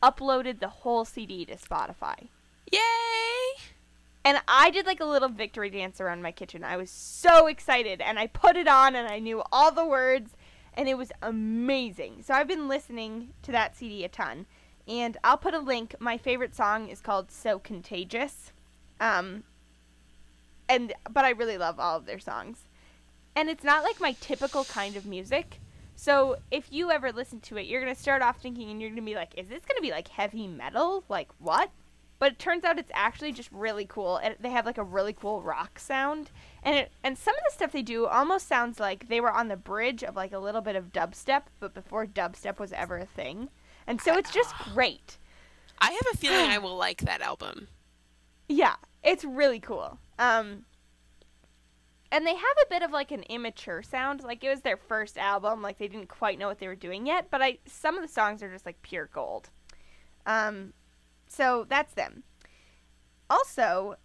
uploaded 0.02 0.60
the 0.60 0.68
whole 0.68 1.04
CD 1.04 1.44
to 1.44 1.56
Spotify. 1.56 2.28
Yay! 2.72 2.80
And 4.24 4.40
I 4.48 4.70
did 4.70 4.86
like 4.86 5.00
a 5.00 5.04
little 5.04 5.28
victory 5.28 5.70
dance 5.70 6.00
around 6.00 6.22
my 6.22 6.32
kitchen. 6.32 6.64
I 6.64 6.76
was 6.76 6.90
so 6.90 7.46
excited 7.46 8.00
and 8.00 8.18
I 8.18 8.26
put 8.26 8.56
it 8.56 8.66
on 8.66 8.96
and 8.96 9.06
I 9.06 9.18
knew 9.18 9.42
all 9.52 9.70
the 9.70 9.84
words 9.84 10.32
and 10.74 10.88
it 10.88 10.98
was 10.98 11.12
amazing. 11.22 12.22
So 12.22 12.34
I've 12.34 12.48
been 12.48 12.68
listening 12.68 13.30
to 13.42 13.52
that 13.52 13.76
CD 13.76 14.04
a 14.04 14.08
ton. 14.08 14.46
And 14.86 15.16
I'll 15.24 15.38
put 15.38 15.54
a 15.54 15.58
link. 15.58 15.94
My 15.98 16.18
favorite 16.18 16.54
song 16.54 16.88
is 16.88 17.00
called 17.00 17.30
So 17.30 17.58
Contagious. 17.58 18.52
Um 19.00 19.44
and 20.68 20.92
but 21.10 21.24
I 21.24 21.30
really 21.30 21.58
love 21.58 21.78
all 21.78 21.96
of 21.96 22.06
their 22.06 22.18
songs. 22.18 22.64
And 23.36 23.48
it's 23.48 23.64
not 23.64 23.82
like 23.82 24.00
my 24.00 24.12
typical 24.20 24.64
kind 24.64 24.96
of 24.96 25.06
music. 25.06 25.60
So 25.96 26.36
if 26.50 26.72
you 26.72 26.90
ever 26.90 27.12
listen 27.12 27.40
to 27.40 27.56
it, 27.56 27.66
you're 27.66 27.82
going 27.82 27.94
to 27.94 28.00
start 28.00 28.22
off 28.22 28.40
thinking 28.40 28.70
and 28.70 28.80
you're 28.80 28.90
going 28.90 29.02
to 29.02 29.02
be 29.02 29.14
like, 29.14 29.36
is 29.36 29.48
this 29.48 29.64
going 29.64 29.76
to 29.76 29.82
be 29.82 29.90
like 29.90 30.08
heavy 30.08 30.46
metal? 30.46 31.04
Like 31.08 31.28
what? 31.38 31.70
But 32.18 32.32
it 32.32 32.38
turns 32.38 32.64
out 32.64 32.78
it's 32.78 32.90
actually 32.94 33.32
just 33.32 33.50
really 33.52 33.84
cool 33.84 34.16
and 34.16 34.36
they 34.40 34.50
have 34.50 34.66
like 34.66 34.78
a 34.78 34.84
really 34.84 35.12
cool 35.12 35.42
rock 35.42 35.78
sound 35.78 36.30
and 36.62 36.76
it 36.76 36.92
and 37.02 37.18
some 37.18 37.34
of 37.34 37.42
the 37.46 37.54
stuff 37.54 37.72
they 37.72 37.82
do 37.82 38.06
almost 38.06 38.46
sounds 38.46 38.80
like 38.80 39.08
they 39.08 39.20
were 39.20 39.32
on 39.32 39.48
the 39.48 39.56
bridge 39.56 40.02
of 40.02 40.16
like 40.16 40.32
a 40.32 40.38
little 40.38 40.60
bit 40.60 40.76
of 40.76 40.92
dubstep 40.92 41.42
but 41.60 41.74
before 41.74 42.06
dubstep 42.06 42.58
was 42.58 42.72
ever 42.72 42.98
a 42.98 43.06
thing 43.06 43.48
and 43.86 44.00
so 44.00 44.16
it's 44.16 44.30
just 44.30 44.54
great 44.74 45.18
I 45.78 45.90
have 45.90 46.14
a 46.14 46.16
feeling 46.16 46.50
I 46.50 46.58
will 46.64 46.76
like 46.76 47.02
that 47.02 47.20
album. 47.20 47.68
yeah 48.48 48.76
it's 49.02 49.24
really 49.24 49.60
cool 49.60 49.98
um 50.18 50.64
and 52.12 52.24
they 52.24 52.34
have 52.34 52.56
a 52.62 52.70
bit 52.70 52.82
of 52.82 52.92
like 52.92 53.10
an 53.10 53.24
immature 53.24 53.82
sound 53.82 54.22
like 54.22 54.44
it 54.44 54.48
was 54.48 54.60
their 54.60 54.76
first 54.76 55.18
album 55.18 55.62
like 55.62 55.78
they 55.78 55.88
didn't 55.88 56.08
quite 56.08 56.38
know 56.38 56.46
what 56.46 56.60
they 56.60 56.68
were 56.68 56.76
doing 56.76 57.06
yet 57.06 57.26
but 57.30 57.42
i 57.42 57.58
some 57.66 57.96
of 57.96 58.02
the 58.02 58.08
songs 58.08 58.42
are 58.42 58.52
just 58.52 58.64
like 58.64 58.80
pure 58.82 59.10
gold 59.12 59.50
um 60.26 60.72
so 61.34 61.66
that's 61.68 61.94
them 61.94 62.22
also 63.28 63.96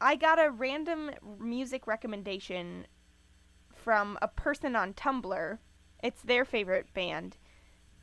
i 0.00 0.14
got 0.16 0.44
a 0.44 0.50
random 0.50 1.10
music 1.38 1.86
recommendation 1.86 2.86
from 3.74 4.18
a 4.22 4.28
person 4.28 4.74
on 4.74 4.92
tumblr 4.92 5.58
it's 6.02 6.22
their 6.22 6.44
favorite 6.44 6.92
band 6.94 7.36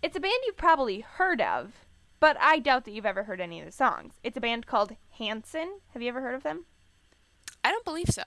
it's 0.02 0.18
a 0.18 0.20
band 0.20 0.34
you've 0.46 0.58
probably 0.58 1.00
heard 1.00 1.42
of 1.42 1.86
but 2.20 2.38
i 2.40 2.60
doubt 2.60 2.86
that 2.86 2.92
you've 2.92 3.06
ever 3.06 3.24
heard 3.24 3.42
any 3.42 3.60
of 3.60 3.66
the 3.66 3.72
songs 3.72 4.16
it's 4.24 4.38
a 4.38 4.42
band 4.42 4.66
called 4.66 4.96
hanson 5.18 5.80
have 5.94 6.02
you 6.02 6.10
ever 6.10 6.22
heard 6.22 6.36
of 6.36 6.44
them 6.44 6.66
I 7.68 7.72
don't 7.72 7.84
believe 7.84 8.10
so. 8.10 8.24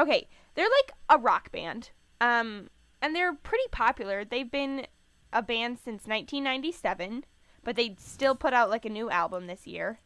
Okay, 0.00 0.28
they're 0.56 0.66
like 0.66 0.92
a 1.08 1.16
rock 1.16 1.52
band. 1.52 1.90
Um, 2.20 2.70
and 3.00 3.14
they're 3.14 3.32
pretty 3.32 3.68
popular. 3.70 4.24
They've 4.24 4.50
been 4.50 4.88
a 5.32 5.42
band 5.42 5.78
since 5.78 6.08
1997, 6.08 7.24
but 7.68 7.76
they 7.76 7.94
still 7.98 8.34
put 8.34 8.54
out 8.54 8.70
like 8.70 8.86
a 8.86 8.88
new 8.88 9.10
album 9.10 9.46
this 9.46 9.66
year. 9.66 10.00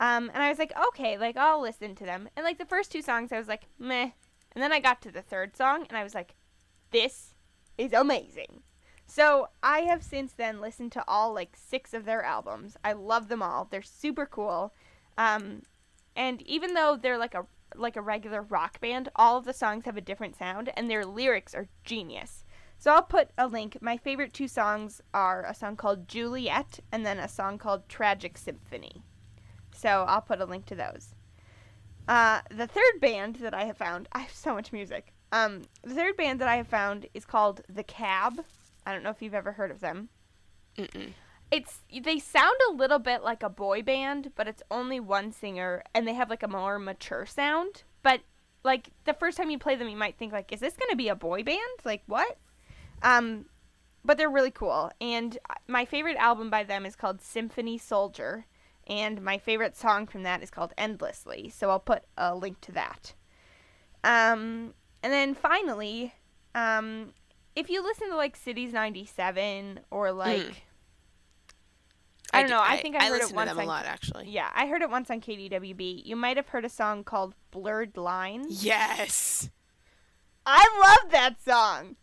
Um, 0.00 0.30
and 0.34 0.42
I 0.42 0.50
was 0.50 0.58
like, 0.58 0.74
okay, 0.88 1.16
like 1.16 1.38
I'll 1.38 1.62
listen 1.62 1.94
to 1.94 2.04
them. 2.04 2.28
And 2.36 2.44
like 2.44 2.58
the 2.58 2.66
first 2.66 2.92
two 2.92 3.00
songs, 3.00 3.32
I 3.32 3.38
was 3.38 3.48
like, 3.48 3.68
meh. 3.78 4.10
And 4.52 4.62
then 4.62 4.70
I 4.70 4.80
got 4.80 5.00
to 5.00 5.10
the 5.10 5.22
third 5.22 5.56
song, 5.56 5.86
and 5.88 5.96
I 5.96 6.04
was 6.04 6.14
like, 6.14 6.34
this 6.90 7.32
is 7.78 7.94
amazing. 7.94 8.60
So 9.06 9.48
I 9.62 9.78
have 9.78 10.02
since 10.02 10.34
then 10.34 10.60
listened 10.60 10.92
to 10.92 11.04
all 11.08 11.32
like 11.32 11.56
six 11.56 11.94
of 11.94 12.04
their 12.04 12.22
albums. 12.22 12.76
I 12.84 12.92
love 12.92 13.28
them 13.28 13.42
all. 13.42 13.66
They're 13.70 13.80
super 13.80 14.26
cool. 14.26 14.74
Um, 15.16 15.62
and 16.14 16.42
even 16.42 16.74
though 16.74 16.98
they're 17.00 17.16
like 17.16 17.34
a 17.34 17.46
like 17.74 17.96
a 17.96 18.02
regular 18.02 18.42
rock 18.42 18.78
band, 18.82 19.08
all 19.16 19.38
of 19.38 19.46
the 19.46 19.54
songs 19.54 19.86
have 19.86 19.96
a 19.96 20.02
different 20.02 20.36
sound 20.36 20.70
and 20.76 20.90
their 20.90 21.06
lyrics 21.06 21.54
are 21.54 21.68
genius. 21.82 22.44
So 22.78 22.92
I'll 22.92 23.02
put 23.02 23.30
a 23.38 23.46
link. 23.46 23.78
My 23.80 23.96
favorite 23.96 24.32
two 24.32 24.48
songs 24.48 25.00
are 25.14 25.44
a 25.44 25.54
song 25.54 25.76
called 25.76 26.08
Juliet 26.08 26.80
and 26.92 27.04
then 27.04 27.18
a 27.18 27.28
song 27.28 27.58
called 27.58 27.88
Tragic 27.88 28.36
Symphony. 28.38 29.02
So 29.74 30.04
I'll 30.08 30.20
put 30.22 30.40
a 30.40 30.44
link 30.44 30.66
to 30.66 30.74
those. 30.74 31.14
Uh, 32.08 32.40
the 32.50 32.66
third 32.66 33.00
band 33.00 33.36
that 33.36 33.54
I 33.54 33.64
have 33.64 33.76
found, 33.76 34.08
I 34.12 34.20
have 34.20 34.32
so 34.32 34.54
much 34.54 34.72
music. 34.72 35.12
Um, 35.32 35.62
the 35.82 35.94
third 35.94 36.16
band 36.16 36.40
that 36.40 36.48
I 36.48 36.56
have 36.56 36.68
found 36.68 37.06
is 37.14 37.24
called 37.24 37.62
The 37.68 37.82
Cab. 37.82 38.44
I 38.86 38.92
don't 38.92 39.02
know 39.02 39.10
if 39.10 39.20
you've 39.20 39.34
ever 39.34 39.52
heard 39.52 39.70
of 39.72 39.80
them 39.80 40.08
Mm-mm. 40.78 41.12
it's 41.50 41.80
they 42.02 42.18
sound 42.18 42.56
a 42.68 42.72
little 42.74 42.98
bit 42.98 43.22
like 43.22 43.42
a 43.42 43.48
boy 43.48 43.82
band, 43.82 44.32
but 44.34 44.46
it's 44.48 44.62
only 44.70 45.00
one 45.00 45.32
singer 45.32 45.82
and 45.94 46.06
they 46.06 46.14
have 46.14 46.30
like 46.30 46.42
a 46.42 46.48
more 46.48 46.78
mature 46.78 47.26
sound. 47.26 47.82
But 48.02 48.20
like 48.62 48.90
the 49.04 49.14
first 49.14 49.36
time 49.38 49.50
you 49.50 49.58
play 49.58 49.76
them 49.76 49.88
you 49.88 49.96
might 49.96 50.18
think 50.18 50.32
like 50.32 50.52
is 50.52 50.60
this 50.60 50.76
going 50.76 50.90
to 50.90 50.96
be 50.96 51.08
a 51.08 51.14
boy 51.16 51.42
band? 51.42 51.60
Like 51.84 52.02
what? 52.06 52.36
Um 53.02 53.46
but 54.06 54.16
they're 54.16 54.30
really 54.30 54.52
cool. 54.52 54.92
And 55.00 55.36
my 55.66 55.84
favorite 55.84 56.16
album 56.16 56.48
by 56.48 56.62
them 56.62 56.86
is 56.86 56.94
called 56.94 57.20
Symphony 57.20 57.76
Soldier, 57.76 58.46
and 58.86 59.20
my 59.20 59.36
favorite 59.36 59.76
song 59.76 60.06
from 60.06 60.22
that 60.22 60.42
is 60.42 60.50
called 60.50 60.72
Endlessly. 60.78 61.50
So 61.50 61.70
I'll 61.70 61.80
put 61.80 62.04
a 62.16 62.34
link 62.34 62.60
to 62.62 62.72
that. 62.72 63.14
Um, 64.04 64.74
and 65.02 65.12
then 65.12 65.34
finally, 65.34 66.14
um, 66.54 67.12
if 67.56 67.68
you 67.68 67.82
listen 67.82 68.08
to 68.10 68.16
like 68.16 68.36
Cities 68.36 68.72
'97 68.72 69.80
or 69.90 70.12
like. 70.12 70.40
Mm. 70.40 70.54
I 72.32 72.40
don't 72.42 72.50
know. 72.50 72.58
I, 72.58 72.74
I 72.74 72.82
think 72.82 72.96
I, 72.96 73.06
I 73.06 73.08
heard 73.08 73.22
it 73.22 73.32
once 73.32 73.50
to 73.50 73.54
them 73.54 73.58
on, 73.60 73.64
a 73.64 73.68
lot, 73.68 73.86
actually. 73.86 74.28
Yeah, 74.28 74.50
I 74.54 74.66
heard 74.66 74.82
it 74.82 74.90
once 74.90 75.10
on 75.10 75.20
KDWB. 75.20 76.04
You 76.04 76.16
might 76.16 76.36
have 76.36 76.48
heard 76.48 76.64
a 76.64 76.68
song 76.68 77.02
called 77.02 77.34
"Blurred 77.50 77.96
Lines." 77.96 78.64
Yes, 78.64 79.48
I 80.44 80.98
love 81.02 81.12
that 81.12 81.42
song. 81.42 81.96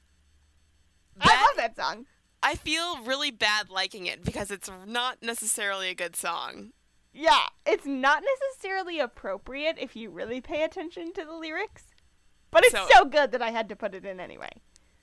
I 1.22 1.42
love 1.42 1.58
that 1.58 1.76
song. 1.76 2.06
I 2.42 2.56
feel 2.56 3.02
really 3.04 3.32
bad 3.32 3.70
liking 3.70 4.06
it 4.06 4.24
because 4.24 4.52
it's 4.52 4.70
not 4.86 5.22
necessarily 5.22 5.90
a 5.90 5.96
good 5.96 6.16
song. 6.16 6.72
Yeah, 7.14 7.46
it's 7.66 7.86
not 7.86 8.24
necessarily 8.24 9.00
appropriate 9.00 9.78
if 9.80 9.96
you 9.96 10.10
really 10.10 10.42
pay 10.42 10.64
attention 10.64 11.14
to 11.14 11.24
the 11.24 11.34
lyrics, 11.34 11.84
but 12.52 12.64
it's 12.64 12.74
so, 12.74 12.88
so 12.92 13.06
good 13.06 13.32
that 13.32 13.42
I 13.42 13.52
had 13.52 13.70
to 13.70 13.76
put 13.76 13.94
it 13.94 14.04
in 14.04 14.20
anyway. 14.20 14.50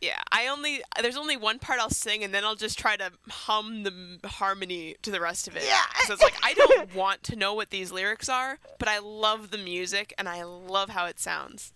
Yeah, 0.00 0.20
I 0.32 0.46
only 0.48 0.82
there's 1.00 1.16
only 1.16 1.36
one 1.36 1.58
part 1.58 1.78
I'll 1.78 1.90
sing 1.90 2.24
and 2.24 2.32
then 2.32 2.42
I'll 2.44 2.56
just 2.56 2.78
try 2.78 2.96
to 2.96 3.12
hum 3.28 3.82
the 3.82 4.18
harmony 4.24 4.96
to 5.02 5.10
the 5.10 5.20
rest 5.20 5.46
of 5.46 5.56
it. 5.56 5.64
Yeah. 5.64 5.82
So 6.06 6.14
it's 6.14 6.22
like 6.22 6.36
I 6.42 6.54
don't 6.54 6.94
want 6.94 7.22
to 7.24 7.36
know 7.36 7.54
what 7.54 7.70
these 7.70 7.92
lyrics 7.92 8.28
are, 8.28 8.58
but 8.78 8.88
I 8.88 8.98
love 8.98 9.50
the 9.50 9.58
music 9.58 10.12
and 10.18 10.28
I 10.28 10.42
love 10.42 10.88
how 10.88 11.06
it 11.06 11.20
sounds. 11.20 11.72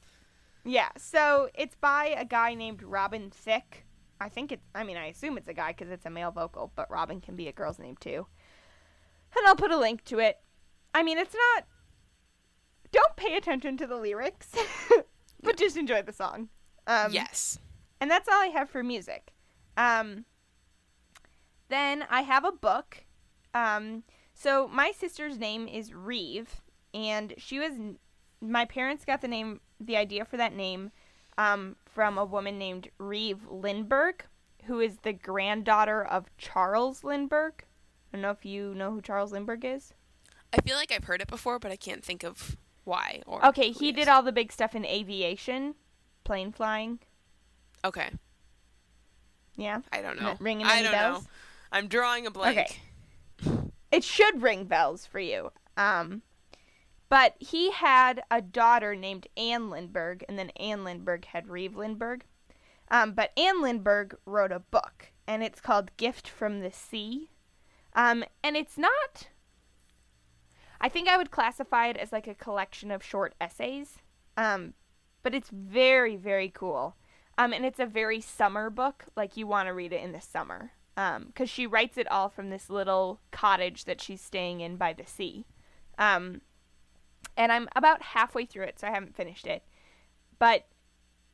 Yeah, 0.65 0.89
so 0.97 1.51
it's 1.55 1.77
by 1.77 2.07
a 2.07 2.25
guy 2.25 2.55
named 2.55 2.83
Robin 2.83 3.31
Thicke. 3.31 3.84
I 4.21 4.29
think 4.29 4.53
it's 4.53 4.67
I 4.75 4.85
mean 4.85 4.97
I 4.97 5.07
assume 5.07 5.37
it's 5.37 5.49
a 5.49 5.55
guy 5.55 5.73
cuz 5.73 5.91
it's 5.91 6.07
a 6.07 6.11
male 6.11 6.31
vocal, 6.31 6.73
but 6.75 6.91
Robin 6.91 7.21
can 7.21 7.37
be 7.37 7.49
a 7.49 7.53
girl's 7.53 7.79
name 7.79 7.97
too. 7.97 8.27
And 9.37 9.47
I'll 9.47 9.57
put 9.57 9.73
a 9.73 9.77
link 9.77 10.05
to 10.05 10.21
it. 10.21 10.41
I 10.95 11.03
mean, 11.03 11.19
it's 11.19 11.35
not 11.35 11.65
don't 12.93 13.17
pay 13.17 13.37
attention 13.37 13.77
to 13.79 13.87
the 13.87 13.97
lyrics, 13.97 14.53
but 15.43 15.57
just 15.57 15.77
enjoy 15.77 16.03
the 16.03 16.13
song. 16.13 16.49
Um, 16.87 17.13
yes. 17.13 17.59
And 18.01 18.09
that's 18.11 18.29
all 18.29 18.41
I 18.41 18.47
have 18.47 18.71
for 18.71 18.85
music. 18.85 19.33
Um, 19.77 20.25
then 21.69 22.05
I 22.09 22.23
have 22.23 22.45
a 22.45 22.53
book. 22.53 23.05
Um, 23.53 24.05
so 24.33 24.69
my 24.69 24.93
sister's 24.93 25.39
name 25.39 25.67
is 25.67 25.93
Reeve, 25.93 26.63
and 26.93 27.35
she 27.37 27.59
was. 27.59 27.73
My 28.41 28.65
parents 28.65 29.05
got 29.05 29.23
the 29.23 29.29
name, 29.29 29.61
the 29.81 29.97
idea 29.97 30.25
for 30.25 30.37
that 30.37 30.55
name, 30.55 30.91
um, 31.39 31.77
from 31.95 32.19
a 32.19 32.25
woman 32.25 32.59
named 32.59 32.89
Reeve 32.99 33.47
Lindbergh, 33.49 34.25
who 34.65 34.81
is 34.81 34.99
the 35.03 35.13
granddaughter 35.13 36.05
of 36.05 36.27
Charles 36.37 37.05
Lindbergh. 37.05 37.63
I 38.13 38.17
don't 38.17 38.23
know 38.23 38.31
if 38.31 38.45
you 38.45 38.75
know 38.75 38.91
who 38.91 39.01
Charles 39.01 39.33
Lindbergh 39.33 39.65
is. 39.65 39.95
I 40.53 40.61
feel 40.61 40.77
like 40.77 40.93
I've 40.93 41.05
heard 41.05 41.21
it 41.21 41.29
before, 41.29 41.59
but 41.59 41.73
I 41.73 41.77
can't 41.77 42.05
think 42.05 42.25
of 42.25 42.57
why 42.85 43.23
or. 43.27 43.45
Okay, 43.47 43.71
he 43.71 43.93
did 43.93 44.09
all 44.09 44.23
the 44.23 44.33
big 44.33 44.53
stuff 44.53 44.75
in 44.75 44.85
aviation, 44.85 45.75
plane 46.25 46.53
flying. 46.53 46.99
Okay. 47.85 48.11
Yeah. 49.57 49.81
I 49.93 50.03
don't 50.03 50.21
know. 50.21 50.37
ringing 50.41 50.67
any 50.67 50.81
I 50.81 50.83
don't 50.83 50.93
bells? 50.93 51.23
know. 51.23 51.29
I'm 51.73 51.89
drawing 51.89 52.27
a 52.27 52.31
blank. 52.31 52.59
Okay. 52.59 53.61
It 53.91 54.03
should 54.05 54.43
ring 54.43 54.65
bells 54.65 55.07
for 55.07 55.21
you. 55.21 55.51
Um, 55.77 56.23
but 57.15 57.37
he 57.39 57.71
had 57.71 58.25
a 58.29 58.43
daughter 58.43 58.97
named 58.97 59.29
Anne 59.37 59.71
Lindbergh, 59.71 60.25
and 60.29 60.37
then 60.37 60.51
Anne 60.57 60.83
Lindbergh 60.83 61.27
had 61.27 61.47
Reeve 61.47 61.77
Lindbergh. 61.77 62.25
Um, 62.91 63.13
but 63.13 63.31
Anne 63.39 63.63
Lindbergh 63.63 64.19
wrote 64.27 64.51
a 64.51 64.59
book, 64.59 65.13
and 65.25 65.41
it's 65.41 65.61
called 65.61 65.97
Gift 65.97 66.27
from 66.27 66.59
the 66.59 66.73
Sea. 66.73 67.31
Um, 67.93 68.25
and 68.43 68.57
it's 68.57 68.77
not. 68.77 69.29
I 70.81 70.89
think 70.89 71.07
I 71.09 71.17
would 71.17 71.31
classify 71.31 71.87
it 71.87 71.99
as 71.99 72.11
like 72.11 72.27
a 72.27 72.35
collection 72.35 72.91
of 72.91 73.05
short 73.05 73.37
essays. 73.41 73.99
Um, 74.37 74.75
but 75.23 75.37
it's 75.37 75.51
very, 75.51 76.17
very 76.17 76.49
cool. 76.49 76.97
Um, 77.39 77.53
and 77.53 77.65
it's 77.65 77.79
a 77.79 77.87
very 77.87 78.21
summer 78.21 78.71
book. 78.71 79.05
Like 79.15 79.37
you 79.37 79.47
want 79.47 79.69
to 79.69 79.73
read 79.73 79.93
it 79.93 80.03
in 80.03 80.11
the 80.11 80.21
summer. 80.21 80.73
Um, 80.97 81.27
because 81.27 81.49
she 81.49 81.69
writes 81.69 81.97
it 81.97 82.11
all 82.11 82.29
from 82.29 82.51
this 82.51 82.69
little 82.69 83.21
cottage 83.31 83.85
that 83.85 84.01
she's 84.01 84.21
staying 84.21 84.63
in 84.63 84.75
by 84.75 84.93
the 84.93 85.07
sea. 85.07 85.47
Um, 85.97 86.41
and 87.37 87.53
I'm 87.53 87.69
about 87.77 88.03
halfway 88.03 88.47
through 88.47 88.65
it, 88.65 88.79
so 88.79 88.87
I 88.87 88.91
haven't 88.91 89.17
finished 89.17 89.47
it. 89.47 89.63
But 90.39 90.67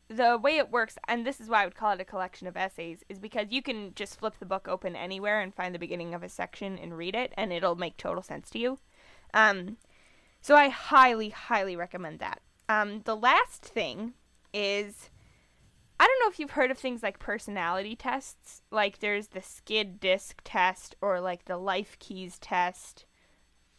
the 0.08 0.38
way 0.38 0.56
it 0.56 0.70
works, 0.70 0.96
and 1.06 1.26
this 1.26 1.40
is 1.40 1.48
why 1.48 1.62
I 1.62 1.66
would 1.66 1.76
call 1.76 1.92
it 1.92 2.00
a 2.00 2.04
collection 2.04 2.46
of 2.46 2.56
essays, 2.56 3.04
is 3.08 3.18
because 3.18 3.46
you 3.50 3.62
can 3.62 3.94
just 3.94 4.18
flip 4.18 4.34
the 4.38 4.46
book 4.46 4.66
open 4.68 4.96
anywhere 4.96 5.40
and 5.40 5.54
find 5.54 5.74
the 5.74 5.78
beginning 5.78 6.14
of 6.14 6.22
a 6.22 6.28
section 6.28 6.78
and 6.78 6.96
read 6.96 7.14
it, 7.14 7.32
and 7.36 7.52
it'll 7.52 7.76
make 7.76 7.96
total 7.96 8.22
sense 8.22 8.50
to 8.50 8.58
you. 8.58 8.78
Um, 9.32 9.76
so 10.40 10.56
I 10.56 10.68
highly, 10.68 11.30
highly 11.30 11.76
recommend 11.76 12.18
that. 12.18 12.40
Um, 12.68 13.02
the 13.04 13.16
last 13.16 13.62
thing 13.62 14.14
is 14.52 15.10
I 16.00 16.06
don't 16.06 16.20
know 16.20 16.30
if 16.30 16.38
you've 16.38 16.52
heard 16.52 16.70
of 16.70 16.78
things 16.78 17.02
like 17.02 17.18
personality 17.18 17.94
tests. 17.94 18.62
Like 18.70 19.00
there's 19.00 19.28
the 19.28 19.42
skid 19.42 20.00
disc 20.00 20.40
test 20.44 20.96
or 21.02 21.20
like 21.20 21.44
the 21.44 21.58
life 21.58 21.98
keys 21.98 22.38
test 22.38 23.04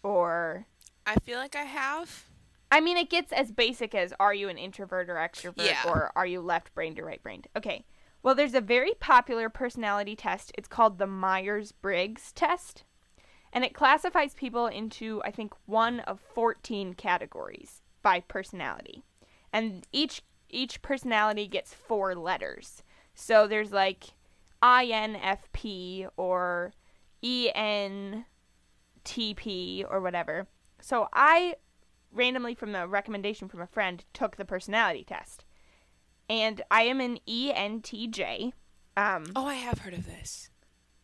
or 0.03 0.67
I 1.05 1.15
feel 1.19 1.39
like 1.39 1.55
I 1.55 1.63
have. 1.63 2.25
I 2.71 2.79
mean 2.79 2.97
it 2.97 3.09
gets 3.09 3.33
as 3.33 3.51
basic 3.51 3.93
as 3.93 4.13
are 4.19 4.33
you 4.33 4.47
an 4.47 4.57
introvert 4.57 5.09
or 5.09 5.15
extrovert 5.15 5.65
yeah. 5.65 5.83
or 5.85 6.11
are 6.15 6.25
you 6.25 6.39
left 6.41 6.73
brained 6.73 6.99
or 6.99 7.05
right 7.05 7.21
brained. 7.21 7.47
Okay. 7.55 7.85
Well, 8.23 8.35
there's 8.35 8.53
a 8.53 8.61
very 8.61 8.93
popular 8.99 9.49
personality 9.49 10.15
test. 10.15 10.51
It's 10.55 10.67
called 10.67 10.99
the 10.99 11.07
Myers-Briggs 11.07 12.31
test. 12.33 12.83
And 13.51 13.65
it 13.65 13.73
classifies 13.73 14.35
people 14.35 14.67
into 14.67 15.21
I 15.25 15.31
think 15.31 15.53
one 15.65 15.99
of 16.01 16.19
14 16.33 16.93
categories 16.93 17.81
by 18.01 18.21
personality. 18.21 19.03
And 19.51 19.85
each 19.91 20.21
each 20.49 20.81
personality 20.81 21.47
gets 21.47 21.73
four 21.73 22.15
letters. 22.15 22.83
So 23.13 23.47
there's 23.47 23.71
like 23.71 24.13
INFP 24.61 26.07
or 26.15 26.73
ENTP 27.23 28.25
or 29.89 30.01
whatever. 30.01 30.47
So 30.81 31.07
I 31.13 31.55
randomly 32.11 32.55
from 32.55 32.75
a 32.75 32.87
recommendation 32.87 33.47
from 33.47 33.61
a 33.61 33.67
friend 33.67 34.03
took 34.13 34.35
the 34.35 34.45
personality 34.45 35.03
test. 35.03 35.45
And 36.29 36.61
I 36.69 36.83
am 36.83 37.01
an 37.01 37.19
ENTJ. 37.27 38.53
Um, 38.97 39.25
oh, 39.35 39.45
I 39.45 39.55
have 39.55 39.79
heard 39.79 39.93
of 39.93 40.05
this. 40.05 40.49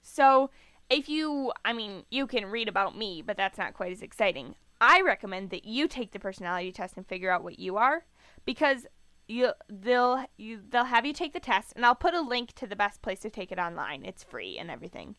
So 0.01 0.49
if 0.89 1.09
you, 1.09 1.51
I 1.65 1.73
mean, 1.73 2.03
you 2.09 2.27
can 2.27 2.45
read 2.45 2.67
about 2.67 2.97
me, 2.97 3.21
but 3.21 3.37
that's 3.37 3.57
not 3.57 3.73
quite 3.73 3.91
as 3.91 4.01
exciting. 4.01 4.55
I 4.79 5.01
recommend 5.01 5.49
that 5.49 5.65
you 5.65 5.87
take 5.87 6.11
the 6.11 6.19
personality 6.19 6.71
test 6.71 6.97
and 6.97 7.05
figure 7.05 7.31
out 7.31 7.43
what 7.43 7.59
you 7.59 7.77
are 7.77 8.05
because 8.45 8.85
you 9.27 9.51
they'll 9.67 10.25
you 10.37 10.61
they'll 10.69 10.85
have 10.85 11.05
you 11.05 11.11
take 11.11 11.33
the 11.33 11.39
test 11.39 11.73
and 11.75 11.85
I'll 11.85 11.95
put 11.95 12.13
a 12.13 12.21
link 12.21 12.53
to 12.53 12.67
the 12.67 12.77
best 12.77 13.01
place 13.01 13.19
to 13.21 13.29
take 13.29 13.51
it 13.51 13.59
online. 13.59 14.05
It's 14.05 14.23
free 14.23 14.57
and 14.57 14.69
everything. 14.69 15.15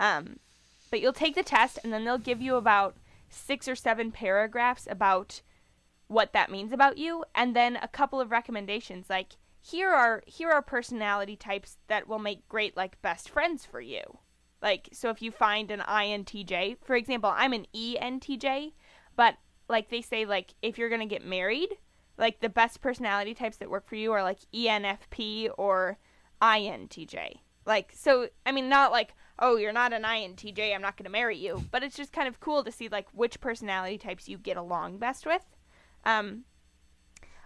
Um, 0.00 0.38
but 0.90 1.00
you'll 1.00 1.12
take 1.12 1.34
the 1.34 1.42
test 1.42 1.78
and 1.84 1.92
then 1.92 2.04
they'll 2.04 2.18
give 2.18 2.42
you 2.42 2.56
about 2.56 2.96
six 3.32 3.66
or 3.66 3.74
seven 3.74 4.12
paragraphs 4.12 4.86
about 4.90 5.42
what 6.06 6.32
that 6.32 6.50
means 6.50 6.72
about 6.72 6.98
you 6.98 7.24
and 7.34 7.56
then 7.56 7.76
a 7.76 7.88
couple 7.88 8.20
of 8.20 8.30
recommendations 8.30 9.08
like 9.08 9.36
here 9.62 9.90
are 9.90 10.22
here 10.26 10.50
are 10.50 10.60
personality 10.60 11.36
types 11.36 11.78
that 11.86 12.08
will 12.08 12.18
make 12.18 12.48
great 12.48 12.76
like 12.76 13.00
best 13.00 13.30
friends 13.30 13.64
for 13.64 13.80
you. 13.80 14.02
Like 14.60 14.88
so 14.92 15.08
if 15.08 15.22
you 15.22 15.30
find 15.30 15.70
an 15.70 15.80
INTJ, 15.80 16.78
for 16.82 16.96
example, 16.96 17.32
I'm 17.34 17.52
an 17.52 17.66
ENTJ, 17.74 18.72
but 19.16 19.36
like 19.68 19.88
they 19.88 20.02
say 20.02 20.26
like 20.26 20.54
if 20.62 20.76
you're 20.76 20.88
going 20.88 21.00
to 21.00 21.06
get 21.06 21.24
married, 21.24 21.70
like 22.18 22.40
the 22.40 22.48
best 22.48 22.80
personality 22.80 23.34
types 23.34 23.56
that 23.58 23.70
work 23.70 23.88
for 23.88 23.94
you 23.94 24.12
are 24.12 24.22
like 24.22 24.40
ENFP 24.52 25.50
or 25.56 25.98
INTJ. 26.42 27.36
Like 27.64 27.92
so 27.94 28.28
I 28.44 28.50
mean 28.50 28.68
not 28.68 28.90
like 28.90 29.14
oh 29.42 29.56
you're 29.56 29.72
not 29.72 29.92
an 29.92 30.04
INTJ 30.04 30.74
I'm 30.74 30.80
not 30.80 30.96
going 30.96 31.04
to 31.04 31.10
marry 31.10 31.36
you, 31.36 31.64
but 31.70 31.82
it's 31.82 31.96
just 31.96 32.12
kind 32.12 32.28
of 32.28 32.40
cool 32.40 32.64
to 32.64 32.72
see 32.72 32.88
like 32.88 33.08
which 33.12 33.40
personality 33.40 33.98
types 33.98 34.28
you 34.28 34.38
get 34.38 34.56
along 34.56 34.96
best 34.98 35.26
with. 35.26 35.44
Um 36.04 36.44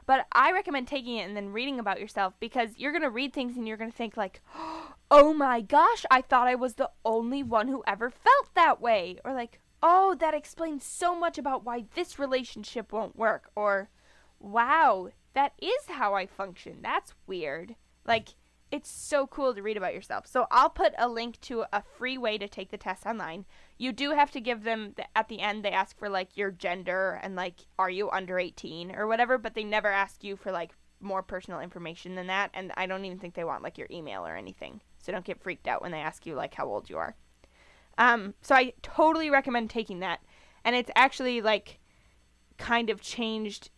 but 0.06 0.26
I 0.30 0.52
recommend 0.52 0.86
taking 0.86 1.16
it 1.16 1.26
and 1.26 1.36
then 1.36 1.52
reading 1.52 1.80
about 1.80 1.98
yourself 1.98 2.34
because 2.38 2.78
you're 2.78 2.92
going 2.92 3.02
to 3.02 3.10
read 3.10 3.32
things 3.32 3.56
and 3.56 3.66
you're 3.66 3.76
going 3.76 3.90
to 3.90 3.96
think 3.96 4.16
like 4.16 4.40
oh 5.10 5.34
my 5.34 5.60
gosh, 5.60 6.06
I 6.10 6.20
thought 6.20 6.46
I 6.46 6.54
was 6.54 6.74
the 6.74 6.90
only 7.04 7.42
one 7.42 7.66
who 7.66 7.82
ever 7.88 8.10
felt 8.10 8.54
that 8.54 8.80
way 8.80 9.18
or 9.24 9.32
like 9.32 9.58
oh 9.82 10.14
that 10.20 10.34
explains 10.34 10.84
so 10.84 11.18
much 11.18 11.38
about 11.38 11.64
why 11.64 11.86
this 11.96 12.20
relationship 12.20 12.92
won't 12.92 13.16
work 13.16 13.50
or 13.56 13.90
wow, 14.38 15.10
that 15.34 15.52
is 15.60 15.88
how 15.88 16.14
I 16.14 16.26
function. 16.26 16.78
That's 16.82 17.14
weird. 17.26 17.76
Like, 18.04 18.30
it's 18.70 18.90
so 18.90 19.26
cool 19.26 19.54
to 19.54 19.62
read 19.62 19.76
about 19.76 19.94
yourself. 19.94 20.26
So 20.26 20.46
I'll 20.50 20.70
put 20.70 20.92
a 20.98 21.08
link 21.08 21.40
to 21.42 21.64
a 21.72 21.82
free 21.82 22.18
way 22.18 22.36
to 22.38 22.48
take 22.48 22.70
the 22.70 22.76
test 22.76 23.06
online. 23.06 23.44
You 23.78 23.92
do 23.92 24.10
have 24.10 24.30
to 24.32 24.40
give 24.40 24.64
them 24.64 24.94
the, 24.96 25.04
at 25.16 25.28
the 25.28 25.40
end. 25.40 25.64
They 25.64 25.70
ask 25.70 25.96
for 25.98 26.08
like 26.08 26.36
your 26.36 26.50
gender 26.50 27.20
and 27.22 27.36
like 27.36 27.66
are 27.78 27.90
you 27.90 28.10
under 28.10 28.38
18 28.38 28.94
or 28.94 29.06
whatever, 29.06 29.38
but 29.38 29.54
they 29.54 29.64
never 29.64 29.88
ask 29.88 30.24
you 30.24 30.36
for 30.36 30.50
like 30.50 30.72
more 31.00 31.22
personal 31.22 31.60
information 31.60 32.14
than 32.14 32.26
that, 32.26 32.50
and 32.54 32.72
I 32.76 32.86
don't 32.86 33.04
even 33.04 33.18
think 33.18 33.34
they 33.34 33.44
want 33.44 33.62
like 33.62 33.78
your 33.78 33.88
email 33.90 34.26
or 34.26 34.36
anything. 34.36 34.80
So 34.98 35.12
don't 35.12 35.24
get 35.24 35.42
freaked 35.42 35.68
out 35.68 35.82
when 35.82 35.92
they 35.92 36.00
ask 36.00 36.26
you 36.26 36.34
like 36.34 36.54
how 36.54 36.66
old 36.66 36.90
you 36.90 36.98
are. 36.98 37.14
Um, 37.98 38.34
so 38.42 38.54
I 38.54 38.72
totally 38.82 39.30
recommend 39.30 39.70
taking 39.70 40.00
that, 40.00 40.20
and 40.64 40.74
it's 40.74 40.90
actually 40.96 41.40
like 41.40 41.78
kind 42.58 42.90
of 42.90 43.00
changed. 43.00 43.70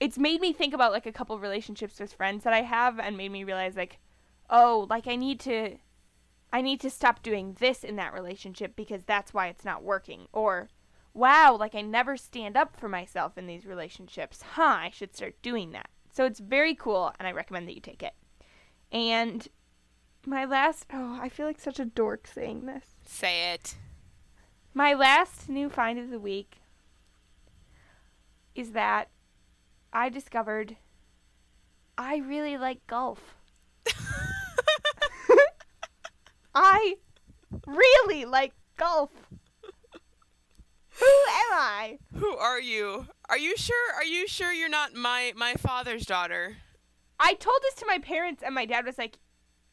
It's 0.00 0.18
made 0.18 0.40
me 0.40 0.52
think 0.52 0.74
about 0.74 0.92
like 0.92 1.06
a 1.06 1.12
couple 1.12 1.36
of 1.36 1.42
relationships 1.42 1.98
with 1.98 2.12
friends 2.12 2.44
that 2.44 2.52
I 2.52 2.62
have, 2.62 2.98
and 2.98 3.16
made 3.16 3.32
me 3.32 3.44
realize 3.44 3.76
like, 3.76 3.98
oh, 4.50 4.86
like 4.90 5.06
I 5.06 5.16
need 5.16 5.40
to, 5.40 5.76
I 6.52 6.60
need 6.60 6.80
to 6.80 6.90
stop 6.90 7.22
doing 7.22 7.56
this 7.58 7.84
in 7.84 7.96
that 7.96 8.12
relationship 8.12 8.76
because 8.76 9.02
that's 9.04 9.34
why 9.34 9.48
it's 9.48 9.64
not 9.64 9.82
working, 9.82 10.26
or 10.32 10.68
wow, 11.12 11.56
like 11.58 11.74
I 11.74 11.80
never 11.80 12.16
stand 12.16 12.56
up 12.56 12.78
for 12.78 12.88
myself 12.88 13.38
in 13.38 13.46
these 13.46 13.66
relationships. 13.66 14.42
Huh, 14.54 14.78
I 14.80 14.90
should 14.90 15.14
start 15.14 15.40
doing 15.42 15.72
that. 15.72 15.88
So 16.12 16.24
it's 16.24 16.40
very 16.40 16.74
cool, 16.74 17.12
and 17.18 17.26
I 17.26 17.32
recommend 17.32 17.66
that 17.68 17.74
you 17.74 17.80
take 17.80 18.02
it. 18.02 18.14
And 18.92 19.48
my 20.26 20.44
last, 20.44 20.86
oh, 20.92 21.18
I 21.20 21.28
feel 21.28 21.46
like 21.46 21.60
such 21.60 21.80
a 21.80 21.84
dork 21.84 22.26
saying 22.26 22.66
this. 22.66 22.84
Say 23.06 23.52
it. 23.52 23.76
My 24.72 24.94
last 24.94 25.48
new 25.48 25.68
find 25.68 25.98
of 25.98 26.10
the 26.10 26.18
week 26.18 26.58
is 28.54 28.72
that 28.72 29.08
I 29.92 30.08
discovered 30.08 30.76
I 31.96 32.16
really 32.16 32.56
like 32.56 32.86
golf. 32.86 33.36
I 36.54 36.96
really 37.66 38.24
like 38.24 38.52
golf. 38.76 39.10
Who 41.00 41.06
am 41.06 41.52
I? 41.52 41.98
Who 42.14 42.36
are 42.36 42.60
you? 42.60 43.08
Are 43.28 43.38
you 43.38 43.56
sure? 43.56 43.94
Are 43.96 44.04
you 44.04 44.28
sure 44.28 44.52
you're 44.52 44.68
not 44.68 44.94
my 44.94 45.32
my 45.34 45.54
father's 45.54 46.06
daughter? 46.06 46.56
I 47.18 47.34
told 47.34 47.58
this 47.62 47.74
to 47.76 47.86
my 47.86 47.98
parents, 47.98 48.42
and 48.42 48.54
my 48.54 48.64
dad 48.64 48.84
was 48.84 48.98
like, 48.98 49.18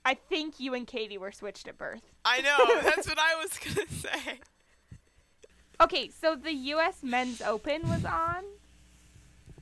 I 0.03 0.15
think 0.15 0.59
you 0.59 0.73
and 0.73 0.87
Katie 0.87 1.17
were 1.17 1.31
switched 1.31 1.67
at 1.67 1.77
birth. 1.77 2.01
I 2.25 2.41
know. 2.41 2.81
That's 2.81 3.07
what 3.07 3.19
I 3.19 3.35
was 3.35 3.57
gonna 3.59 3.87
say. 3.89 4.39
Okay, 5.79 6.09
so 6.09 6.35
the 6.35 6.53
U.S. 6.53 6.99
Men's 7.03 7.41
Open 7.41 7.87
was 7.89 8.05
on, 8.05 8.43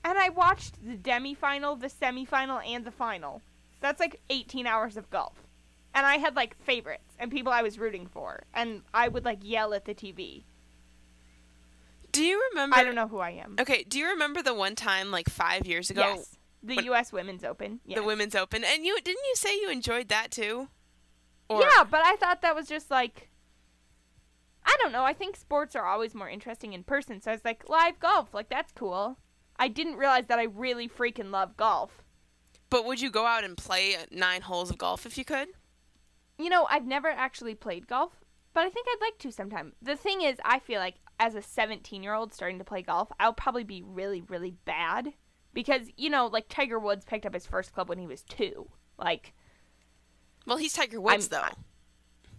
and 0.03 0.17
I 0.17 0.29
watched 0.29 0.75
the 0.85 0.97
demifinal, 0.97 1.79
the 1.79 1.87
semifinal, 1.87 2.65
and 2.65 2.85
the 2.85 2.91
final. 2.91 3.41
That's 3.81 3.99
like 3.99 4.21
18 4.29 4.67
hours 4.67 4.97
of 4.97 5.09
golf. 5.09 5.48
And 5.93 6.05
I 6.05 6.17
had 6.17 6.35
like 6.35 6.55
favorites 6.63 7.15
and 7.17 7.31
people 7.31 7.51
I 7.51 7.61
was 7.61 7.79
rooting 7.79 8.07
for, 8.07 8.43
and 8.53 8.83
I 8.93 9.07
would 9.07 9.25
like 9.25 9.39
yell 9.41 9.73
at 9.73 9.85
the 9.85 9.93
TV. 9.95 10.43
Do 12.11 12.23
you 12.23 12.41
remember? 12.51 12.75
I 12.75 12.83
don't 12.83 12.95
know 12.95 13.07
who 13.07 13.19
I 13.19 13.31
am. 13.31 13.55
Okay. 13.59 13.83
Do 13.87 13.99
you 13.99 14.07
remember 14.07 14.41
the 14.41 14.53
one 14.53 14.75
time, 14.75 15.11
like 15.11 15.29
five 15.29 15.65
years 15.65 15.89
ago, 15.89 16.01
Yes, 16.01 16.37
the 16.63 16.75
when- 16.75 16.85
U.S. 16.85 17.11
Women's 17.11 17.43
Open. 17.43 17.79
Yes. 17.85 17.97
the 17.99 18.03
Women's 18.03 18.35
Open, 18.35 18.63
and 18.63 18.85
you 18.85 18.95
didn't 19.01 19.23
you 19.25 19.35
say 19.35 19.55
you 19.55 19.69
enjoyed 19.69 20.09
that 20.09 20.31
too? 20.31 20.69
Or, 21.49 21.61
Yeah, 21.61 21.83
but 21.83 22.01
I 22.03 22.15
thought 22.17 22.41
that 22.41 22.55
was 22.55 22.67
just 22.67 22.89
like 22.91 23.29
I 24.65 24.75
don't 24.81 24.91
know. 24.91 25.03
I 25.03 25.13
think 25.13 25.35
sports 25.35 25.75
are 25.75 25.85
always 25.85 26.13
more 26.13 26.29
interesting 26.29 26.73
in 26.73 26.83
person. 26.83 27.21
So 27.21 27.31
I 27.31 27.33
was 27.33 27.45
like, 27.45 27.67
live 27.69 27.99
golf, 27.99 28.33
like 28.33 28.49
that's 28.49 28.71
cool. 28.73 29.17
I 29.57 29.67
didn't 29.67 29.95
realize 29.95 30.25
that 30.27 30.39
I 30.39 30.43
really 30.43 30.87
freaking 30.87 31.31
love 31.31 31.57
golf. 31.57 32.03
But 32.69 32.85
would 32.85 33.01
you 33.01 33.09
go 33.09 33.25
out 33.25 33.43
and 33.43 33.57
play 33.57 33.95
nine 34.11 34.41
holes 34.41 34.69
of 34.69 34.77
golf 34.77 35.05
if 35.07 35.17
you 35.17 35.25
could? 35.25 35.47
You 36.39 36.49
know, 36.49 36.65
I've 36.69 36.85
never 36.87 37.09
actually 37.09 37.53
played 37.53 37.85
golf, 37.87 38.13
but 38.53 38.61
I 38.65 38.69
think 38.69 38.87
I'd 38.89 39.01
like 39.05 39.17
to 39.19 39.31
sometime. 39.31 39.73
The 39.81 39.95
thing 39.95 40.21
is, 40.21 40.37
I 40.45 40.59
feel 40.59 40.79
like 40.79 40.95
as 41.19 41.35
a 41.35 41.41
17 41.41 42.01
year 42.01 42.13
old 42.13 42.33
starting 42.33 42.57
to 42.59 42.63
play 42.63 42.81
golf, 42.81 43.11
I'll 43.19 43.33
probably 43.33 43.65
be 43.65 43.83
really, 43.85 44.21
really 44.21 44.55
bad. 44.65 45.13
Because, 45.53 45.87
you 45.97 46.09
know, 46.09 46.27
like 46.27 46.45
Tiger 46.47 46.79
Woods 46.79 47.03
picked 47.05 47.25
up 47.25 47.33
his 47.33 47.45
first 47.45 47.73
club 47.73 47.89
when 47.89 47.97
he 47.99 48.07
was 48.07 48.21
two. 48.23 48.69
Like, 48.97 49.33
Well, 50.47 50.57
he's 50.57 50.73
Tiger 50.73 51.01
Woods 51.01 51.31
I'm- 51.31 51.41
though. 51.43 51.57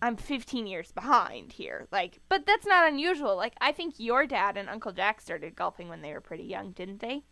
I'm 0.02 0.16
15 0.16 0.66
years 0.66 0.92
behind 0.92 1.52
here. 1.52 1.86
Like, 1.92 2.20
but 2.30 2.46
that's 2.46 2.64
not 2.66 2.88
unusual. 2.90 3.36
Like, 3.36 3.52
I 3.60 3.70
think 3.70 3.96
your 3.98 4.26
dad 4.26 4.56
and 4.56 4.70
Uncle 4.70 4.92
Jack 4.92 5.20
started 5.20 5.54
golfing 5.54 5.90
when 5.90 6.00
they 6.00 6.14
were 6.14 6.22
pretty 6.22 6.44
young, 6.44 6.72
didn't 6.72 7.00
they? 7.00 7.22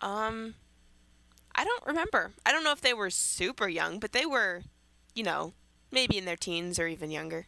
Um, 0.00 0.54
I 1.54 1.64
don't 1.64 1.84
remember. 1.86 2.32
I 2.46 2.52
don't 2.52 2.64
know 2.64 2.72
if 2.72 2.80
they 2.80 2.94
were 2.94 3.10
super 3.10 3.68
young, 3.68 3.98
but 3.98 4.12
they 4.12 4.24
were, 4.24 4.62
you 5.14 5.24
know, 5.24 5.52
maybe 5.90 6.18
in 6.18 6.24
their 6.24 6.36
teens 6.36 6.78
or 6.78 6.86
even 6.86 7.10
younger. 7.10 7.46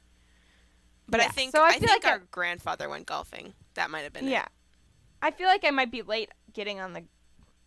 But 1.09 1.21
I 1.21 1.29
think 1.29 1.53
so 1.53 1.63
I 1.63 1.69
I, 1.69 1.79
feel 1.79 1.89
think 1.89 2.05
like 2.05 2.13
our 2.13 2.19
I- 2.21 2.25
grandfather 2.31 2.89
went 2.89 3.07
golfing. 3.07 3.55
That 3.75 3.91
might 3.91 4.01
have 4.03 4.13
been 4.13 4.29
it. 4.29 4.31
Yeah. 4.33 4.47
I 5.23 5.31
feel 5.31 5.47
like 5.49 5.65
I 5.65 5.71
might 5.71 5.91
be 5.91 6.03
late 6.03 6.31
getting 6.53 6.81
on 6.81 6.93
the 6.93 7.05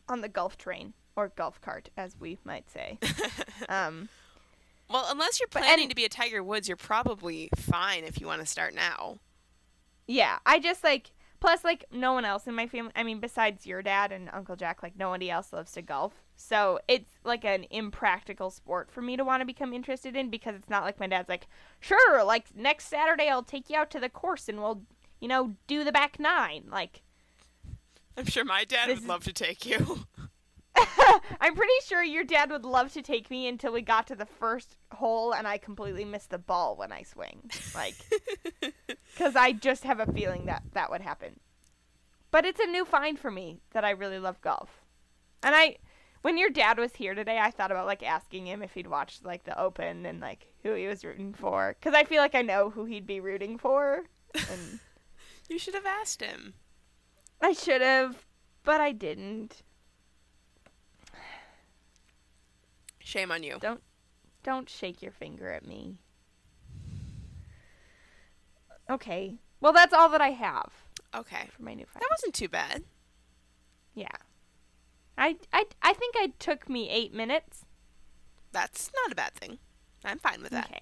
on 0.07 0.21
the 0.21 0.29
golf 0.29 0.57
train 0.57 0.93
or 1.15 1.29
golf 1.29 1.59
cart 1.61 1.89
as 1.97 2.15
we 2.19 2.37
might 2.43 2.69
say. 2.69 2.99
um 3.69 4.09
Well, 4.89 5.05
unless 5.09 5.39
you're 5.39 5.47
planning 5.47 5.83
and- 5.85 5.89
to 5.89 5.95
be 5.95 6.05
a 6.05 6.09
Tiger 6.09 6.43
Woods, 6.43 6.67
you're 6.67 6.77
probably 6.77 7.49
fine 7.55 8.03
if 8.03 8.19
you 8.21 8.27
want 8.27 8.41
to 8.41 8.45
start 8.47 8.73
now. 8.75 9.19
yeah, 10.07 10.37
I 10.45 10.59
just 10.59 10.83
like 10.83 11.11
plus 11.39 11.63
like 11.63 11.85
no 11.91 12.13
one 12.13 12.25
else 12.25 12.45
in 12.45 12.53
my 12.53 12.67
family, 12.67 12.91
I 12.95 13.03
mean 13.03 13.19
besides 13.19 13.65
your 13.65 13.81
dad 13.81 14.11
and 14.11 14.29
Uncle 14.31 14.55
Jack, 14.55 14.83
like 14.83 14.95
nobody 14.95 15.29
else 15.31 15.51
loves 15.51 15.71
to 15.73 15.81
golf. 15.81 16.13
So 16.41 16.79
it's 16.87 17.11
like 17.23 17.45
an 17.45 17.65
impractical 17.69 18.49
sport 18.49 18.91
for 18.91 19.01
me 19.01 19.15
to 19.15 19.23
want 19.23 19.41
to 19.41 19.45
become 19.45 19.73
interested 19.73 20.15
in 20.15 20.29
because 20.29 20.55
it's 20.55 20.69
not 20.69 20.83
like 20.83 20.99
my 20.99 21.07
dad's 21.07 21.29
like, 21.29 21.47
"Sure, 21.79 22.23
like 22.23 22.55
next 22.55 22.87
Saturday 22.87 23.29
I'll 23.29 23.43
take 23.43 23.69
you 23.69 23.77
out 23.77 23.91
to 23.91 23.99
the 23.99 24.09
course 24.09 24.49
and 24.49 24.59
we'll, 24.59 24.81
you 25.19 25.27
know, 25.27 25.55
do 25.67 25.83
the 25.83 25.91
back 25.91 26.19
9." 26.19 26.65
Like 26.69 27.03
I'm 28.17 28.25
sure 28.25 28.43
my 28.43 28.63
dad 28.63 28.89
would 28.89 28.97
is- 28.99 29.07
love 29.07 29.23
to 29.25 29.33
take 29.33 29.65
you. 29.65 30.05
I'm 31.41 31.55
pretty 31.55 31.73
sure 31.85 32.01
your 32.01 32.23
dad 32.23 32.49
would 32.49 32.65
love 32.65 32.93
to 32.93 33.01
take 33.01 33.29
me 33.29 33.47
until 33.47 33.73
we 33.73 33.81
got 33.81 34.07
to 34.07 34.15
the 34.15 34.25
first 34.25 34.77
hole 34.93 35.33
and 35.33 35.47
I 35.47 35.57
completely 35.57 36.05
missed 36.05 36.29
the 36.29 36.37
ball 36.37 36.75
when 36.75 36.91
I 36.91 37.03
swing. 37.03 37.49
Like, 37.75 37.95
because 38.87 39.35
I 39.35 39.51
just 39.51 39.83
have 39.83 39.99
a 39.99 40.11
feeling 40.11 40.45
that 40.45 40.63
that 40.73 40.89
would 40.89 41.01
happen. 41.01 41.39
But 42.31 42.45
it's 42.45 42.59
a 42.61 42.65
new 42.65 42.85
find 42.85 43.19
for 43.19 43.29
me 43.29 43.59
that 43.71 43.83
I 43.83 43.91
really 43.91 44.17
love 44.17 44.39
golf. 44.41 44.81
And 45.43 45.53
I, 45.53 45.77
when 46.21 46.37
your 46.37 46.49
dad 46.49 46.77
was 46.77 46.93
here 46.95 47.15
today, 47.15 47.39
I 47.39 47.51
thought 47.51 47.71
about 47.71 47.85
like 47.87 48.03
asking 48.03 48.47
him 48.47 48.61
if 48.61 48.73
he'd 48.73 48.87
watched 48.87 49.25
like 49.25 49.43
the 49.43 49.59
Open 49.59 50.05
and 50.05 50.19
like 50.19 50.47
who 50.63 50.73
he 50.75 50.87
was 50.87 51.03
rooting 51.03 51.33
for. 51.33 51.75
Because 51.79 51.95
I 51.95 52.03
feel 52.03 52.21
like 52.21 52.35
I 52.35 52.41
know 52.41 52.69
who 52.69 52.85
he'd 52.85 53.07
be 53.07 53.19
rooting 53.19 53.57
for. 53.57 54.03
And 54.35 54.79
you 55.49 55.57
should 55.57 55.73
have 55.73 55.85
asked 55.85 56.21
him. 56.21 56.53
I 57.41 57.53
should 57.53 57.81
have, 57.81 58.25
but 58.63 58.79
I 58.81 58.91
didn't. 58.91 59.63
Shame 62.99 63.31
on 63.31 63.43
you. 63.43 63.57
Don't 63.59 63.81
don't 64.43 64.69
shake 64.69 65.01
your 65.01 65.11
finger 65.11 65.49
at 65.51 65.65
me. 65.65 65.97
Okay. 68.89 69.35
Well, 69.59 69.73
that's 69.73 69.93
all 69.93 70.09
that 70.09 70.21
I 70.21 70.29
have 70.31 70.71
Okay. 71.15 71.47
for 71.55 71.63
my 71.63 71.73
new 71.73 71.85
find. 71.85 72.01
That 72.01 72.09
wasn't 72.11 72.33
too 72.33 72.47
bad. 72.49 72.83
Yeah. 73.93 74.07
I, 75.21 75.35
I, 75.53 75.65
I 75.83 75.93
think 75.93 76.15
it 76.15 76.39
took 76.39 76.67
me 76.67 76.89
eight 76.89 77.13
minutes. 77.13 77.63
That's 78.51 78.89
not 78.95 79.11
a 79.11 79.15
bad 79.15 79.35
thing. 79.35 79.59
I'm 80.03 80.17
fine 80.17 80.41
with 80.41 80.49
that. 80.49 80.65
Okay. 80.65 80.81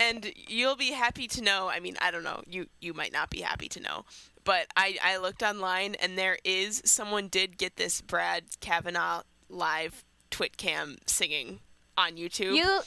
And 0.00 0.32
you'll 0.48 0.74
be 0.74 0.92
happy 0.92 1.28
to 1.28 1.42
know. 1.42 1.68
I 1.68 1.78
mean, 1.78 1.96
I 2.00 2.10
don't 2.10 2.24
know. 2.24 2.42
You 2.48 2.68
you 2.80 2.94
might 2.94 3.12
not 3.12 3.28
be 3.28 3.42
happy 3.42 3.68
to 3.68 3.80
know, 3.80 4.06
but 4.42 4.68
I 4.74 4.96
I 5.04 5.18
looked 5.18 5.42
online 5.42 5.96
and 5.96 6.16
there 6.16 6.38
is 6.44 6.80
someone 6.86 7.28
did 7.28 7.58
get 7.58 7.76
this 7.76 8.00
Brad 8.00 8.44
Kavanagh 8.60 9.24
live 9.50 10.02
Twitcam 10.30 10.96
singing 11.06 11.60
on 11.98 12.12
YouTube. 12.12 12.56
You, 12.56 12.80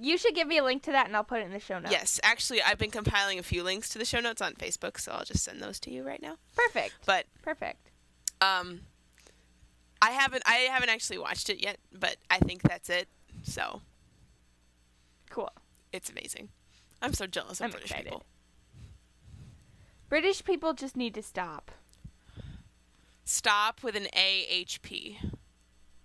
you 0.00 0.18
should 0.18 0.34
give 0.34 0.48
me 0.48 0.58
a 0.58 0.64
link 0.64 0.82
to 0.82 0.90
that, 0.90 1.06
and 1.06 1.14
I'll 1.14 1.22
put 1.22 1.42
it 1.42 1.44
in 1.44 1.52
the 1.52 1.60
show 1.60 1.78
notes. 1.78 1.92
Yes, 1.92 2.18
actually, 2.24 2.60
I've 2.60 2.78
been 2.78 2.90
compiling 2.90 3.38
a 3.38 3.44
few 3.44 3.62
links 3.62 3.88
to 3.90 3.98
the 3.98 4.04
show 4.04 4.18
notes 4.18 4.42
on 4.42 4.54
Facebook, 4.54 4.98
so 4.98 5.12
I'll 5.12 5.24
just 5.24 5.44
send 5.44 5.62
those 5.62 5.78
to 5.80 5.92
you 5.92 6.02
right 6.02 6.20
now. 6.20 6.38
Perfect. 6.56 6.94
But 7.06 7.26
Perfect. 7.42 7.92
um, 8.40 8.80
I 10.02 10.10
haven't 10.10 10.42
I 10.46 10.54
haven't 10.70 10.88
actually 10.90 11.18
watched 11.18 11.48
it 11.50 11.60
yet, 11.62 11.78
but 11.92 12.16
I 12.30 12.38
think 12.38 12.62
that's 12.62 12.88
it. 12.90 13.08
So 13.42 13.82
Cool. 15.30 15.50
it's 15.92 16.10
amazing. 16.10 16.48
I'm 17.02 17.12
so 17.12 17.26
jealous 17.26 17.60
of 17.60 17.64
I'm 17.66 17.70
British 17.70 17.90
excited. 17.90 18.04
people. 18.10 18.24
British 20.08 20.44
people 20.44 20.72
just 20.72 20.96
need 20.96 21.14
to 21.14 21.22
stop. 21.22 21.70
Stop 23.24 23.82
with 23.82 23.96
an 23.96 24.06
A 24.14 24.46
H 24.48 24.80
P. 24.82 25.18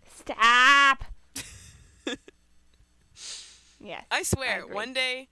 Stop. 0.08 1.06
yes. 3.80 4.04
I 4.12 4.24
swear, 4.24 4.64
agree. 4.64 4.74
one 4.76 4.94
day, 4.94 5.28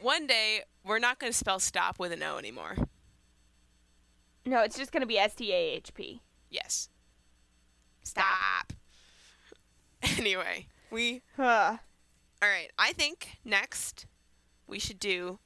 one 0.00 0.26
day 0.26 0.62
we're 0.84 0.98
not 0.98 1.18
going 1.18 1.32
to 1.32 1.36
spell 1.38 1.58
stop 1.58 1.98
with 1.98 2.12
an 2.12 2.22
O 2.22 2.38
anymore. 2.38 2.76
No, 4.46 4.60
it's 4.62 4.76
just 4.76 4.92
gonna 4.92 5.06
be 5.06 5.18
S 5.18 5.34
T 5.34 5.52
A 5.52 5.56
H 5.76 5.94
P. 5.94 6.20
Yes. 6.50 6.88
Stop. 8.04 8.72
Anyway, 10.18 10.66
we 10.90 11.22
Huh. 11.36 11.78
all 12.42 12.48
right. 12.48 12.70
I 12.78 12.92
think 12.92 13.38
next 13.42 14.04
we 14.66 14.78
should 14.78 14.98
do 15.00 15.38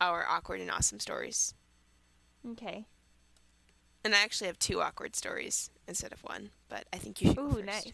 our 0.00 0.26
awkward 0.28 0.60
and 0.60 0.68
awesome 0.70 0.98
stories. 0.98 1.54
Okay. 2.52 2.86
And 4.04 4.12
I 4.14 4.18
actually 4.22 4.48
have 4.48 4.58
two 4.58 4.80
awkward 4.82 5.14
stories 5.14 5.70
instead 5.86 6.12
of 6.12 6.24
one, 6.24 6.50
but 6.68 6.86
I 6.92 6.96
think 6.96 7.20
you 7.22 7.28
should 7.28 7.36
go 7.36 7.56
Ooh, 7.58 7.62
nice. 7.62 7.92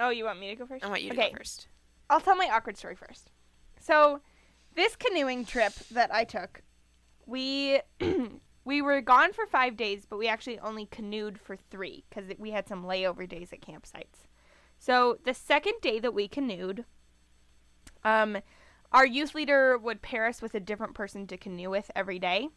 Oh, 0.00 0.10
you 0.10 0.24
want 0.24 0.40
me 0.40 0.48
to 0.48 0.56
go 0.56 0.66
first? 0.66 0.84
I 0.84 0.88
want 0.88 1.02
you 1.02 1.10
to 1.10 1.16
okay. 1.16 1.30
go 1.30 1.36
first. 1.36 1.68
I'll 2.10 2.20
tell 2.20 2.34
my 2.36 2.48
awkward 2.52 2.76
story 2.76 2.96
first. 2.96 3.30
So, 3.80 4.20
this 4.74 4.96
canoeing 4.96 5.44
trip 5.44 5.74
that 5.92 6.12
I 6.12 6.24
took, 6.24 6.62
we 7.26 7.80
we 8.68 8.82
were 8.82 9.00
gone 9.00 9.32
for 9.32 9.46
five 9.46 9.78
days, 9.78 10.04
but 10.04 10.18
we 10.18 10.28
actually 10.28 10.58
only 10.58 10.84
canoed 10.84 11.40
for 11.40 11.56
three 11.56 12.04
because 12.08 12.30
we 12.38 12.50
had 12.50 12.68
some 12.68 12.84
layover 12.84 13.26
days 13.26 13.50
at 13.50 13.62
campsites. 13.62 14.26
So 14.78 15.16
the 15.24 15.32
second 15.32 15.80
day 15.80 15.98
that 16.00 16.12
we 16.12 16.28
canoed, 16.28 16.84
um, 18.04 18.36
our 18.92 19.06
youth 19.06 19.34
leader 19.34 19.78
would 19.78 20.02
pair 20.02 20.26
us 20.26 20.42
with 20.42 20.54
a 20.54 20.60
different 20.60 20.92
person 20.92 21.26
to 21.28 21.38
canoe 21.38 21.70
with 21.70 21.90
every 21.96 22.18
day. 22.18 22.50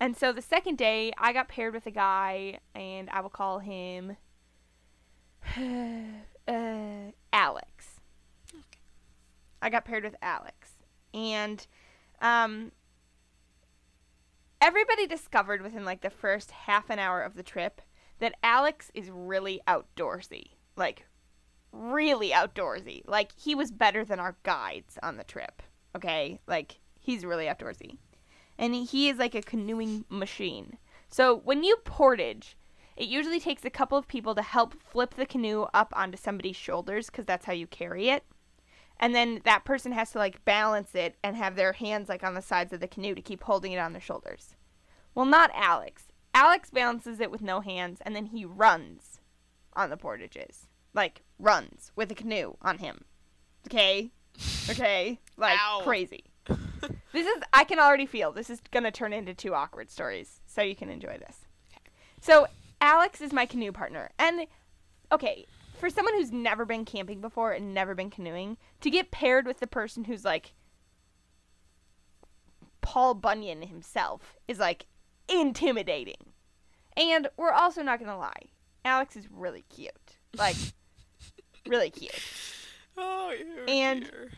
And 0.00 0.16
so 0.16 0.32
the 0.32 0.40
second 0.40 0.78
day, 0.78 1.12
I 1.18 1.34
got 1.34 1.48
paired 1.48 1.74
with 1.74 1.84
a 1.84 1.90
guy, 1.90 2.60
and 2.74 3.10
I 3.10 3.20
will 3.20 3.28
call 3.28 3.58
him 3.58 4.16
uh, 6.48 7.10
Alex. 7.34 8.00
I 9.60 9.68
got 9.68 9.84
paired 9.84 10.04
with 10.04 10.16
Alex. 10.22 10.70
And 11.12 11.66
um, 12.22 12.72
everybody 14.64 15.06
discovered 15.06 15.60
within 15.60 15.84
like 15.84 16.00
the 16.00 16.08
first 16.08 16.50
half 16.50 16.88
an 16.88 16.98
hour 16.98 17.20
of 17.20 17.34
the 17.34 17.42
trip 17.42 17.82
that 18.18 18.34
Alex 18.42 18.90
is 18.94 19.10
really 19.10 19.60
outdoorsy. 19.68 20.52
Like, 20.74 21.04
really 21.70 22.30
outdoorsy. 22.30 23.02
Like, 23.06 23.32
he 23.36 23.54
was 23.54 23.70
better 23.70 24.04
than 24.04 24.18
our 24.18 24.36
guides 24.42 24.98
on 25.02 25.18
the 25.18 25.24
trip. 25.24 25.62
Okay? 25.94 26.40
Like, 26.46 26.80
he's 26.98 27.26
really 27.26 27.44
outdoorsy. 27.44 27.98
And 28.56 28.74
he 28.74 29.10
is 29.10 29.18
like 29.18 29.34
a 29.34 29.42
canoeing 29.42 30.06
machine. 30.08 30.78
So, 31.08 31.36
when 31.36 31.62
you 31.62 31.76
portage, 31.84 32.56
it 32.96 33.08
usually 33.08 33.40
takes 33.40 33.64
a 33.64 33.70
couple 33.70 33.98
of 33.98 34.08
people 34.08 34.34
to 34.34 34.42
help 34.42 34.80
flip 34.80 35.14
the 35.14 35.26
canoe 35.26 35.66
up 35.74 35.92
onto 35.94 36.16
somebody's 36.16 36.56
shoulders 36.56 37.10
because 37.10 37.26
that's 37.26 37.44
how 37.44 37.52
you 37.52 37.66
carry 37.66 38.08
it. 38.08 38.24
And 39.00 39.14
then 39.14 39.40
that 39.44 39.64
person 39.64 39.92
has 39.92 40.12
to 40.12 40.18
like 40.18 40.44
balance 40.44 40.94
it 40.94 41.16
and 41.22 41.36
have 41.36 41.56
their 41.56 41.72
hands 41.72 42.08
like 42.08 42.22
on 42.22 42.34
the 42.34 42.42
sides 42.42 42.72
of 42.72 42.80
the 42.80 42.88
canoe 42.88 43.14
to 43.14 43.22
keep 43.22 43.42
holding 43.42 43.72
it 43.72 43.78
on 43.78 43.92
their 43.92 44.00
shoulders. 44.00 44.54
Well, 45.14 45.26
not 45.26 45.50
Alex. 45.54 46.04
Alex 46.32 46.70
balances 46.70 47.20
it 47.20 47.30
with 47.30 47.42
no 47.42 47.60
hands 47.60 48.00
and 48.02 48.14
then 48.14 48.26
he 48.26 48.44
runs 48.44 49.20
on 49.74 49.90
the 49.90 49.96
portages. 49.96 50.66
Like 50.94 51.22
runs 51.38 51.92
with 51.96 52.10
a 52.10 52.14
canoe 52.14 52.54
on 52.62 52.78
him. 52.78 53.04
Okay? 53.66 54.10
Okay? 54.70 55.20
Like 55.36 55.58
Ow. 55.58 55.80
crazy. 55.82 56.24
this 57.12 57.26
is 57.26 57.42
I 57.52 57.64
can 57.64 57.80
already 57.80 58.06
feel 58.06 58.30
this 58.30 58.48
is 58.48 58.60
going 58.70 58.84
to 58.84 58.92
turn 58.92 59.12
into 59.12 59.34
two 59.34 59.52
awkward 59.52 59.90
stories, 59.90 60.40
so 60.46 60.62
you 60.62 60.76
can 60.76 60.88
enjoy 60.88 61.18
this. 61.18 61.38
Okay. 61.72 61.80
So, 62.20 62.46
Alex 62.80 63.20
is 63.20 63.32
my 63.32 63.46
canoe 63.46 63.72
partner. 63.72 64.10
And 64.16 64.46
okay, 65.10 65.46
for 65.84 65.90
someone 65.90 66.14
who's 66.14 66.32
never 66.32 66.64
been 66.64 66.86
camping 66.86 67.20
before 67.20 67.52
and 67.52 67.74
never 67.74 67.94
been 67.94 68.08
canoeing, 68.08 68.56
to 68.80 68.88
get 68.88 69.10
paired 69.10 69.46
with 69.46 69.60
the 69.60 69.66
person 69.66 70.04
who's 70.04 70.24
like 70.24 70.54
Paul 72.80 73.12
Bunyan 73.12 73.60
himself 73.60 74.34
is 74.48 74.58
like 74.58 74.86
intimidating. 75.28 76.32
And 76.96 77.28
we're 77.36 77.52
also 77.52 77.82
not 77.82 77.98
going 77.98 78.10
to 78.10 78.16
lie. 78.16 78.48
Alex 78.82 79.14
is 79.14 79.28
really 79.30 79.66
cute. 79.68 80.16
Like 80.38 80.56
really 81.66 81.90
cute. 81.90 82.18
Oh, 82.96 83.34
ew, 83.38 83.64
And- 83.68 84.04
dear. 84.04 84.30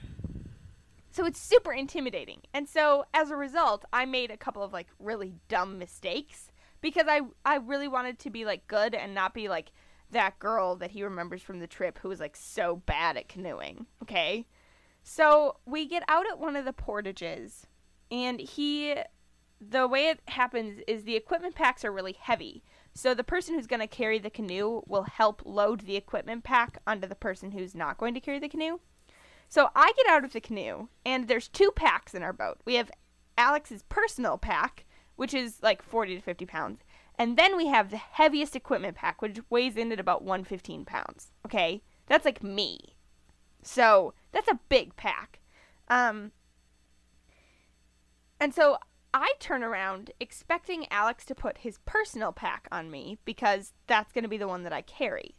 So 1.13 1.27
it's 1.27 1.41
super 1.41 1.73
intimidating. 1.73 2.41
And 2.53 2.69
so 2.69 3.05
as 3.15 3.31
a 3.31 3.37
result, 3.37 3.85
I 3.93 4.05
made 4.05 4.33
a 4.33 4.37
couple 4.37 4.65
of 4.65 4.73
like 4.73 4.89
really 4.99 5.35
dumb 5.47 5.79
mistakes 5.79 6.51
because 6.81 7.07
I 7.09 7.21
I 7.45 7.59
really 7.59 7.87
wanted 7.87 8.19
to 8.19 8.31
be 8.31 8.45
like 8.45 8.67
good 8.67 8.97
and 8.97 9.15
not 9.15 9.33
be 9.33 9.49
like 9.49 9.71
that 10.11 10.39
girl 10.39 10.77
that 10.77 10.93
he 10.93 11.03
remembers 11.03 11.43
from 11.43 11.59
the 11.59 11.67
trip 11.67 11.99
who 11.99 12.09
was 12.09 12.21
like 12.21 12.37
so 12.37 12.77
bad 12.77 13.17
at 13.17 13.29
canoeing. 13.29 13.87
Okay? 14.03 14.47
So 15.03 15.59
we 15.67 15.87
get 15.87 16.03
out 16.09 16.27
at 16.29 16.39
one 16.39 16.57
of 16.57 16.65
the 16.65 16.73
portages 16.73 17.67
and 18.11 18.41
he 18.41 18.97
the 19.61 19.89
way 19.89 20.09
it 20.09 20.21
happens 20.29 20.83
is 20.87 21.05
the 21.05 21.17
equipment 21.17 21.55
packs 21.55 21.85
are 21.85 21.93
really 21.93 22.17
heavy. 22.21 22.63
So 22.95 23.15
the 23.15 23.25
person 23.25 23.55
who's 23.55 23.67
going 23.67 23.81
to 23.81 23.87
carry 23.87 24.19
the 24.19 24.31
canoe 24.31 24.83
will 24.87 25.05
help 25.05 25.43
load 25.45 25.81
the 25.81 25.97
equipment 25.97 26.45
pack 26.45 26.79
onto 26.87 27.09
the 27.09 27.15
person 27.15 27.53
who's 27.53 27.75
not 27.75 27.99
going 27.99 28.15
to 28.15 28.21
carry 28.21 28.39
the 28.39 28.49
canoe. 28.49 28.81
So 29.49 29.71
I 29.75 29.93
get 29.97 30.09
out 30.09 30.25
of 30.25 30.33
the 30.33 30.41
canoe, 30.41 30.89
and 31.05 31.29
there's 31.29 31.49
two 31.49 31.71
packs 31.75 32.15
in 32.15 32.23
our 32.23 32.33
boat. 32.33 32.59
We 32.65 32.75
have 32.75 32.91
Alex's 33.39 33.85
personal 33.85 34.39
pack, 34.39 34.85
which 35.15 35.33
is 35.33 35.63
like 35.63 35.83
40 35.83 36.17
to 36.17 36.21
50 36.21 36.47
pounds, 36.47 36.81
and 37.19 37.37
then 37.37 37.57
we 37.57 37.67
have 37.67 37.91
the 37.91 37.97
heaviest 37.97 38.55
equipment 38.55 38.97
pack, 38.97 39.23
which 39.23 39.39
weighs 39.51 39.77
in 39.77 39.93
at 39.93 40.01
about 40.01 40.23
115 40.23 40.85
pounds. 40.85 41.33
Okay, 41.45 41.83
that's 42.07 42.25
like 42.25 42.43
me. 42.43 42.97
So 43.63 44.15
that's 44.33 44.49
a 44.49 44.61
big 44.69 44.97
pack. 44.97 45.41
Um, 45.89 46.33
and 48.39 48.55
so 48.55 48.79
I 49.15 49.33
turn 49.41 49.65
around 49.65 50.11
expecting 50.21 50.87
Alex 50.91 51.25
to 51.27 51.35
put 51.35 51.59
his 51.59 51.79
personal 51.87 52.33
pack 52.33 52.69
on 52.71 52.91
me 52.91 53.19
because 53.25 53.73
that's 53.87 54.13
going 54.13 54.25
to 54.25 54.29
be 54.29 54.37
the 54.37 54.49
one 54.49 54.63
that 54.65 54.73
I 54.73 54.83
carry. 54.83 55.37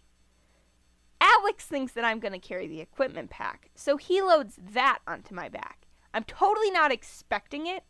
Alex 1.21 1.65
thinks 1.65 1.93
that 1.93 2.03
I'm 2.03 2.19
going 2.19 2.33
to 2.33 2.39
carry 2.39 2.67
the 2.67 2.81
equipment 2.81 3.29
pack, 3.29 3.69
so 3.75 3.97
he 3.97 4.21
loads 4.21 4.57
that 4.73 4.99
onto 5.07 5.33
my 5.33 5.49
back. 5.49 5.87
I'm 6.13 6.23
totally 6.23 6.71
not 6.71 6.91
expecting 6.91 7.67
it, 7.67 7.83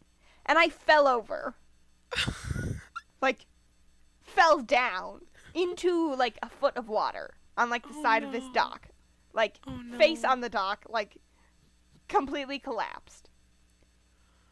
and 0.46 0.58
I 0.58 0.70
fell 0.70 1.08
over. 1.08 1.56
like, 3.22 3.46
fell 4.38 4.62
down 4.62 5.22
into, 5.54 6.14
like, 6.16 6.38
a 6.44 6.50
foot 6.50 6.78
of 6.78 6.88
water 6.90 7.36
on, 7.58 7.70
like, 7.70 7.84
the 7.88 7.96
Oh, 7.96 8.04
side 8.04 8.24
of 8.24 8.32
this 8.32 8.48
dock. 8.54 8.90
Like, 9.34 9.60
Oh, 9.68 9.80
face 9.98 10.24
on 10.24 10.42
the 10.42 10.50
dock, 10.50 10.86
like, 10.88 11.18
completely 12.08 12.60
collapsed. 12.60 13.30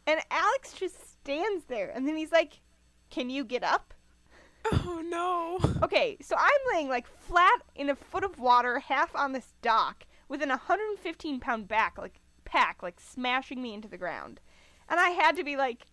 And 0.07 0.19
Alex 0.29 0.73
just 0.73 1.11
stands 1.11 1.65
there, 1.65 1.89
and 1.89 2.07
then 2.07 2.15
he's 2.15 2.31
like, 2.31 2.61
Can 3.09 3.29
you 3.29 3.43
get 3.43 3.63
up? 3.63 3.93
Oh 4.71 5.01
no. 5.05 5.59
Okay, 5.83 6.17
so 6.21 6.35
I'm 6.37 6.73
laying 6.73 6.89
like 6.89 7.07
flat 7.07 7.61
in 7.75 7.89
a 7.89 7.95
foot 7.95 8.23
of 8.23 8.39
water, 8.39 8.79
half 8.79 9.15
on 9.15 9.31
this 9.31 9.53
dock, 9.61 10.05
with 10.27 10.41
an 10.41 10.49
115 10.49 11.39
pound 11.39 11.67
back, 11.67 11.97
like 11.99 12.19
pack, 12.45 12.81
like 12.81 12.99
smashing 12.99 13.61
me 13.61 13.73
into 13.75 13.87
the 13.87 13.97
ground. 13.97 14.39
And 14.89 14.99
I 14.99 15.09
had 15.09 15.35
to 15.35 15.43
be 15.43 15.55
like, 15.55 15.85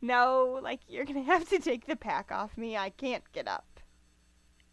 no, 0.00 0.58
like 0.62 0.80
you're 0.88 1.04
gonna 1.04 1.22
have 1.22 1.48
to 1.48 1.58
take 1.58 1.86
the 1.86 1.96
pack 1.96 2.30
off 2.32 2.56
me. 2.56 2.76
I 2.76 2.90
can't 2.90 3.24
get 3.32 3.48
up. 3.48 3.80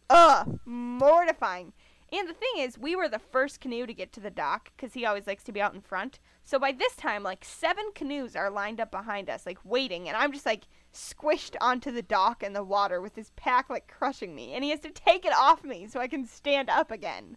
Ugh, 0.10 0.60
mortifying. 0.66 1.74
And 2.12 2.30
the 2.30 2.34
thing 2.34 2.60
is, 2.60 2.78
we 2.78 2.96
were 2.96 3.10
the 3.10 3.20
first 3.20 3.60
canoe 3.60 3.86
to 3.86 3.94
get 3.94 4.14
to 4.14 4.22
the 4.22 4.30
dock 4.30 4.72
because 4.76 4.94
he 4.94 5.06
always 5.06 5.28
likes 5.28 5.44
to 5.44 5.52
be 5.52 5.60
out 5.62 5.74
in 5.74 5.82
front. 5.82 6.20
So 6.42 6.58
by 6.58 6.72
this 6.72 6.96
time, 6.96 7.22
like 7.24 7.44
seven 7.44 7.92
canoes 7.94 8.34
are 8.34 8.50
lined 8.50 8.80
up 8.80 8.92
behind 8.92 9.30
us, 9.30 9.46
like 9.46 9.58
waiting, 9.66 10.08
and 10.08 10.16
I'm 10.16 10.32
just 10.32 10.46
like 10.46 10.68
squished 10.94 11.56
onto 11.60 11.92
the 11.92 12.02
dock 12.02 12.42
and 12.42 12.56
the 12.56 12.64
water 12.64 13.02
with 13.02 13.16
his 13.16 13.32
pack 13.32 13.70
like 13.70 13.88
crushing 13.90 14.34
me, 14.34 14.54
and 14.54 14.64
he 14.64 14.70
has 14.70 14.80
to 14.82 14.90
take 14.92 15.26
it 15.26 15.34
off 15.34 15.66
me 15.66 15.88
so 15.88 16.00
I 16.00 16.08
can 16.08 16.26
stand 16.26 16.70
up 16.70 16.92
again. 16.92 17.36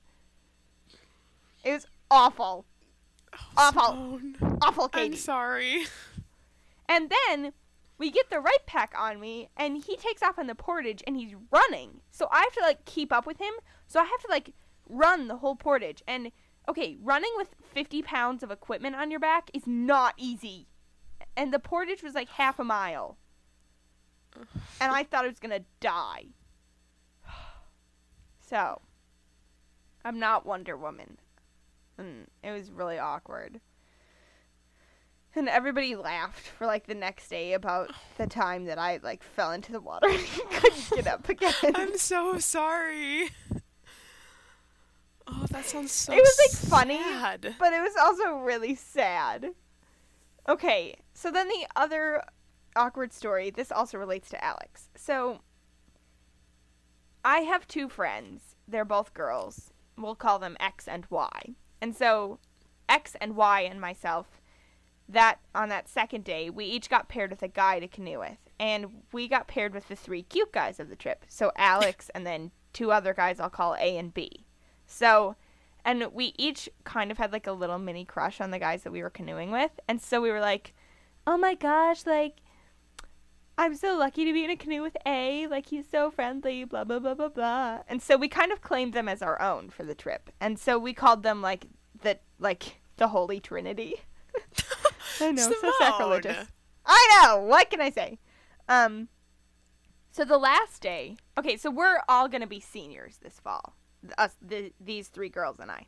It 1.65 1.73
was 1.73 1.87
awful, 2.09 2.65
oh, 3.35 3.39
Awful. 3.57 3.83
Simone. 3.83 4.59
awful, 4.63 4.91
I'm 4.93 5.17
sorry. 5.17 5.83
And 6.89 7.11
then 7.29 7.53
we 8.01 8.11
get 8.11 8.31
the 8.31 8.41
right 8.41 8.65
pack 8.65 8.95
on 8.99 9.21
me, 9.21 9.51
and 9.59 9.85
he 9.85 9.95
takes 9.95 10.23
off 10.23 10.39
on 10.39 10.47
the 10.47 10.55
portage, 10.55 11.05
and 11.07 11.19
he's 11.19 11.35
running. 11.53 12.01
So 12.11 12.29
I 12.33 12.41
have 12.41 12.55
to 12.55 12.63
like 12.63 12.87
keep 12.87 13.13
up 13.13 13.27
with 13.27 13.39
him. 13.39 13.53
So 13.87 14.01
I 14.01 14.05
have 14.05 14.21
to 14.23 14.29
like 14.31 14.55
run 14.89 15.29
the 15.29 15.37
whole 15.37 15.55
portage. 15.55 16.03
And 16.09 16.33
okay, 16.67 16.97
running 17.03 17.31
with 17.37 17.55
50 17.75 18.01
pounds 18.01 18.43
of 18.43 18.51
equipment 18.51 18.97
on 18.97 19.11
your 19.11 19.21
back 19.21 19.51
is 19.53 19.67
not 19.67 20.15
easy. 20.17 20.67
And 21.37 21.53
the 21.53 21.59
portage 21.59 22.03
was 22.03 22.15
like 22.15 22.31
half 22.31 22.59
a 22.59 22.65
mile. 22.65 23.19
And 24.81 24.91
I 24.91 25.05
thought 25.05 25.27
I 25.27 25.29
was 25.29 25.39
gonna 25.39 25.65
die. 25.79 26.25
So, 28.41 28.81
I'm 30.05 30.19
not 30.19 30.45
Wonder 30.45 30.77
Woman. 30.77 31.19
And 31.97 32.27
it 32.43 32.51
was 32.51 32.69
really 32.69 32.99
awkward. 32.99 33.61
And 35.37 35.49
everybody 35.49 35.95
laughed 35.95 36.49
for 36.49 36.67
like 36.67 36.87
the 36.87 36.95
next 36.95 37.29
day 37.29 37.53
about 37.53 37.93
the 38.19 38.27
time 38.27 38.65
that 38.65 38.79
I 38.79 38.99
like 39.03 39.23
fell 39.23 39.53
into 39.53 39.71
the 39.73 39.81
water 39.81 40.09
and 40.11 40.27
couldn't 40.51 40.91
get 40.91 41.07
up 41.07 41.29
again. 41.29 41.53
I'm 41.75 41.97
so 41.97 42.39
sorry. 42.39 43.31
Oh, 45.33 45.47
that 45.51 45.65
sounds 45.65 45.93
so 45.93 46.13
It 46.13 46.17
was, 46.17 46.39
like, 46.41 46.71
funny, 46.71 47.01
but 47.59 47.73
it 47.73 47.81
was 47.81 47.95
also 48.01 48.39
really 48.39 48.75
sad. 48.75 49.51
Okay, 50.49 50.97
so 51.15 51.31
then 51.31 51.47
the 51.47 51.67
other 51.77 52.23
awkward 52.75 53.13
story, 53.13 53.51
this 53.51 53.71
also 53.71 53.99
relates 53.99 54.29
to 54.31 54.45
Alex. 54.45 54.89
So 54.97 55.41
I 57.25 57.41
have 57.41 57.69
two 57.69 57.89
friends. 57.89 58.57
They're 58.67 58.85
both 58.85 59.15
girls. 59.15 59.73
We'll 59.97 60.17
call 60.17 60.41
them 60.41 60.57
X 60.59 60.89
and 60.89 61.07
Y. 61.11 61.55
And 61.81 61.95
so 61.95 62.39
X 62.89 63.15
and 63.21 63.37
Y 63.37 63.61
and 63.61 63.81
myself 63.81 64.40
that 65.13 65.41
on 65.55 65.69
that 65.71 65.89
second 65.89 66.25
day, 66.25 66.51
we 66.51 66.65
each 66.65 66.89
got 66.89 67.09
paired 67.09 67.31
with 67.31 67.43
a 67.43 67.49
guy 67.49 67.81
to 67.81 67.89
canoe 67.89 68.21
with. 68.21 68.39
And 68.59 69.03
we 69.13 69.29
got 69.29 69.49
paired 69.49 69.75
with 69.75 69.89
the 69.89 69.97
three 69.97 70.23
cute 70.23 70.53
guys 70.53 70.79
of 70.79 70.89
the 70.89 70.97
trip. 70.97 71.25
So 71.29 71.53
Alex 71.57 72.11
and 72.15 72.27
then 72.27 72.51
two 72.73 72.93
other 72.93 73.15
guys 73.15 73.41
I'll 73.41 73.51
call 73.51 73.75
A 73.75 73.97
and 73.97 74.15
B. 74.15 74.47
So 74.87 75.37
and 75.85 76.07
we 76.13 76.35
each 76.37 76.69
kind 76.85 77.11
of 77.11 77.19
had 77.19 77.33
like 77.33 77.47
a 77.47 77.53
little 77.53 77.79
mini 77.79 78.05
crush 78.05 78.41
on 78.41 78.51
the 78.51 78.59
guys 78.59 78.83
that 78.83 78.93
we 78.93 79.03
were 79.03 79.11
canoeing 79.11 79.51
with. 79.51 79.71
And 79.89 80.01
so 80.01 80.21
we 80.21 80.31
were 80.31 80.41
like, 80.41 80.75
"Oh 81.27 81.39
my 81.39 81.55
gosh, 81.55 82.07
like 82.07 82.43
I'm 83.57 83.75
so 83.75 83.97
lucky 83.97 84.25
to 84.25 84.33
be 84.33 84.45
in 84.45 84.51
a 84.51 84.57
canoe 84.57 84.83
with 84.83 84.97
A. 85.07 85.47
Like 85.47 85.67
he's 85.67 85.89
so 85.89 86.11
friendly, 86.11 86.65
blah 86.65 86.85
blah 86.85 86.99
blah 86.99 87.15
blah 87.15 87.29
blah." 87.29 87.79
And 87.89 88.03
so 88.03 88.17
we 88.17 88.29
kind 88.29 88.53
of 88.53 88.61
claimed 88.61 88.93
them 88.93 89.09
as 89.09 89.23
our 89.23 89.41
own 89.41 89.71
for 89.71 89.85
the 89.85 89.95
trip. 89.95 90.31
And 90.41 90.59
so 90.59 90.79
we 90.79 90.93
called 90.93 91.23
them 91.23 91.41
like 91.41 91.67
the 92.03 92.19
like 92.39 92.81
the 92.97 93.09
Holy 93.09 93.41
Trinity. 93.41 93.97
I 95.21 95.33
know, 95.33 95.51
so 95.51 95.73
sacrilegious. 95.79 96.49
I 96.87 97.23
know. 97.23 97.41
What 97.41 97.71
can 97.71 97.81
I 97.81 97.91
say? 97.91 98.19
Um 98.69 99.09
so 100.13 100.25
the 100.25 100.39
last 100.39 100.83
day. 100.83 101.17
Okay, 101.39 101.57
so 101.57 101.71
we're 101.71 102.01
all 102.09 102.29
going 102.29 102.41
to 102.41 102.47
be 102.47 102.61
seniors 102.61 103.19
this 103.19 103.39
fall. 103.39 103.77
Us 104.19 104.37
the, 104.43 104.73
these 104.81 105.09
three 105.09 105.29
girls 105.29 105.59
and 105.61 105.71
I. 105.71 105.87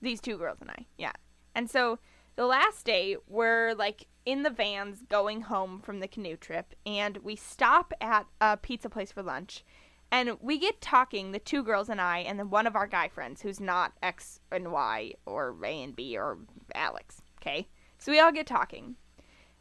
These 0.00 0.20
two 0.20 0.38
girls 0.38 0.58
and 0.60 0.70
I. 0.70 0.86
Yeah. 0.96 1.12
And 1.54 1.70
so 1.70 1.98
the 2.36 2.46
last 2.46 2.86
day 2.86 3.16
we're 3.28 3.74
like 3.74 4.06
in 4.24 4.42
the 4.42 4.50
vans 4.50 5.02
going 5.08 5.42
home 5.42 5.80
from 5.80 6.00
the 6.00 6.08
canoe 6.08 6.36
trip 6.36 6.74
and 6.86 7.18
we 7.18 7.36
stop 7.36 7.92
at 8.00 8.26
a 8.40 8.56
pizza 8.56 8.88
place 8.88 9.12
for 9.12 9.22
lunch 9.22 9.64
and 10.10 10.38
we 10.40 10.58
get 10.58 10.80
talking 10.80 11.32
the 11.32 11.38
two 11.38 11.62
girls 11.62 11.88
and 11.88 12.00
I 12.00 12.18
and 12.18 12.38
then 12.38 12.48
one 12.48 12.66
of 12.66 12.76
our 12.76 12.86
guy 12.86 13.08
friends 13.08 13.42
who's 13.42 13.60
not 13.60 13.92
X 14.02 14.40
and 14.50 14.72
Y 14.72 15.14
or 15.26 15.56
A 15.62 15.82
and 15.82 15.94
B 15.94 16.16
or 16.16 16.38
Alex, 16.74 17.20
okay? 17.40 17.68
So 18.02 18.10
we 18.10 18.18
all 18.18 18.32
get 18.32 18.48
talking. 18.48 18.96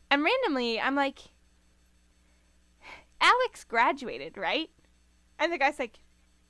And 0.10 0.24
randomly 0.24 0.80
I'm 0.82 0.96
like 0.96 1.20
Alex 3.22 3.64
graduated, 3.64 4.36
right? 4.36 4.72
And 5.38 5.54
the 5.54 5.60
guy's 5.60 5.78
like, 5.78 6.00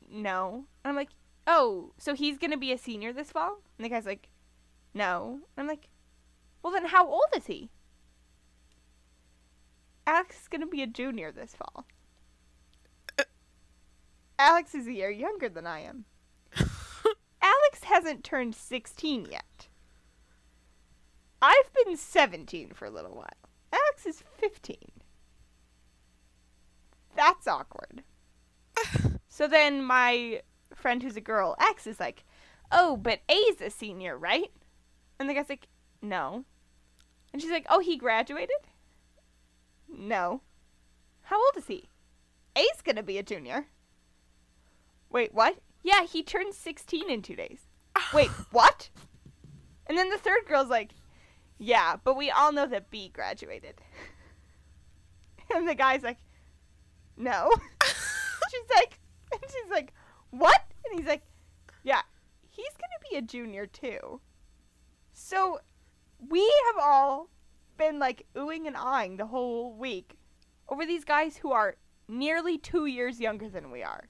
no. 0.09 0.67
And 0.85 0.89
I'm 0.89 0.95
like, 0.95 1.09
oh, 1.45 1.91
so 1.97 2.15
he's 2.15 2.37
going 2.37 2.51
to 2.51 2.57
be 2.57 2.71
a 2.71 2.77
senior 2.77 3.11
this 3.11 3.33
fall? 3.33 3.57
And 3.77 3.83
the 3.83 3.89
guy's 3.89 4.05
like, 4.05 4.29
no. 4.93 5.41
And 5.57 5.63
I'm 5.63 5.67
like, 5.67 5.89
well, 6.63 6.71
then 6.71 6.85
how 6.85 7.05
old 7.05 7.25
is 7.35 7.47
he? 7.47 7.69
Alex 10.07 10.43
is 10.43 10.47
going 10.47 10.61
to 10.61 10.67
be 10.67 10.81
a 10.81 10.87
junior 10.87 11.29
this 11.29 11.55
fall. 11.55 11.85
Alex 14.39 14.73
is 14.73 14.87
a 14.87 14.93
year 14.93 15.11
younger 15.11 15.49
than 15.49 15.67
I 15.67 15.81
am. 15.81 16.05
Alex 17.41 17.83
hasn't 17.83 18.23
turned 18.23 18.55
16 18.55 19.27
yet. 19.29 19.67
I've 21.41 21.71
been 21.85 21.97
17 21.97 22.71
for 22.71 22.85
a 22.85 22.91
little 22.91 23.15
while. 23.15 23.27
Alex 23.73 24.05
is 24.05 24.23
15. 24.37 24.77
That's 27.15 27.47
awkward. 27.47 28.03
so 29.27 29.47
then 29.47 29.83
my 29.83 30.41
friend 30.75 31.01
who's 31.01 31.17
a 31.17 31.21
girl, 31.21 31.55
X, 31.59 31.87
is 31.87 31.99
like, 31.99 32.23
oh, 32.71 32.95
but 32.95 33.21
A's 33.29 33.61
a 33.61 33.69
senior, 33.69 34.17
right? 34.17 34.51
And 35.19 35.29
the 35.29 35.33
guy's 35.33 35.49
like, 35.49 35.67
no. 36.01 36.45
And 37.33 37.41
she's 37.41 37.51
like, 37.51 37.65
oh, 37.69 37.79
he 37.79 37.97
graduated? 37.97 38.55
No. 39.87 40.41
How 41.23 41.37
old 41.37 41.57
is 41.57 41.67
he? 41.67 41.89
A's 42.55 42.81
gonna 42.83 43.03
be 43.03 43.17
a 43.17 43.23
junior. 43.23 43.67
Wait, 45.09 45.33
what? 45.33 45.57
Yeah, 45.83 46.03
he 46.03 46.23
turns 46.23 46.57
16 46.57 47.09
in 47.09 47.21
two 47.21 47.35
days. 47.35 47.67
Wait, 48.13 48.29
what? 48.51 48.89
And 49.87 49.97
then 49.97 50.09
the 50.09 50.17
third 50.17 50.45
girl's 50.47 50.69
like, 50.69 50.91
yeah, 51.62 51.95
but 52.03 52.18
we 52.18 52.32
all 52.32 52.51
know 52.51 52.66
that 52.66 52.89
B 52.89 53.09
graduated. 53.09 53.76
And 55.53 55.68
the 55.68 55.76
guy's 55.76 56.01
like, 56.01 56.18
no. 57.18 57.51
she's 57.84 58.70
like, 58.74 59.01
and 59.34 59.41
she's 59.41 59.70
like, 59.70 59.93
what? 60.30 60.62
And 60.86 60.97
he's 60.97 61.05
like, 61.05 61.24
yeah, 61.84 62.03
he's 62.49 62.72
gonna 62.80 63.09
be 63.12 63.18
a 63.18 63.22
junior 63.22 63.66
too. 63.66 64.22
So 65.12 65.59
we 66.30 66.39
have 66.39 66.82
all 66.82 67.28
been 67.76 67.99
like 67.99 68.26
oohing 68.34 68.66
and 68.66 68.78
ahhing 68.78 69.18
the 69.18 69.26
whole 69.26 69.74
week 69.74 70.16
over 70.70 70.86
these 70.86 71.03
guys 71.03 71.36
who 71.36 71.51
are 71.51 71.76
nearly 72.07 72.57
two 72.57 72.86
years 72.86 73.20
younger 73.20 73.49
than 73.49 73.72
we 73.72 73.84
are. 73.84 74.07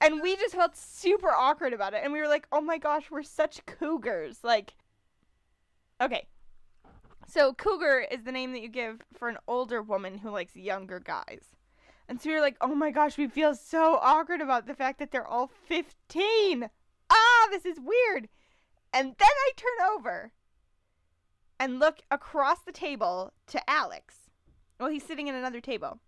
And 0.00 0.22
we 0.22 0.36
just 0.36 0.54
felt 0.54 0.74
super 0.74 1.30
awkward 1.30 1.74
about 1.74 1.92
it. 1.92 2.00
And 2.02 2.14
we 2.14 2.20
were 2.20 2.28
like, 2.28 2.46
oh 2.50 2.62
my 2.62 2.78
gosh, 2.78 3.10
we're 3.10 3.22
such 3.22 3.66
cougars. 3.66 4.38
Like, 4.42 4.72
okay. 6.00 6.26
So, 7.26 7.52
cougar 7.54 8.06
is 8.10 8.24
the 8.24 8.32
name 8.32 8.52
that 8.52 8.62
you 8.62 8.68
give 8.68 9.02
for 9.16 9.28
an 9.28 9.38
older 9.46 9.82
woman 9.82 10.18
who 10.18 10.30
likes 10.30 10.56
younger 10.56 10.98
guys. 10.98 11.44
And 12.08 12.20
so 12.20 12.28
you're 12.28 12.40
like, 12.40 12.56
oh 12.60 12.74
my 12.74 12.90
gosh, 12.90 13.16
we 13.16 13.28
feel 13.28 13.54
so 13.54 14.00
awkward 14.02 14.40
about 14.40 14.66
the 14.66 14.74
fact 14.74 14.98
that 14.98 15.12
they're 15.12 15.26
all 15.26 15.46
15. 15.46 16.68
Ah, 17.08 17.48
this 17.52 17.64
is 17.64 17.78
weird. 17.78 18.28
And 18.92 19.14
then 19.16 19.28
I 19.28 19.50
turn 19.54 19.94
over 19.94 20.32
and 21.60 21.78
look 21.78 22.00
across 22.10 22.62
the 22.62 22.72
table 22.72 23.32
to 23.46 23.70
Alex. 23.70 24.30
Well, 24.80 24.88
he's 24.88 25.04
sitting 25.04 25.28
at 25.28 25.36
another 25.36 25.60
table. 25.60 26.00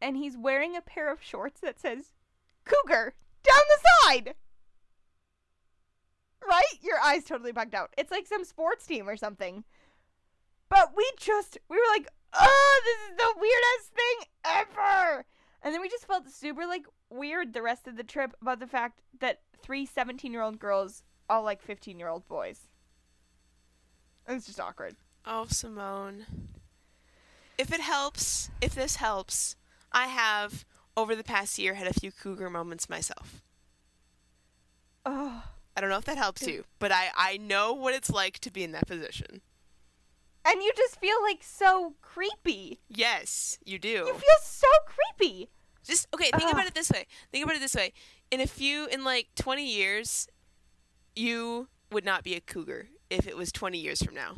And 0.00 0.16
he's 0.16 0.38
wearing 0.38 0.76
a 0.76 0.82
pair 0.82 1.10
of 1.12 1.20
shorts 1.20 1.60
that 1.62 1.80
says 1.80 2.12
Cougar 2.64 3.14
down 3.42 3.62
the 3.68 3.88
side. 4.04 4.34
Right? 6.48 6.78
Your 6.82 6.98
eyes 7.00 7.24
totally 7.24 7.52
bugged 7.52 7.74
out. 7.74 7.92
It's 7.98 8.10
like 8.10 8.26
some 8.26 8.44
sports 8.44 8.86
team 8.86 9.08
or 9.08 9.16
something. 9.16 9.64
But 10.68 10.92
we 10.96 11.08
just, 11.18 11.58
we 11.68 11.76
were 11.76 11.92
like, 11.92 12.08
oh, 12.32 12.80
this 12.84 13.10
is 13.10 13.16
the 13.16 13.40
weirdest 13.40 13.90
thing 13.94 14.28
ever. 14.44 15.24
And 15.62 15.74
then 15.74 15.80
we 15.80 15.88
just 15.88 16.06
felt 16.06 16.28
super 16.30 16.66
like 16.66 16.86
weird 17.10 17.52
the 17.52 17.62
rest 17.62 17.86
of 17.86 17.96
the 17.96 18.04
trip 18.04 18.34
about 18.40 18.60
the 18.60 18.66
fact 18.66 19.00
that 19.18 19.40
three 19.62 19.84
17 19.84 20.32
year 20.32 20.42
old 20.42 20.58
girls 20.58 21.02
all 21.28 21.42
like 21.42 21.60
15 21.60 21.98
year 21.98 22.08
old 22.08 22.26
boys. 22.28 22.68
It 24.28 24.32
was 24.32 24.46
just 24.46 24.60
awkward. 24.60 24.96
Oh, 25.26 25.46
Simone. 25.48 26.26
If 27.58 27.72
it 27.72 27.80
helps, 27.80 28.50
if 28.60 28.74
this 28.74 28.96
helps, 28.96 29.56
I 29.92 30.06
have 30.06 30.64
over 30.96 31.14
the 31.14 31.24
past 31.24 31.58
year 31.58 31.74
had 31.74 31.86
a 31.86 31.92
few 31.92 32.10
cougar 32.10 32.48
moments 32.48 32.88
myself. 32.88 33.42
Oh. 35.04 35.42
I 35.76 35.80
don't 35.80 35.90
know 35.90 35.98
if 35.98 36.04
that 36.04 36.18
helps 36.18 36.46
you, 36.46 36.64
but 36.78 36.92
I 36.92 37.10
I 37.16 37.36
know 37.36 37.72
what 37.72 37.94
it's 37.94 38.10
like 38.10 38.38
to 38.40 38.50
be 38.50 38.62
in 38.64 38.72
that 38.72 38.86
position. 38.86 39.40
And 40.44 40.62
you 40.62 40.72
just 40.76 40.98
feel 41.00 41.22
like 41.22 41.42
so 41.42 41.94
creepy. 42.00 42.80
Yes, 42.88 43.58
you 43.64 43.78
do. 43.78 43.88
You 43.88 44.14
feel 44.14 44.38
so 44.42 44.66
creepy. 44.86 45.50
Just 45.84 46.06
okay, 46.14 46.30
think 46.30 46.44
Ugh. 46.44 46.52
about 46.52 46.66
it 46.66 46.74
this 46.74 46.90
way. 46.90 47.06
Think 47.32 47.44
about 47.44 47.56
it 47.56 47.60
this 47.60 47.74
way. 47.74 47.92
In 48.30 48.40
a 48.40 48.46
few 48.46 48.86
in 48.86 49.04
like 49.04 49.28
20 49.36 49.64
years, 49.66 50.28
you 51.14 51.68
would 51.92 52.04
not 52.04 52.22
be 52.24 52.34
a 52.34 52.40
cougar 52.40 52.88
if 53.10 53.26
it 53.26 53.36
was 53.36 53.52
20 53.52 53.78
years 53.78 54.02
from 54.02 54.14
now. 54.14 54.34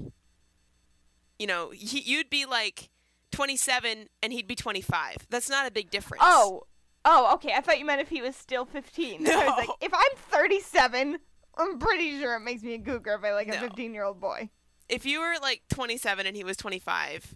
You 1.39 1.47
know, 1.47 1.68
y- 1.68 1.76
you'd 2.05 2.30
be 2.30 2.47
like 2.47 2.91
27 3.33 4.09
and 4.22 4.33
he'd 4.33 4.47
be 4.47 4.55
25. 4.55 5.26
That's 5.30 5.51
not 5.51 5.66
a 5.66 5.70
big 5.70 5.91
difference. 5.91 6.22
Oh. 6.24 6.62
Oh, 7.05 7.34
okay. 7.34 7.53
I 7.55 7.61
thought 7.61 7.78
you 7.78 7.84
meant 7.84 8.00
if 8.00 8.09
he 8.09 8.22
was 8.22 8.36
still 8.36 8.64
15. 8.64 9.26
I 9.26 9.36
was 9.46 9.57
like, 9.59 9.68
No. 9.68 9.76
if 9.80 9.92
I'm 9.92 10.16
37, 10.16 11.18
I'm 11.59 11.78
pretty 11.78 12.18
sure 12.20 12.36
it 12.36 12.40
makes 12.40 12.62
me 12.62 12.74
a 12.74 12.78
cougar 12.78 13.14
if 13.14 13.24
I 13.24 13.32
like 13.32 13.48
a 13.48 13.53
No. 13.53 13.61
15 13.61 13.92
year 13.94 14.05
old 14.05 14.20
boy. 14.20 14.50
If 14.88 15.05
you 15.07 15.20
were 15.20 15.34
like 15.40 15.62
27 15.72 16.26
and 16.26 16.36
he 16.36 16.44
was 16.44 16.57
25, 16.57 17.34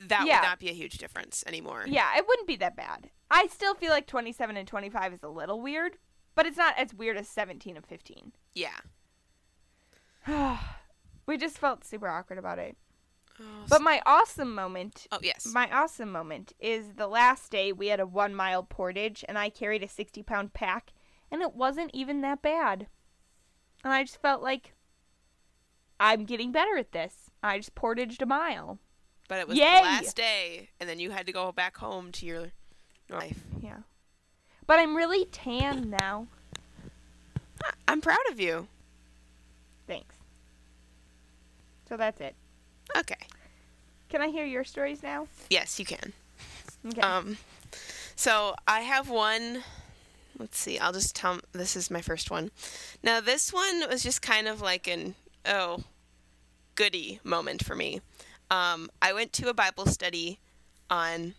that 0.00 0.26
Yeah. 0.26 0.40
would 0.40 0.46
not 0.46 0.58
be 0.58 0.68
a 0.68 0.72
huge 0.74 0.98
difference 0.98 1.44
anymore. 1.46 1.84
Yeah, 1.86 2.16
it 2.16 2.26
wouldn't 2.26 2.48
be 2.48 2.56
that 2.56 2.74
bad. 2.76 3.10
I 3.30 3.46
still 3.46 3.74
feel 3.74 3.90
like 3.90 4.06
27 4.06 4.56
and 4.56 4.66
25 4.66 5.12
is 5.14 5.22
a 5.22 5.28
little 5.28 5.60
weird, 5.60 5.98
but 6.34 6.46
it's 6.46 6.56
not 6.56 6.76
as 6.78 6.92
weird 6.94 7.16
as 7.16 7.28
17 7.28 7.76
and 7.76 7.86
15. 7.86 8.32
Yeah. 8.54 8.80
we 11.26 11.36
just 11.36 11.58
felt 11.58 11.84
super 11.84 12.08
awkward 12.08 12.38
about 12.38 12.58
it. 12.58 12.76
Oh, 13.40 13.44
But 13.68 13.80
my 13.82 14.02
awesome 14.04 14.54
moment 14.54 15.06
oh 15.10 15.18
yes. 15.22 15.46
My 15.46 15.70
awesome 15.70 16.12
moment 16.12 16.52
is 16.60 16.92
the 16.96 17.06
last 17.08 17.50
day 17.50 17.72
we 17.72 17.86
had 17.88 18.00
a 18.00 18.06
one 18.06 18.34
mile 18.34 18.62
portage 18.62 19.24
and 19.28 19.38
I 19.38 19.48
carried 19.48 19.82
a 19.82 19.88
60 19.88 20.22
pound 20.22 20.52
pack 20.52 20.92
and 21.30 21.40
it 21.42 21.54
wasn't 21.54 21.90
even 21.94 22.20
that 22.20 22.42
bad. 22.42 22.86
And 23.82 23.92
I 23.92 24.02
just 24.04 24.20
felt 24.20 24.42
like 24.42 24.74
I'm 25.98 26.24
getting 26.24 26.52
better 26.52 26.76
at 26.76 26.92
this. 26.92 27.30
I 27.42 27.58
just 27.58 27.74
portaged 27.74 28.20
a 28.22 28.26
mile. 28.26 28.78
but 29.28 29.38
it 29.38 29.48
was 29.48 29.56
Yay! 29.56 29.64
the 29.64 29.82
last 29.82 30.16
day, 30.16 30.70
and 30.80 30.88
then 30.88 30.98
you 30.98 31.10
had 31.10 31.26
to 31.26 31.32
go 31.32 31.52
back 31.52 31.76
home 31.78 32.10
to 32.12 32.26
your 32.26 32.48
life. 33.08 33.42
Yeah. 33.62 33.78
But 34.66 34.78
I'm 34.80 34.96
really 34.96 35.24
tan 35.26 35.90
now. 36.00 36.26
I'm 37.86 38.00
proud 38.00 38.18
of 38.30 38.40
you. 38.40 38.66
Thanks. 39.86 40.14
So 41.88 41.96
that's 41.96 42.20
it. 42.20 42.34
Okay. 42.96 43.16
Can 44.08 44.20
I 44.20 44.28
hear 44.28 44.44
your 44.44 44.64
stories 44.64 45.02
now? 45.02 45.28
Yes, 45.48 45.78
you 45.78 45.84
can. 45.84 46.12
Okay. 46.86 47.00
Um, 47.00 47.36
so 48.16 48.54
I 48.66 48.80
have 48.80 49.08
one. 49.08 49.62
Let's 50.38 50.58
see. 50.58 50.78
I'll 50.78 50.92
just 50.92 51.14
tell. 51.14 51.40
This 51.52 51.76
is 51.76 51.90
my 51.90 52.00
first 52.00 52.30
one. 52.30 52.50
Now 53.02 53.20
this 53.20 53.52
one 53.52 53.88
was 53.88 54.02
just 54.02 54.22
kind 54.22 54.48
of 54.48 54.60
like 54.60 54.88
an 54.88 55.14
oh, 55.46 55.84
goody 56.74 57.20
moment 57.22 57.64
for 57.64 57.74
me. 57.74 58.00
Um, 58.50 58.90
I 59.00 59.12
went 59.12 59.32
to 59.34 59.48
a 59.48 59.54
Bible 59.54 59.86
study 59.86 60.38
on. 60.88 61.34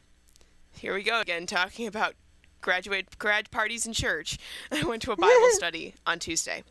Here 0.73 0.93
we 0.93 1.03
go 1.03 1.19
again, 1.19 1.45
talking 1.45 1.85
about 1.85 2.13
graduate 2.61 3.19
grad 3.19 3.51
parties 3.51 3.85
in 3.85 3.93
church. 3.93 4.37
I 4.71 4.83
went 4.83 5.01
to 5.03 5.11
a 5.11 5.17
Bible 5.17 5.49
study 5.51 5.95
on 6.05 6.19
Tuesday 6.19 6.63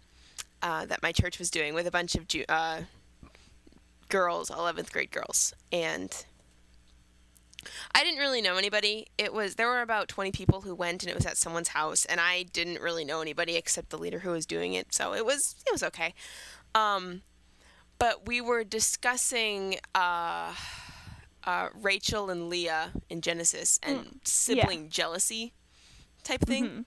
uh, 0.63 0.87
that 0.87 1.03
my 1.03 1.13
church 1.13 1.39
was 1.39 1.51
doing 1.51 1.75
with 1.75 1.87
a 1.87 1.91
bunch 1.91 2.15
of 2.15 2.27
Ju- 2.29 2.45
uh, 2.49 2.83
girls, 4.11 4.51
11th 4.51 4.93
grade 4.93 5.11
girls, 5.11 5.55
and 5.73 6.25
I 7.95 8.05
didn't 8.05 8.21
really 8.21 8.43
know 8.43 8.57
anybody. 8.57 9.07
It 9.19 9.33
was 9.33 9.55
there 9.55 9.69
were 9.69 9.83
about 9.83 10.09
20 10.09 10.33
people 10.33 10.63
who 10.63 10.75
went 10.75 11.03
and 11.03 11.11
it 11.11 11.15
was 11.15 11.27
at 11.27 11.37
someone's 11.37 11.69
house 11.69 12.05
and 12.05 12.21
I 12.21 12.45
didn't 12.45 12.81
really 12.81 13.05
know 13.05 13.21
anybody 13.21 13.57
except 13.57 13.91
the 13.91 13.99
leader 13.99 14.21
who 14.21 14.31
was 14.31 14.47
doing 14.47 14.75
it. 14.75 14.95
So 14.95 15.15
it 15.15 15.25
was 15.25 15.57
it 15.67 15.73
was 15.73 15.83
okay. 15.83 16.15
Um, 16.75 17.23
but 17.99 18.27
we 18.27 18.41
were 18.41 18.65
discussing 18.65 19.77
uh, 19.95 20.55
uh, 21.45 21.69
Rachel 21.75 22.31
and 22.31 22.49
Leah 22.49 22.93
in 23.11 23.21
Genesis 23.21 23.79
and 23.83 24.21
sibling 24.25 24.89
jealousy 24.89 25.53
type 26.25 26.41
thing. 26.41 26.87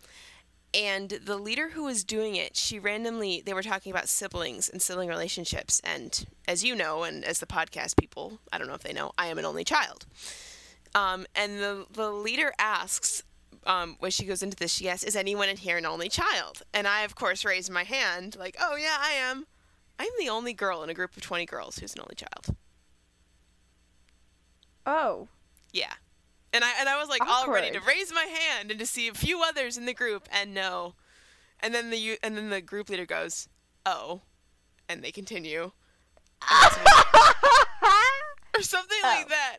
And 0.74 1.10
the 1.10 1.38
leader 1.38 1.70
who 1.70 1.84
was 1.84 2.04
doing 2.04 2.36
it, 2.36 2.58
she 2.58 2.80
randomly, 2.80 3.44
they 3.46 3.54
were 3.54 3.62
talking 3.62 3.92
about 3.92 4.10
siblings 4.10 4.70
and 4.70 4.82
sibling 4.82 5.08
relationships. 5.08 5.80
And 5.84 6.26
as 6.48 6.64
you 6.64 6.76
know, 6.76 7.04
and 7.04 7.24
as 7.24 7.40
the 7.40 7.46
podcast 7.46 7.96
people, 7.96 8.40
I 8.52 8.58
don't 8.58 8.68
know 8.68 8.74
if 8.74 8.82
they 8.84 8.94
know, 8.94 9.12
I 9.18 9.28
am 9.28 9.38
an 9.38 9.46
only 9.46 9.64
child. 9.64 10.08
Um, 10.96 11.28
and 11.36 11.60
the, 11.60 11.86
the 11.92 12.12
leader 12.12 12.54
asks, 12.58 13.24
um, 13.66 13.98
when 14.00 14.12
she 14.12 14.26
goes 14.26 14.42
into 14.44 14.58
this, 14.58 14.74
she 14.74 14.90
asks, 14.90 15.04
Is 15.04 15.16
anyone 15.16 15.50
in 15.50 15.58
here 15.58 15.78
an 15.78 15.86
only 15.86 16.10
child? 16.10 16.64
And 16.74 16.88
I, 16.88 17.02
of 17.02 17.16
course, 17.16 17.46
raise 17.46 17.70
my 17.70 17.84
hand, 17.84 18.36
like, 18.36 18.56
Oh, 18.60 18.76
yeah, 18.76 18.98
I 19.00 19.12
am. 19.12 19.46
I'm 20.00 20.10
the 20.20 20.30
only 20.30 20.54
girl 20.54 20.84
in 20.84 20.90
a 20.90 20.94
group 20.94 21.16
of 21.16 21.22
20 21.22 21.46
girls 21.46 21.78
who's 21.78 21.94
an 21.94 22.02
only 22.02 22.16
child. 22.16 22.58
Oh. 24.86 25.28
Yeah. 25.72 25.94
And 26.54 26.64
I 26.64 26.70
and 26.80 26.88
I 26.88 27.00
was 27.00 27.10
like 27.10 27.22
all 27.28 27.48
ready 27.52 27.72
to 27.72 27.80
raise 27.82 28.14
my 28.14 28.24
hand 28.26 28.70
and 28.72 28.80
to 28.80 28.86
see 28.86 29.08
a 29.08 29.14
few 29.14 29.42
others 29.42 29.76
in 29.78 29.86
the 29.86 29.94
group 29.94 30.28
and 30.32 30.54
no. 30.54 30.94
And 31.60 31.74
then 31.74 31.90
the 31.90 32.18
and 32.22 32.38
then 32.38 32.50
the 32.50 32.62
group 32.62 32.90
leader 32.90 33.06
goes, 33.06 33.48
"Oh." 33.86 34.22
And 34.88 35.04
they 35.04 35.12
continue. 35.12 35.72
or 38.56 38.62
something 38.62 38.98
like 39.02 39.26
Oh. 39.26 39.30
that. 39.30 39.58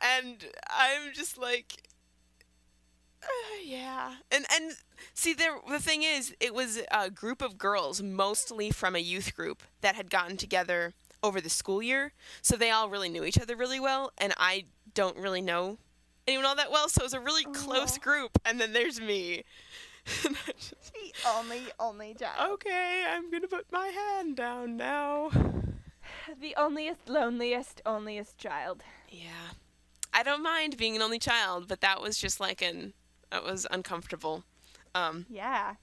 And 0.00 0.44
I'm 0.70 1.12
just 1.12 1.36
like 1.38 1.82
"Uh, 3.22 3.26
yeah. 3.64 4.14
And 4.30 4.46
and 4.54 4.72
see 5.14 5.34
there 5.34 5.58
the 5.68 5.80
thing 5.80 6.02
is 6.02 6.34
it 6.40 6.54
was 6.54 6.80
a 6.90 7.10
group 7.10 7.42
of 7.42 7.58
girls 7.58 8.02
mostly 8.02 8.70
from 8.70 8.94
a 8.96 9.00
youth 9.00 9.34
group 9.34 9.62
that 9.80 9.96
had 9.96 10.10
gotten 10.10 10.36
together 10.36 10.94
over 11.22 11.40
the 11.40 11.50
school 11.50 11.82
year. 11.82 12.12
So 12.42 12.56
they 12.56 12.70
all 12.70 12.88
really 12.88 13.08
knew 13.08 13.24
each 13.24 13.38
other 13.38 13.56
really 13.56 13.80
well 13.80 14.12
and 14.18 14.32
I 14.36 14.64
don't 14.94 15.16
really 15.18 15.42
know 15.42 15.78
anyone 16.26 16.44
all 16.46 16.56
that 16.56 16.70
well, 16.70 16.88
so 16.88 17.00
it 17.00 17.04
was 17.04 17.14
a 17.14 17.20
really 17.20 17.44
close 17.44 17.98
group 17.98 18.38
and 18.44 18.60
then 18.60 18.72
there's 18.72 19.00
me. 19.00 19.44
Just, 20.22 20.92
the 20.94 21.12
only, 21.28 21.62
only 21.80 22.14
child. 22.14 22.52
okay, 22.52 23.04
I'm 23.08 23.28
going 23.30 23.42
to 23.42 23.48
put 23.48 23.66
my 23.72 23.88
hand 23.88 24.36
down 24.36 24.76
now. 24.76 25.30
The 26.40 26.54
onlyest, 26.56 27.08
loneliest, 27.08 27.82
onlyest 27.84 28.36
child. 28.36 28.82
Yeah. 29.10 29.52
I 30.12 30.22
don't 30.22 30.42
mind 30.42 30.76
being 30.76 30.94
an 30.96 31.02
only 31.02 31.18
child, 31.18 31.66
but 31.68 31.80
that 31.80 32.00
was 32.00 32.16
just 32.18 32.40
like 32.40 32.62
an 32.62 32.94
that 33.30 33.44
was 33.44 33.66
uncomfortable. 33.70 34.44
Um 34.94 35.26
Yeah. 35.28 35.74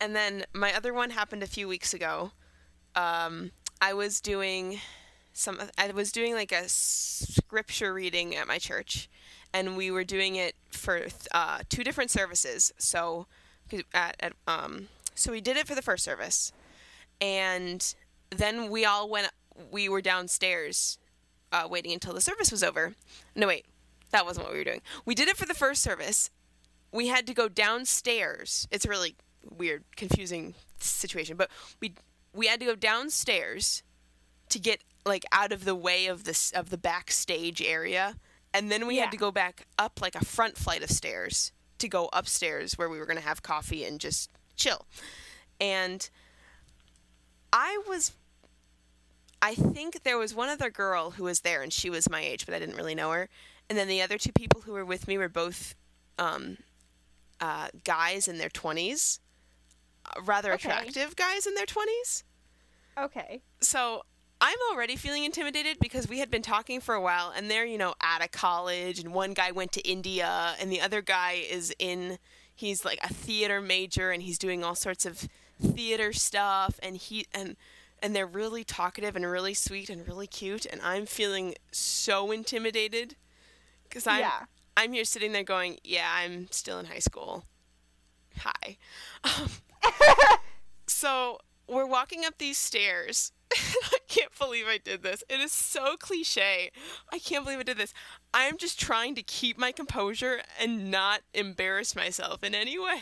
and 0.00 0.14
then 0.14 0.44
my 0.52 0.74
other 0.74 0.92
one 0.94 1.10
happened 1.10 1.42
a 1.42 1.46
few 1.46 1.66
weeks 1.66 1.92
ago. 1.94 2.32
Um 2.94 3.50
I 3.80 3.94
was 3.94 4.20
doing 4.20 4.80
some 5.36 5.60
I 5.76 5.90
was 5.90 6.10
doing 6.12 6.34
like 6.34 6.50
a 6.50 6.68
scripture 6.68 7.92
reading 7.92 8.34
at 8.34 8.48
my 8.48 8.58
church 8.58 9.08
and 9.52 9.76
we 9.76 9.90
were 9.90 10.02
doing 10.02 10.36
it 10.36 10.54
for 10.70 11.08
uh, 11.30 11.60
two 11.68 11.84
different 11.84 12.10
services. 12.10 12.72
So 12.78 13.26
at, 13.92 14.16
at 14.18 14.32
um 14.46 14.88
so 15.14 15.32
we 15.32 15.40
did 15.40 15.56
it 15.56 15.66
for 15.66 15.74
the 15.74 15.82
first 15.82 16.04
service 16.04 16.52
and 17.20 17.94
then 18.30 18.70
we 18.70 18.84
all 18.84 19.08
went 19.10 19.30
we 19.70 19.88
were 19.88 20.00
downstairs 20.00 20.98
uh, 21.52 21.66
waiting 21.68 21.92
until 21.92 22.14
the 22.14 22.20
service 22.20 22.50
was 22.50 22.62
over. 22.62 22.94
No, 23.34 23.46
wait, 23.46 23.66
that 24.10 24.24
wasn't 24.24 24.46
what 24.46 24.52
we 24.52 24.58
were 24.58 24.64
doing. 24.64 24.82
We 25.04 25.14
did 25.14 25.28
it 25.28 25.36
for 25.36 25.46
the 25.46 25.54
first 25.54 25.82
service. 25.82 26.30
We 26.92 27.08
had 27.08 27.26
to 27.26 27.34
go 27.34 27.48
downstairs. 27.48 28.66
It's 28.70 28.84
a 28.84 28.88
really 28.88 29.16
weird, 29.48 29.84
confusing 29.96 30.54
situation, 30.78 31.36
but 31.36 31.50
we 31.80 31.92
we 32.34 32.46
had 32.46 32.60
to 32.60 32.66
go 32.66 32.74
downstairs 32.74 33.82
to 34.48 34.58
get 34.58 34.82
like 35.06 35.24
out 35.32 35.52
of 35.52 35.64
the 35.64 35.74
way 35.74 36.06
of 36.06 36.24
this 36.24 36.50
of 36.52 36.70
the 36.70 36.78
backstage 36.78 37.62
area, 37.62 38.16
and 38.52 38.70
then 38.70 38.86
we 38.86 38.96
Yeah. 38.96 39.02
had 39.02 39.10
to 39.12 39.16
go 39.16 39.30
back 39.30 39.66
up 39.78 40.00
like 40.02 40.14
a 40.14 40.24
front 40.24 40.58
flight 40.58 40.82
of 40.82 40.90
stairs 40.90 41.52
to 41.78 41.88
go 41.88 42.08
upstairs 42.12 42.76
where 42.76 42.88
we 42.88 42.98
were 42.98 43.06
going 43.06 43.18
to 43.18 43.22
have 43.24 43.42
coffee 43.42 43.84
and 43.84 44.00
just 44.00 44.30
chill. 44.56 44.86
And 45.60 46.08
I 47.52 47.80
was 47.88 48.12
I 49.42 49.54
think 49.54 50.02
there 50.02 50.18
was 50.18 50.34
one 50.34 50.48
other 50.48 50.70
girl 50.70 51.12
who 51.12 51.24
was 51.24 51.40
there, 51.40 51.62
and 51.62 51.72
she 51.72 51.90
was 51.90 52.08
my 52.10 52.20
age, 52.22 52.46
but 52.46 52.54
I 52.54 52.58
didn't 52.58 52.76
really 52.76 52.94
know 52.94 53.10
her. 53.12 53.28
And 53.68 53.78
then 53.78 53.86
the 53.88 54.00
other 54.02 54.16
two 54.18 54.32
people 54.32 54.62
who 54.62 54.72
were 54.72 54.84
with 54.84 55.06
me 55.06 55.18
were 55.18 55.28
both 55.28 55.74
um, 56.18 56.56
uh, 57.40 57.68
guys 57.84 58.26
in 58.28 58.38
their 58.38 58.48
20s, 58.48 59.18
uh, 60.06 60.22
rather 60.22 60.52
Okay. 60.54 60.68
attractive 60.68 61.16
guys 61.16 61.46
in 61.46 61.54
their 61.54 61.66
20s. 61.66 62.22
Okay. 62.98 63.42
So 63.60 64.02
I'm 64.40 64.58
already 64.72 64.96
feeling 64.96 65.24
intimidated 65.24 65.78
because 65.80 66.08
we 66.08 66.18
had 66.18 66.30
been 66.30 66.42
talking 66.42 66.80
for 66.80 66.94
a 66.94 67.00
while, 67.00 67.32
and 67.34 67.50
they're, 67.50 67.64
you 67.64 67.78
know, 67.78 67.94
out 68.02 68.22
of 68.22 68.30
college, 68.32 68.98
and 68.98 69.14
one 69.14 69.32
guy 69.32 69.50
went 69.50 69.72
to 69.72 69.88
India, 69.88 70.54
and 70.60 70.70
the 70.70 70.80
other 70.80 71.00
guy 71.00 71.42
is 71.50 71.74
in, 71.78 72.18
he's 72.54 72.84
like 72.84 72.98
a 73.02 73.08
theater 73.12 73.60
major, 73.62 74.10
and 74.10 74.22
he's 74.22 74.38
doing 74.38 74.62
all 74.62 74.74
sorts 74.74 75.06
of 75.06 75.26
theater 75.62 76.12
stuff, 76.12 76.78
and 76.82 76.96
he, 76.96 77.26
and, 77.32 77.56
and 78.02 78.14
they're 78.14 78.26
really 78.26 78.62
talkative 78.62 79.16
and 79.16 79.24
really 79.24 79.54
sweet 79.54 79.88
and 79.88 80.06
really 80.06 80.26
cute, 80.26 80.66
and 80.66 80.82
I'm 80.82 81.06
feeling 81.06 81.54
so 81.72 82.30
intimidated 82.30 83.16
because 83.84 84.06
I'm, 84.06 84.20
Yeah. 84.20 84.40
I'm 84.76 84.92
here 84.92 85.04
sitting 85.04 85.32
there 85.32 85.44
going, 85.44 85.78
yeah, 85.82 86.10
I'm 86.14 86.48
still 86.50 86.78
in 86.78 86.86
high 86.86 86.98
school. 86.98 87.44
Hi. 88.38 88.76
Um, 89.24 89.48
so 90.86 91.38
we're 91.68 91.86
walking 91.86 92.24
up 92.24 92.38
these 92.38 92.58
stairs. 92.58 93.32
I 93.54 93.98
can't 94.08 94.36
believe 94.38 94.66
I 94.68 94.78
did 94.78 95.02
this. 95.02 95.22
It 95.28 95.40
is 95.40 95.52
so 95.52 95.96
cliche. 95.96 96.70
I 97.12 97.18
can't 97.18 97.44
believe 97.44 97.60
I 97.60 97.64
did 97.64 97.78
this. 97.78 97.94
I'm 98.34 98.56
just 98.56 98.80
trying 98.80 99.14
to 99.14 99.22
keep 99.22 99.58
my 99.58 99.72
composure 99.72 100.40
and 100.60 100.90
not 100.90 101.20
embarrass 101.32 101.94
myself 101.94 102.42
in 102.42 102.54
any 102.54 102.78
way. 102.78 103.00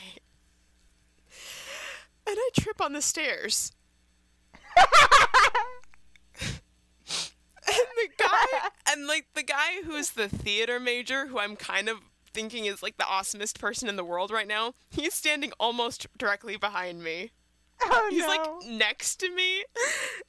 And 2.27 2.37
I 2.39 2.51
trip 2.59 2.81
on 2.81 2.93
the 2.93 3.03
stairs. 3.03 3.73
and 4.77 4.91
the 7.67 8.09
guy 8.19 8.45
and 8.91 9.07
like 9.07 9.27
the 9.35 9.43
guy 9.43 9.83
who's 9.85 10.11
the 10.11 10.29
theater 10.29 10.81
major 10.81 11.27
who 11.29 11.39
I'm 11.39 11.55
kind 11.57 11.89
of 11.89 11.99
thinking 12.33 12.67
is 12.67 12.83
like 12.83 12.97
the 12.97 13.05
awesomest 13.05 13.59
person 13.59 13.89
in 13.89 13.97
the 13.97 14.05
world 14.05 14.31
right 14.31 14.49
now, 14.49 14.75
he's 14.91 15.15
standing 15.15 15.53
almost 15.61 16.07
directly 16.19 16.57
behind 16.57 17.03
me. 17.03 17.31
Oh 17.91 18.09
He's 18.11 18.21
no. 18.23 18.27
like 18.29 18.67
next 18.69 19.17
to 19.21 19.31
me 19.35 19.65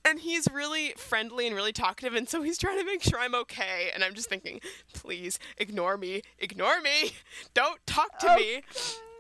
and 0.03 0.19
he's 0.19 0.47
really 0.51 0.93
friendly 0.97 1.47
and 1.47 1.55
really 1.55 1.71
talkative 1.73 2.13
and 2.13 2.27
so 2.29 2.41
he's 2.41 2.57
trying 2.57 2.77
to 2.79 2.85
make 2.85 3.01
sure 3.01 3.19
I'm 3.19 3.35
okay 3.35 3.89
and 3.93 4.03
I'm 4.03 4.13
just 4.13 4.29
thinking, 4.29 4.59
please 4.93 5.39
ignore 5.57 5.97
me, 5.97 6.21
ignore 6.39 6.81
me. 6.81 7.13
Don't 7.53 7.85
talk 7.87 8.19
to 8.19 8.27
Oh, 8.31 8.35
me. 8.35 8.61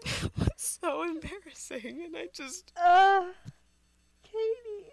It 0.05 0.31
was 0.37 0.49
so 0.57 1.03
embarrassing 1.03 2.01
and 2.05 2.15
I 2.15 2.27
just 2.33 2.71
Uh, 2.81 3.25
Katie. 4.23 4.91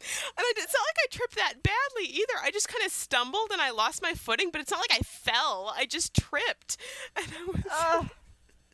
And 0.00 0.38
I, 0.38 0.52
it's 0.56 0.72
not 0.72 0.82
like 0.86 0.96
I 1.04 1.06
tripped 1.10 1.34
that 1.36 1.54
badly 1.62 2.04
either. 2.08 2.34
I 2.42 2.50
just 2.52 2.68
kind 2.68 2.84
of 2.86 2.92
stumbled 2.92 3.50
and 3.52 3.60
I 3.60 3.70
lost 3.70 4.00
my 4.00 4.14
footing, 4.14 4.50
but 4.52 4.60
it's 4.60 4.70
not 4.70 4.78
like 4.80 4.92
I 5.00 5.02
fell. 5.02 5.72
I 5.76 5.86
just 5.86 6.14
tripped. 6.14 6.76
And 7.16 7.26
I 7.26 7.44
was, 7.46 7.62
Uh, 7.70 8.04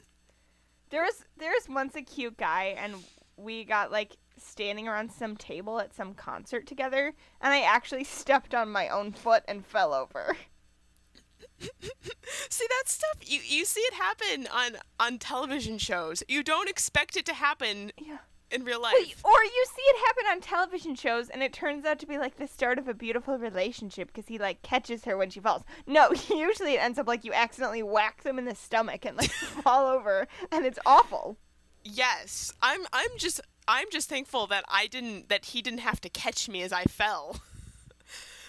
there 0.91 1.03
was 1.03 1.25
there 1.39 1.51
was 1.53 1.69
once 1.69 1.95
a 1.97 2.03
cute 2.03 2.37
guy, 2.37 2.75
and 2.79 2.95
we 3.37 3.65
got 3.65 3.91
like 3.93 4.17
standing 4.37 4.89
around 4.89 5.13
some 5.13 5.37
table 5.37 5.79
at 5.81 5.95
some 5.95 6.15
concert 6.15 6.67
together, 6.67 7.15
and 7.41 7.53
I 7.53 7.61
actually 7.63 8.05
stepped 8.21 8.55
on 8.55 8.71
my 8.71 8.89
own 8.89 9.13
foot 9.13 9.43
and 9.49 9.65
fell 9.65 9.93
over. 9.95 10.37
see 11.61 12.67
that 12.69 12.85
stuff. 12.87 13.17
You 13.23 13.41
you 13.45 13.65
see 13.65 13.81
it 13.81 13.95
happen 13.95 14.47
on 14.53 14.77
on 14.99 15.19
television 15.19 15.79
shows. 15.79 16.23
You 16.29 16.43
don't 16.43 16.69
expect 16.69 17.17
it 17.17 17.27
to 17.27 17.35
happen 17.35 17.93
Yeah. 17.99 18.19
in 18.51 18.65
real 18.65 18.81
life. 18.81 18.95
Wait, 18.95 19.17
or 19.25 19.43
you 19.45 19.65
see 19.67 19.83
it 19.83 20.07
happen 20.07 20.25
on 20.31 20.41
television 20.41 20.95
shows, 20.95 21.29
and 21.29 21.43
it 21.43 21.53
turns 21.53 21.85
out 21.85 21.99
to 22.01 22.07
be 22.07 22.19
like 22.19 22.37
the 22.37 22.49
start 22.49 22.79
of 22.79 22.89
a 22.89 22.95
beautiful 22.95 23.39
relationship 23.39 24.09
because 24.09 24.29
he 24.29 24.39
like 24.39 24.63
catches 24.63 25.05
her 25.05 25.17
when 25.17 25.31
she 25.31 25.41
falls. 25.41 25.63
No, 25.87 26.11
usually 26.29 26.75
it 26.75 26.83
ends 26.83 26.99
up 26.99 27.07
like 27.09 27.25
you 27.25 27.33
accidentally 27.33 27.83
whack 27.83 28.23
them 28.23 28.39
in 28.39 28.45
the 28.47 28.55
stomach 28.55 29.05
and 29.05 29.17
like 29.17 29.31
fall 29.31 29.87
over, 29.87 30.27
and 30.51 30.65
it's 30.67 30.79
awful. 30.87 31.37
Yes, 31.85 32.53
I'm 32.61 32.87
I'm 32.93 33.11
just 33.19 33.41
I'm 33.69 33.91
just 33.93 34.09
thankful 34.09 34.47
that 34.49 34.65
I 34.69 34.87
didn't 34.87 35.29
that 35.29 35.47
he 35.47 35.63
didn't 35.63 35.81
have 35.81 36.01
to 36.01 36.09
catch 36.09 36.49
me 36.49 36.63
as 36.63 36.73
I 36.73 36.85
fell. 36.85 37.41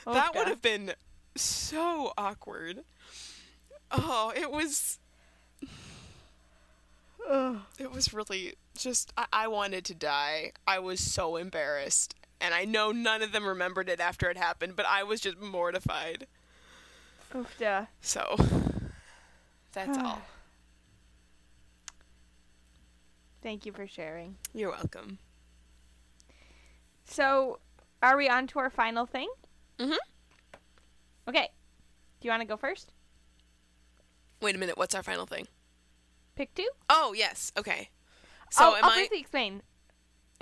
Oh, 0.08 0.14
that 0.16 0.34
would 0.36 0.48
have 0.48 0.62
been 0.62 0.94
so 1.36 2.14
awkward. 2.18 2.84
Oh, 3.92 4.34
it 4.36 4.50
was 4.52 5.00
Ugh. 7.30 7.58
It 7.80 7.92
was 7.92 8.14
really 8.14 8.54
just, 8.78 9.12
I, 9.18 9.26
I 9.34 9.48
wanted 9.48 9.86
to 9.86 9.96
die. 9.96 10.52
I 10.68 10.80
was 10.80 11.00
so 11.00 11.38
embarrassed. 11.38 12.16
And 12.40 12.54
I 12.54 12.66
know 12.66 12.92
none 12.92 13.22
of 13.22 13.32
them 13.32 13.46
remembered 13.46 13.90
it 13.90 14.00
after 14.00 14.30
it 14.30 14.38
happened, 14.38 14.76
but 14.76 14.86
I 14.86 15.04
was 15.04 15.22
just 15.22 15.40
mortified. 15.40 16.28
Oof, 17.34 17.56
yeah. 17.60 17.88
So, 18.02 18.38
that's 19.74 19.98
all. 19.98 20.22
Thank 23.46 23.64
you 23.68 23.72
for 23.72 23.86
sharing. 23.86 24.38
You're 24.56 24.72
welcome. 24.72 25.20
So, 27.04 27.60
are 28.02 28.18
we 28.18 28.28
on 28.28 28.48
to 28.48 28.58
our 28.58 28.72
final 28.72 29.06
thing? 29.06 29.30
Mm 29.78 29.92
Mhm. 29.92 29.98
Okay. 31.28 31.50
Do 32.20 32.28
you 32.28 32.32
want 32.32 32.42
to 32.42 32.48
go 32.48 32.58
first? 32.58 32.92
Wait 34.42 34.56
a 34.56 34.58
minute, 34.58 34.80
what's 34.80 34.96
our 34.96 35.04
final 35.04 35.28
thing? 35.28 35.48
Pick 36.34 36.56
two? 36.56 36.68
Oh, 36.90 37.14
yes, 37.16 37.52
okay. 37.56 37.92
So, 38.50 38.64
I'll, 38.72 38.76
am 38.78 38.84
I'll 38.86 38.90
I, 38.90 38.96
briefly 38.96 39.20
explain. 39.20 39.62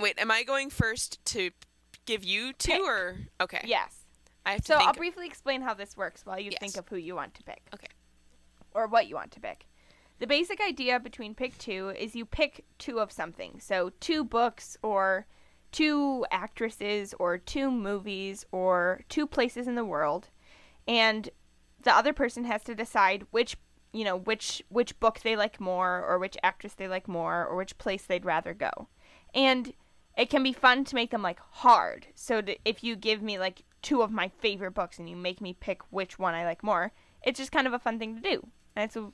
wait, 0.00 0.18
am 0.18 0.30
I 0.30 0.42
going 0.42 0.70
first 0.70 1.22
to 1.26 1.50
give 2.06 2.24
you 2.24 2.54
two 2.54 2.72
Pick. 2.72 2.80
or? 2.80 3.18
Okay. 3.38 3.60
Yes. 3.66 4.06
I 4.46 4.52
have 4.52 4.62
to 4.62 4.66
So. 4.66 4.74
I'll 4.76 4.94
briefly 4.94 5.26
explain 5.26 5.60
how 5.60 5.74
this 5.74 5.94
works 5.94 6.24
while 6.24 6.40
you 6.40 6.52
Yes. 6.52 6.58
think 6.60 6.78
of 6.78 6.88
who 6.88 6.96
you 6.96 7.14
want 7.14 7.34
to 7.34 7.42
pick. 7.42 7.60
Okay. 7.74 7.86
Or 8.72 8.86
what 8.86 9.08
you 9.08 9.14
want 9.14 9.30
to 9.32 9.40
pick. 9.40 9.66
The 10.18 10.26
basic 10.26 10.60
idea 10.60 11.00
between 11.00 11.34
pick 11.34 11.58
two 11.58 11.90
is 11.98 12.14
you 12.14 12.24
pick 12.24 12.64
two 12.78 13.00
of 13.00 13.10
something. 13.12 13.60
So 13.60 13.90
two 14.00 14.24
books 14.24 14.76
or 14.82 15.26
two 15.72 16.24
actresses 16.30 17.14
or 17.18 17.36
two 17.36 17.70
movies 17.70 18.46
or 18.52 19.02
two 19.08 19.26
places 19.26 19.66
in 19.66 19.74
the 19.74 19.84
world. 19.84 20.28
And 20.86 21.30
the 21.82 21.94
other 21.94 22.12
person 22.12 22.44
has 22.44 22.62
to 22.64 22.74
decide 22.74 23.26
which 23.30 23.56
you 23.92 24.02
know, 24.02 24.16
which 24.16 24.62
which 24.68 24.98
book 24.98 25.20
they 25.20 25.36
like 25.36 25.60
more 25.60 26.04
or 26.04 26.18
which 26.18 26.36
actress 26.42 26.74
they 26.74 26.88
like 26.88 27.06
more 27.06 27.46
or 27.46 27.56
which 27.56 27.78
place 27.78 28.04
they'd 28.04 28.24
rather 28.24 28.52
go. 28.52 28.88
And 29.32 29.72
it 30.16 30.30
can 30.30 30.42
be 30.42 30.52
fun 30.52 30.84
to 30.84 30.94
make 30.94 31.12
them 31.12 31.22
like 31.22 31.38
hard. 31.50 32.08
So 32.14 32.42
if 32.64 32.82
you 32.82 32.96
give 32.96 33.22
me 33.22 33.38
like 33.38 33.62
two 33.82 34.02
of 34.02 34.10
my 34.10 34.28
favorite 34.28 34.72
books 34.72 34.98
and 34.98 35.08
you 35.08 35.16
make 35.16 35.40
me 35.40 35.56
pick 35.58 35.82
which 35.90 36.18
one 36.18 36.34
I 36.34 36.44
like 36.44 36.62
more, 36.62 36.92
it's 37.22 37.38
just 37.38 37.52
kind 37.52 37.66
of 37.66 37.72
a 37.72 37.78
fun 37.78 37.98
thing 37.98 38.16
to 38.16 38.20
do. 38.20 38.46
And 38.74 38.84
it's 38.84 38.96
a, 38.96 39.12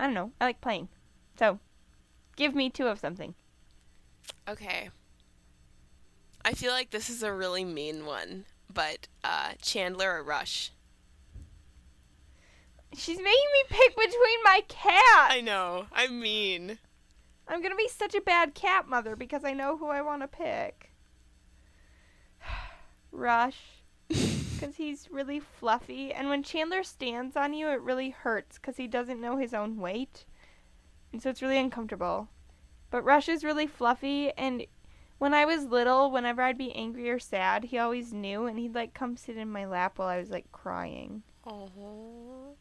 I 0.00 0.04
don't 0.04 0.14
know, 0.14 0.32
I 0.40 0.46
like 0.46 0.62
playing. 0.62 0.88
So, 1.38 1.58
give 2.34 2.54
me 2.54 2.70
two 2.70 2.86
of 2.86 2.98
something. 2.98 3.34
Okay. 4.48 4.88
I 6.42 6.54
feel 6.54 6.72
like 6.72 6.88
this 6.88 7.10
is 7.10 7.22
a 7.22 7.30
really 7.34 7.66
mean 7.66 8.06
one, 8.06 8.46
but 8.72 9.08
uh, 9.22 9.52
Chandler 9.60 10.16
or 10.16 10.22
Rush? 10.22 10.72
She's 12.94 13.18
making 13.18 13.26
me 13.28 13.64
pick 13.68 13.94
between 13.94 14.42
my 14.42 14.62
cat. 14.68 15.32
I 15.32 15.42
know. 15.42 15.84
I'm 15.92 16.18
mean. 16.18 16.78
I'm 17.46 17.60
gonna 17.60 17.76
be 17.76 17.88
such 17.88 18.14
a 18.14 18.22
bad 18.22 18.54
cat 18.54 18.88
mother 18.88 19.16
because 19.16 19.44
I 19.44 19.52
know 19.52 19.76
who 19.76 19.88
I 19.88 20.00
want 20.00 20.22
to 20.22 20.28
pick. 20.28 20.92
Rush, 23.12 23.79
because 24.60 24.76
he's 24.76 25.08
really 25.10 25.40
fluffy, 25.40 26.12
and 26.12 26.28
when 26.28 26.42
Chandler 26.42 26.82
stands 26.82 27.36
on 27.36 27.54
you, 27.54 27.68
it 27.68 27.80
really 27.80 28.10
hurts 28.10 28.58
because 28.58 28.76
he 28.76 28.86
doesn't 28.86 29.20
know 29.20 29.36
his 29.36 29.54
own 29.54 29.78
weight, 29.78 30.26
and 31.12 31.22
so 31.22 31.30
it's 31.30 31.42
really 31.42 31.58
uncomfortable. 31.58 32.28
But 32.90 33.02
Rush 33.02 33.28
is 33.28 33.44
really 33.44 33.66
fluffy, 33.66 34.32
and 34.32 34.66
when 35.18 35.32
I 35.32 35.44
was 35.44 35.64
little, 35.64 36.10
whenever 36.10 36.42
I'd 36.42 36.58
be 36.58 36.74
angry 36.74 37.08
or 37.10 37.18
sad, 37.18 37.64
he 37.64 37.78
always 37.78 38.12
knew, 38.12 38.46
and 38.46 38.58
he'd 38.58 38.74
like 38.74 38.94
come 38.94 39.16
sit 39.16 39.36
in 39.36 39.50
my 39.50 39.66
lap 39.66 39.98
while 39.98 40.08
I 40.08 40.18
was 40.18 40.30
like 40.30 40.50
crying. 40.52 41.22
Oh. 41.46 42.54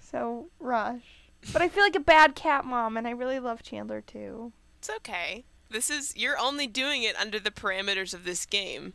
So 0.00 0.48
Rush. 0.58 1.30
But 1.52 1.62
I 1.62 1.68
feel 1.68 1.82
like 1.84 1.96
a 1.96 2.00
bad 2.00 2.34
cat 2.34 2.64
mom, 2.64 2.96
and 2.96 3.06
I 3.06 3.10
really 3.10 3.38
love 3.38 3.62
Chandler 3.62 4.00
too. 4.00 4.52
It's 4.78 4.90
okay. 4.90 5.44
This 5.68 5.90
is 5.90 6.16
you're 6.16 6.38
only 6.38 6.66
doing 6.66 7.02
it 7.02 7.18
under 7.20 7.38
the 7.38 7.50
parameters 7.50 8.14
of 8.14 8.24
this 8.24 8.46
game, 8.46 8.94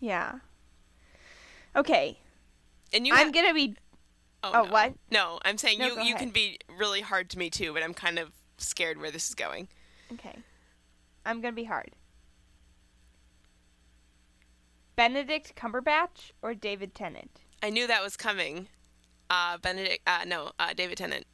Yeah. 0.00 0.40
Okay. 1.78 2.18
and 2.92 3.06
you. 3.06 3.12
I'm 3.14 3.30
gonna 3.32 3.54
be. 3.54 3.76
oh, 4.42 4.50
oh, 4.52 4.64
no. 4.64 4.70
what? 4.72 4.94
No, 5.10 5.38
I'm 5.44 5.58
saying 5.58 5.78
No, 5.78 5.86
you 5.86 5.92
you 5.94 6.00
ahead. 6.00 6.18
can 6.18 6.30
be 6.30 6.58
really 6.76 7.00
hard 7.00 7.30
to 7.30 7.38
me 7.38 7.50
too, 7.50 7.72
but 7.72 7.82
I'm 7.82 7.94
kind 7.94 8.18
of 8.18 8.30
scared 8.58 8.98
where 9.00 9.10
this 9.10 9.28
is 9.28 9.34
going. 9.34 9.68
Okay. 10.12 10.36
I'm 11.24 11.40
gonna 11.40 11.52
be 11.52 11.64
hard. 11.64 11.90
Benedict 14.96 15.54
Cumberbatch 15.54 16.32
or 16.42 16.54
David 16.54 16.94
Tennant? 16.94 17.30
I 17.62 17.70
knew 17.70 17.86
that 17.86 18.02
was 18.02 18.16
coming. 18.16 18.66
Uh, 19.30 19.58
Benedict. 19.58 20.00
Uh, 20.06 20.24
no, 20.26 20.50
uh, 20.58 20.72
David 20.74 20.98
Tennant. 20.98 21.24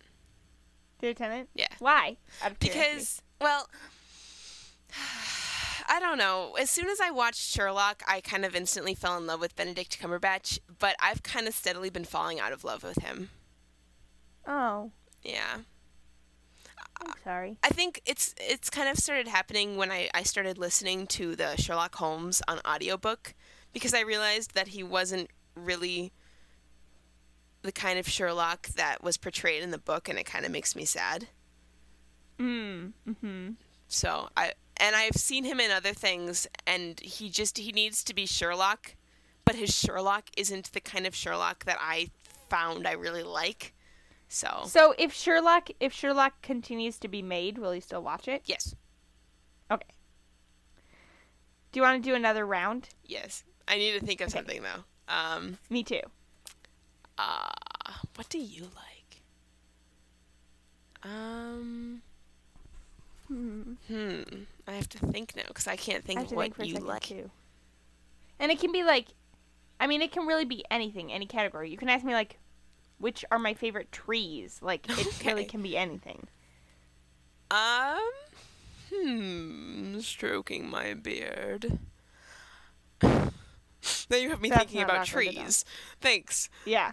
David 1.01 1.17
Tennant? 1.17 1.49
Yeah. 1.55 1.69
Why? 1.79 2.17
Out 2.43 2.53
of 2.53 2.59
curiosity. 2.59 2.91
Because, 2.91 3.23
well, 3.41 3.69
I 5.87 6.01
don't 6.01 6.19
know. 6.19 6.55
As 6.59 6.71
soon 6.71 6.89
as 6.89 7.01
I 7.01 7.11
watched 7.11 7.41
Sherlock, 7.41 8.03
I 8.09 8.21
kind 8.21 8.45
of 8.45 8.55
instantly 8.55 8.95
fell 8.95 9.17
in 9.17 9.27
love 9.27 9.41
with 9.41 9.57
Benedict 9.57 10.01
Cumberbatch, 10.01 10.59
but 10.79 10.97
I've 11.01 11.23
kind 11.23 11.47
of 11.47 11.55
steadily 11.55 11.91
been 11.91 12.05
falling 12.05 12.41
out 12.41 12.53
of 12.53 12.65
love 12.65 12.83
with 12.83 12.99
him. 12.99 13.31
Oh, 14.47 14.91
Yeah. 15.23 15.59
I'm 17.01 17.13
sorry. 17.25 17.59
I 17.63 17.71
think 17.71 18.01
it's 18.07 18.35
it's 18.39 18.71
kind 18.71 18.89
of 18.89 18.97
started 18.97 19.27
happening 19.27 19.77
when 19.77 19.91
I, 19.91 20.09
I 20.15 20.23
started 20.23 20.59
listening 20.59 21.07
to 21.09 21.35
the 21.35 21.57
Sherlock 21.57 21.97
Holmes 21.97 22.41
on 22.47 22.61
audiobook 22.67 23.35
because 23.73 23.95
I 23.95 24.01
realized 24.01 24.55
that 24.55 24.69
he 24.69 24.83
wasn't 24.85 25.29
really 25.57 26.13
the 27.63 27.73
kind 27.73 27.99
of 27.99 28.09
Sherlock 28.09 28.69
that 28.69 29.03
was 29.03 29.17
portrayed 29.17 29.63
in 29.63 29.71
the 29.71 29.79
book 29.79 30.09
and 30.09 30.19
it 30.19 30.25
kind 30.25 30.45
of 30.45 30.53
makes 30.53 30.77
me 30.77 30.85
sad. 30.85 31.29
Mm. 32.39 32.93
Mm-hmm. 33.09 33.51
So 33.89 34.29
I 34.37 34.53
and 34.77 34.95
I've 34.97 35.17
seen 35.17 35.45
him 35.45 35.61
in 35.61 35.71
other 35.71 35.93
things, 35.93 36.47
and 36.67 36.99
he 37.01 37.31
just 37.31 37.59
he 37.59 37.73
needs 37.73 38.03
to 38.05 38.15
be 38.15 38.27
Sherlock, 38.27 38.95
but 39.45 39.55
his 39.55 39.71
Sherlock 39.77 40.25
isn't 40.37 40.73
the 40.73 40.81
kind 40.81 41.07
of 41.07 41.15
Sherlock 41.15 41.65
that 41.65 41.79
I 41.81 42.11
found 42.51 42.87
I 42.87 42.93
really 42.93 43.23
like. 43.23 43.73
So 44.29 44.65
So 44.67 44.95
if 44.99 45.13
Sherlock 45.13 45.71
if 45.81 45.93
Sherlock 45.93 46.43
continues 46.43 46.99
to 46.99 47.09
be 47.09 47.23
made, 47.23 47.59
will 47.59 47.75
you 47.75 47.81
still 47.81 48.03
watch 48.03 48.27
it? 48.29 48.43
yes, 48.47 48.75
Okay. 49.71 49.87
Do 51.73 51.79
you 51.81 51.83
want 51.83 52.03
to 52.03 52.09
do 52.11 52.15
another 52.15 52.47
round? 52.47 52.89
yes, 53.05 53.45
I 53.69 53.77
need 53.79 53.99
to 53.99 54.05
think 54.05 54.21
of 54.21 54.29
Okay. 54.29 54.39
something 54.39 54.63
though. 54.63 54.85
Um, 55.13 55.59
Me 55.71 55.83
too. 55.83 56.01
uh, 57.19 57.51
what 58.17 58.29
do 58.29 58.39
you 58.39 58.63
like? 58.63 59.21
Um, 61.03 62.03
Hmm. 63.29 63.75
hmm, 63.89 64.23
I 64.67 64.73
have 64.73 64.89
to 64.91 64.99
think 64.99 65.35
now 65.35 65.45
because 65.49 65.67
I 65.67 65.77
can't 65.77 66.05
think 66.05 66.21
I 66.21 66.23
of 66.25 66.33
what 66.33 66.55
think 66.55 66.69
you 66.69 66.77
like. 66.77 67.03
too. 67.05 67.31
And 68.39 68.53
it 68.53 68.61
can 68.61 68.73
be 68.73 68.83
like, 68.83 69.09
I 69.81 69.87
mean, 69.87 70.03
it 70.03 70.13
can 70.13 70.27
really 70.27 70.45
be 70.45 70.65
anything, 70.71 71.13
any 71.13 71.27
category. 71.27 71.71
You 71.71 71.77
can 71.77 71.89
ask 71.89 72.05
me 72.05 72.13
like, 72.13 72.39
which 72.99 73.25
are 73.31 73.39
my 73.39 73.55
favorite 73.55 73.91
trees? 73.93 74.59
Like, 74.63 74.87
it 74.89 75.23
really 75.25 75.45
can 75.45 75.63
be 75.63 75.77
anything. 75.77 76.27
Um, 77.51 78.01
hmm, 78.93 79.99
stroking 80.01 80.69
my 80.69 80.95
beard. 80.95 81.79
now 83.03 83.31
you 84.11 84.31
have 84.31 84.41
me 84.41 84.49
That's 84.49 84.61
thinking 84.61 84.83
about 84.83 85.01
awkward 85.09 85.29
at 85.29 85.37
all. 85.39 85.45
trees. 85.45 85.65
Thanks. 86.01 86.49
Yeah. 86.65 86.93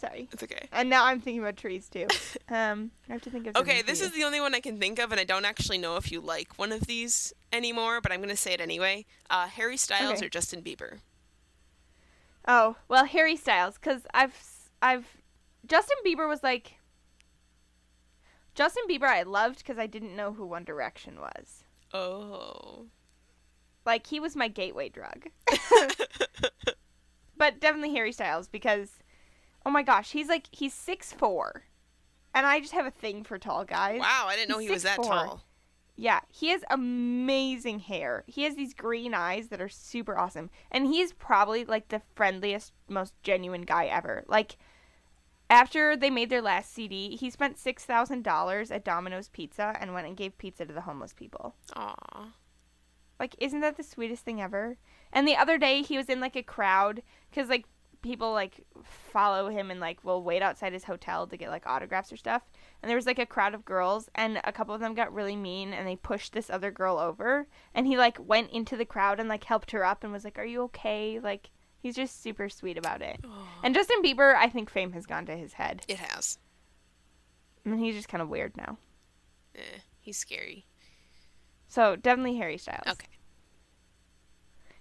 Sorry. 0.00 0.28
It's 0.32 0.42
okay. 0.42 0.66
And 0.72 0.88
now 0.88 1.04
I'm 1.04 1.20
thinking 1.20 1.42
about 1.42 1.56
trees 1.56 1.88
too. 1.88 2.06
Um, 2.52 2.90
I 3.08 3.12
have 3.12 3.22
to 3.22 3.30
think 3.30 3.46
of. 3.46 3.54
Okay, 3.54 3.80
this 3.82 4.00
is 4.00 4.10
the 4.10 4.24
only 4.24 4.40
one 4.40 4.56
I 4.56 4.60
can 4.60 4.80
think 4.80 4.98
of, 4.98 5.12
and 5.12 5.20
I 5.20 5.24
don't 5.24 5.44
actually 5.44 5.78
know 5.78 5.96
if 5.96 6.10
you 6.10 6.20
like 6.20 6.58
one 6.58 6.72
of 6.72 6.80
these 6.88 7.32
anymore, 7.52 8.00
but 8.00 8.10
I'm 8.10 8.20
gonna 8.20 8.34
say 8.34 8.52
it 8.52 8.60
anyway. 8.60 9.04
Uh, 9.28 9.46
Harry 9.46 9.76
Styles 9.76 10.14
Okay. 10.14 10.26
or 10.26 10.28
Justin 10.28 10.60
Bieber? 10.60 10.98
Oh 12.48 12.74
well, 12.88 13.04
Harry 13.04 13.36
Styles, 13.36 13.74
because 13.76 14.02
I've 14.12 14.34
I've 14.82 15.06
Justin 15.64 15.98
Bieber 16.04 16.28
was 16.28 16.42
like 16.42 16.74
Justin 18.56 18.82
Bieber 18.90 19.04
I 19.06 19.22
loved 19.22 19.58
because 19.58 19.78
I 19.78 19.86
didn't 19.86 20.16
know 20.16 20.32
who 20.32 20.44
One 20.44 20.64
Direction 20.64 21.20
was. 21.20 21.62
Oh. 21.94 22.86
Like 23.86 24.08
he 24.08 24.18
was 24.18 24.34
my 24.34 24.48
gateway 24.48 24.88
drug. 24.88 25.26
but 27.36 27.60
definitely 27.60 27.94
Harry 27.94 28.12
Styles 28.12 28.48
because 28.48 28.90
oh 29.64 29.70
my 29.70 29.82
gosh, 29.82 30.12
he's 30.12 30.28
like 30.28 30.46
he's 30.52 30.74
six 30.74 31.12
four, 31.12 31.64
and 32.34 32.46
I 32.46 32.60
just 32.60 32.72
have 32.72 32.86
a 32.86 32.90
thing 32.90 33.24
for 33.24 33.38
tall 33.38 33.64
guys. 33.64 34.00
wow, 34.00 34.26
I 34.28 34.36
didn't 34.36 34.50
know 34.50 34.58
He's 34.58 34.68
he 34.68 34.74
was 34.74 34.82
that 34.84 34.98
6'4". 34.98 35.06
tall. 35.06 35.44
Yeah, 35.96 36.20
he 36.28 36.48
has 36.48 36.64
amazing 36.70 37.80
hair. 37.80 38.24
He 38.26 38.44
has 38.44 38.56
these 38.56 38.72
green 38.72 39.12
eyes 39.12 39.48
that 39.48 39.60
are 39.60 39.68
super 39.68 40.16
awesome. 40.16 40.48
And 40.70 40.86
he's 40.86 41.12
probably 41.12 41.66
like 41.66 41.88
the 41.88 42.00
friendliest, 42.14 42.72
most 42.88 43.12
genuine 43.22 43.62
guy 43.62 43.84
ever. 43.84 44.24
Like 44.26 44.56
after 45.50 45.98
they 45.98 46.08
made 46.08 46.30
their 46.30 46.40
last 46.40 46.72
CD, 46.72 47.16
he 47.16 47.28
spent 47.28 47.58
$6,000 47.58 48.70
at 48.70 48.84
Domino's 48.84 49.28
Pizza 49.28 49.76
and 49.78 49.92
went 49.92 50.06
and 50.06 50.16
gave 50.16 50.38
pizza 50.38 50.64
to 50.64 50.72
the 50.72 50.80
homeless 50.82 51.12
people. 51.12 51.54
Aw. 51.76 52.32
Like 53.18 53.34
isn't 53.38 53.60
that 53.60 53.76
the 53.76 53.82
sweetest 53.82 54.24
thing 54.24 54.40
ever? 54.40 54.78
And 55.12 55.28
the 55.28 55.36
other 55.36 55.58
day 55.58 55.82
he 55.82 55.98
was 55.98 56.08
in 56.08 56.18
like 56.18 56.36
a 56.36 56.42
crowd 56.42 57.02
cuz 57.30 57.50
like 57.50 57.66
people 58.02 58.32
like 58.32 58.64
follow 58.82 59.48
him 59.48 59.70
and 59.70 59.80
like 59.80 60.02
will 60.04 60.22
wait 60.22 60.42
outside 60.42 60.72
his 60.72 60.84
hotel 60.84 61.26
to 61.26 61.36
get 61.36 61.50
like 61.50 61.66
autographs 61.66 62.12
or 62.12 62.16
stuff. 62.16 62.42
And 62.82 62.88
there 62.88 62.96
was 62.96 63.06
like 63.06 63.18
a 63.18 63.26
crowd 63.26 63.54
of 63.54 63.64
girls 63.64 64.08
and 64.14 64.40
a 64.44 64.52
couple 64.52 64.74
of 64.74 64.80
them 64.80 64.94
got 64.94 65.12
really 65.12 65.36
mean 65.36 65.72
and 65.72 65.86
they 65.86 65.96
pushed 65.96 66.32
this 66.32 66.50
other 66.50 66.70
girl 66.70 66.98
over 66.98 67.46
and 67.74 67.86
he 67.86 67.96
like 67.96 68.18
went 68.20 68.50
into 68.50 68.76
the 68.76 68.84
crowd 68.84 69.20
and 69.20 69.28
like 69.28 69.44
helped 69.44 69.70
her 69.72 69.84
up 69.84 70.02
and 70.02 70.12
was 70.12 70.24
like, 70.24 70.38
"Are 70.38 70.44
you 70.44 70.62
okay?" 70.62 71.20
Like 71.20 71.50
he's 71.78 71.96
just 71.96 72.22
super 72.22 72.48
sweet 72.48 72.78
about 72.78 73.02
it. 73.02 73.24
And 73.62 73.74
Justin 73.74 74.02
Bieber, 74.02 74.34
I 74.34 74.48
think 74.48 74.70
fame 74.70 74.92
has 74.92 75.06
gone 75.06 75.26
to 75.26 75.36
his 75.36 75.54
head. 75.54 75.82
It 75.88 75.98
has. 75.98 76.38
I 77.64 77.68
mean, 77.68 77.80
he's 77.80 77.94
just 77.94 78.08
kind 78.08 78.22
of 78.22 78.28
weird 78.28 78.56
now. 78.56 78.78
Eh, 79.54 79.80
he's 80.00 80.16
scary. 80.16 80.66
So 81.68 81.96
definitely 81.96 82.36
Harry 82.36 82.58
Styles. 82.58 82.86
Okay. 82.88 83.06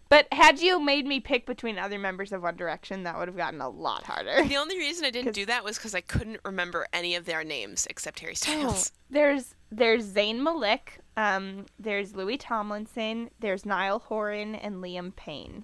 But 0.10 0.28
had 0.32 0.60
you 0.60 0.80
made 0.80 1.06
me 1.06 1.20
pick 1.20 1.46
between 1.46 1.78
other 1.78 2.00
members 2.00 2.32
of 2.32 2.42
One 2.42 2.56
Direction, 2.56 3.04
that 3.04 3.18
would 3.20 3.28
have 3.28 3.38
gotten 3.38 3.62
a 3.62 3.70
lot 3.70 4.04
harder. 4.06 4.44
The 4.44 4.58
only 4.58 4.76
reason 4.78 5.06
I 5.06 5.12
didn't 5.12 5.34
do 5.34 5.46
that 5.46 5.64
was 5.64 5.78
because 5.78 5.94
I 5.94 6.02
couldn't 6.02 6.40
remember 6.44 6.88
any 6.92 7.14
of 7.16 7.26
their 7.26 7.44
names 7.44 7.86
except 7.90 8.20
Harry 8.22 8.32
Oh, 8.34 8.36
Styles. 8.36 8.92
there's 9.12 9.54
there's 9.72 10.12
Zayn 10.12 10.40
Malik, 10.40 11.00
um, 11.16 11.68
there's 11.78 12.16
Louis 12.16 12.38
Tomlinson, 12.38 13.30
there's 13.40 13.68
Niall 13.68 14.00
Horan, 14.00 14.56
and 14.56 14.78
Liam 14.84 15.16
Payne 15.16 15.64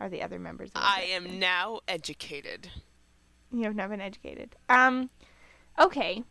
are 0.00 0.08
the 0.08 0.22
other 0.22 0.38
members. 0.38 0.70
Of 0.70 0.76
One 0.76 0.84
I 0.86 1.02
am 1.02 1.38
now 1.38 1.80
educated. 1.86 2.70
You 3.52 3.64
have 3.64 3.76
not 3.76 3.90
been 3.90 4.00
educated. 4.00 4.56
Um, 4.70 5.10
okay. 5.78 6.24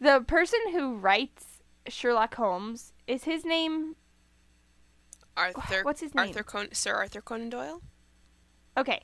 The 0.00 0.20
person 0.26 0.60
who 0.72 0.96
writes 0.96 1.53
Sherlock 1.88 2.34
Holmes 2.34 2.92
is 3.06 3.24
his 3.24 3.44
name. 3.44 3.96
Arthur. 5.36 5.82
What's 5.84 6.00
his 6.00 6.14
name? 6.14 6.28
Arthur 6.28 6.42
Con- 6.42 6.72
Sir 6.72 6.94
Arthur 6.94 7.20
Conan 7.20 7.50
Doyle. 7.50 7.82
Okay. 8.76 9.02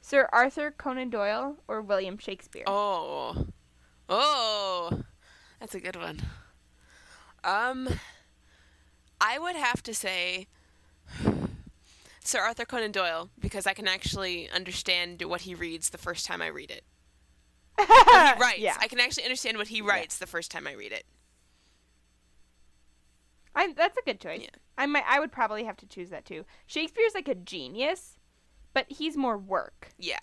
Sir 0.00 0.28
Arthur 0.32 0.70
Conan 0.70 1.10
Doyle 1.10 1.56
or 1.66 1.80
William 1.80 2.18
Shakespeare? 2.18 2.64
Oh, 2.66 3.46
oh, 4.08 5.02
that's 5.58 5.74
a 5.74 5.80
good 5.80 5.96
one. 5.96 6.20
Um, 7.42 7.88
I 9.20 9.38
would 9.38 9.56
have 9.56 9.82
to 9.84 9.94
say 9.94 10.46
Sir 12.24 12.40
Arthur 12.40 12.66
Conan 12.66 12.92
Doyle 12.92 13.30
because 13.38 13.66
I 13.66 13.72
can 13.72 13.88
actually 13.88 14.50
understand 14.50 15.22
what 15.22 15.42
he 15.42 15.54
reads 15.54 15.88
the 15.88 15.98
first 15.98 16.26
time 16.26 16.42
I 16.42 16.48
read 16.48 16.70
it. 16.70 16.84
He 17.78 17.84
writes. 18.40 18.58
Yeah. 18.58 18.76
I 18.80 18.88
can 18.88 19.00
actually 19.00 19.24
understand 19.24 19.58
what 19.58 19.68
he 19.68 19.80
writes 19.82 20.18
the 20.18 20.26
first 20.26 20.50
time 20.50 20.66
I 20.66 20.72
read 20.72 20.92
it. 20.92 21.04
I, 23.54 23.72
that's 23.72 23.96
a 23.96 24.02
good 24.02 24.20
choice. 24.20 24.42
Yeah. 24.42 24.48
I 24.76 24.86
might. 24.86 25.04
I 25.08 25.20
would 25.20 25.32
probably 25.32 25.64
have 25.64 25.76
to 25.78 25.86
choose 25.86 26.10
that 26.10 26.24
too. 26.24 26.44
Shakespeare's 26.66 27.14
like 27.14 27.28
a 27.28 27.34
genius, 27.34 28.16
but 28.72 28.86
he's 28.88 29.16
more 29.16 29.38
work. 29.38 29.90
Yeah. 29.98 30.18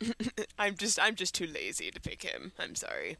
I'm 0.58 0.76
just 0.76 0.98
I'm 1.00 1.14
just 1.14 1.34
too 1.34 1.46
lazy 1.46 1.90
to 1.90 2.00
pick 2.00 2.22
him. 2.22 2.52
I'm 2.58 2.74
sorry. 2.74 3.16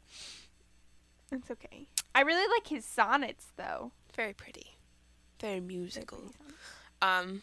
That's 1.31 1.51
okay. 1.51 1.87
I 2.13 2.21
really 2.21 2.47
like 2.55 2.67
his 2.67 2.85
sonnets 2.85 3.47
though. 3.57 3.91
Very 4.15 4.33
pretty. 4.33 4.77
Very 5.39 5.59
musical. 5.59 6.31
Um. 7.01 7.41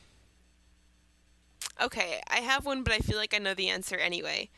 Okay, 1.80 2.20
I 2.30 2.38
have 2.38 2.64
one, 2.64 2.82
but 2.82 2.94
I 2.94 2.98
feel 2.98 3.18
like 3.18 3.34
I 3.34 3.38
know 3.38 3.52
the 3.52 3.68
answer 3.68 3.96
anyway. 3.96 4.48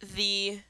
The 0.00 0.60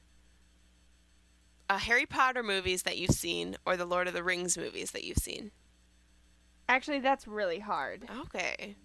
uh, 1.69 1.77
Harry 1.77 2.05
Potter 2.05 2.41
movies 2.43 2.83
that 2.83 2.97
you've 2.97 3.11
seen, 3.11 3.55
or 3.65 3.77
the 3.77 3.85
Lord 3.85 4.07
of 4.07 4.13
the 4.13 4.23
Rings 4.23 4.57
movies 4.57 4.91
that 4.91 5.03
you've 5.03 5.17
seen. 5.17 5.51
Actually, 6.67 6.99
that's 6.99 7.27
really 7.27 7.59
hard. 7.59 8.07
Okay, 8.27 8.75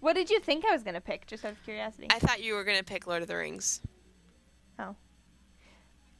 What 0.00 0.14
did 0.14 0.30
you 0.30 0.40
think 0.40 0.64
I 0.64 0.72
was 0.72 0.82
gonna 0.82 1.00
pick? 1.00 1.26
Just 1.26 1.44
out 1.44 1.52
of 1.52 1.62
curiosity. 1.64 2.06
I 2.10 2.18
thought 2.18 2.42
you 2.42 2.54
were 2.54 2.64
gonna 2.64 2.82
pick 2.82 3.06
Lord 3.06 3.22
of 3.22 3.28
the 3.28 3.36
Rings. 3.36 3.80
Oh. 4.78 4.94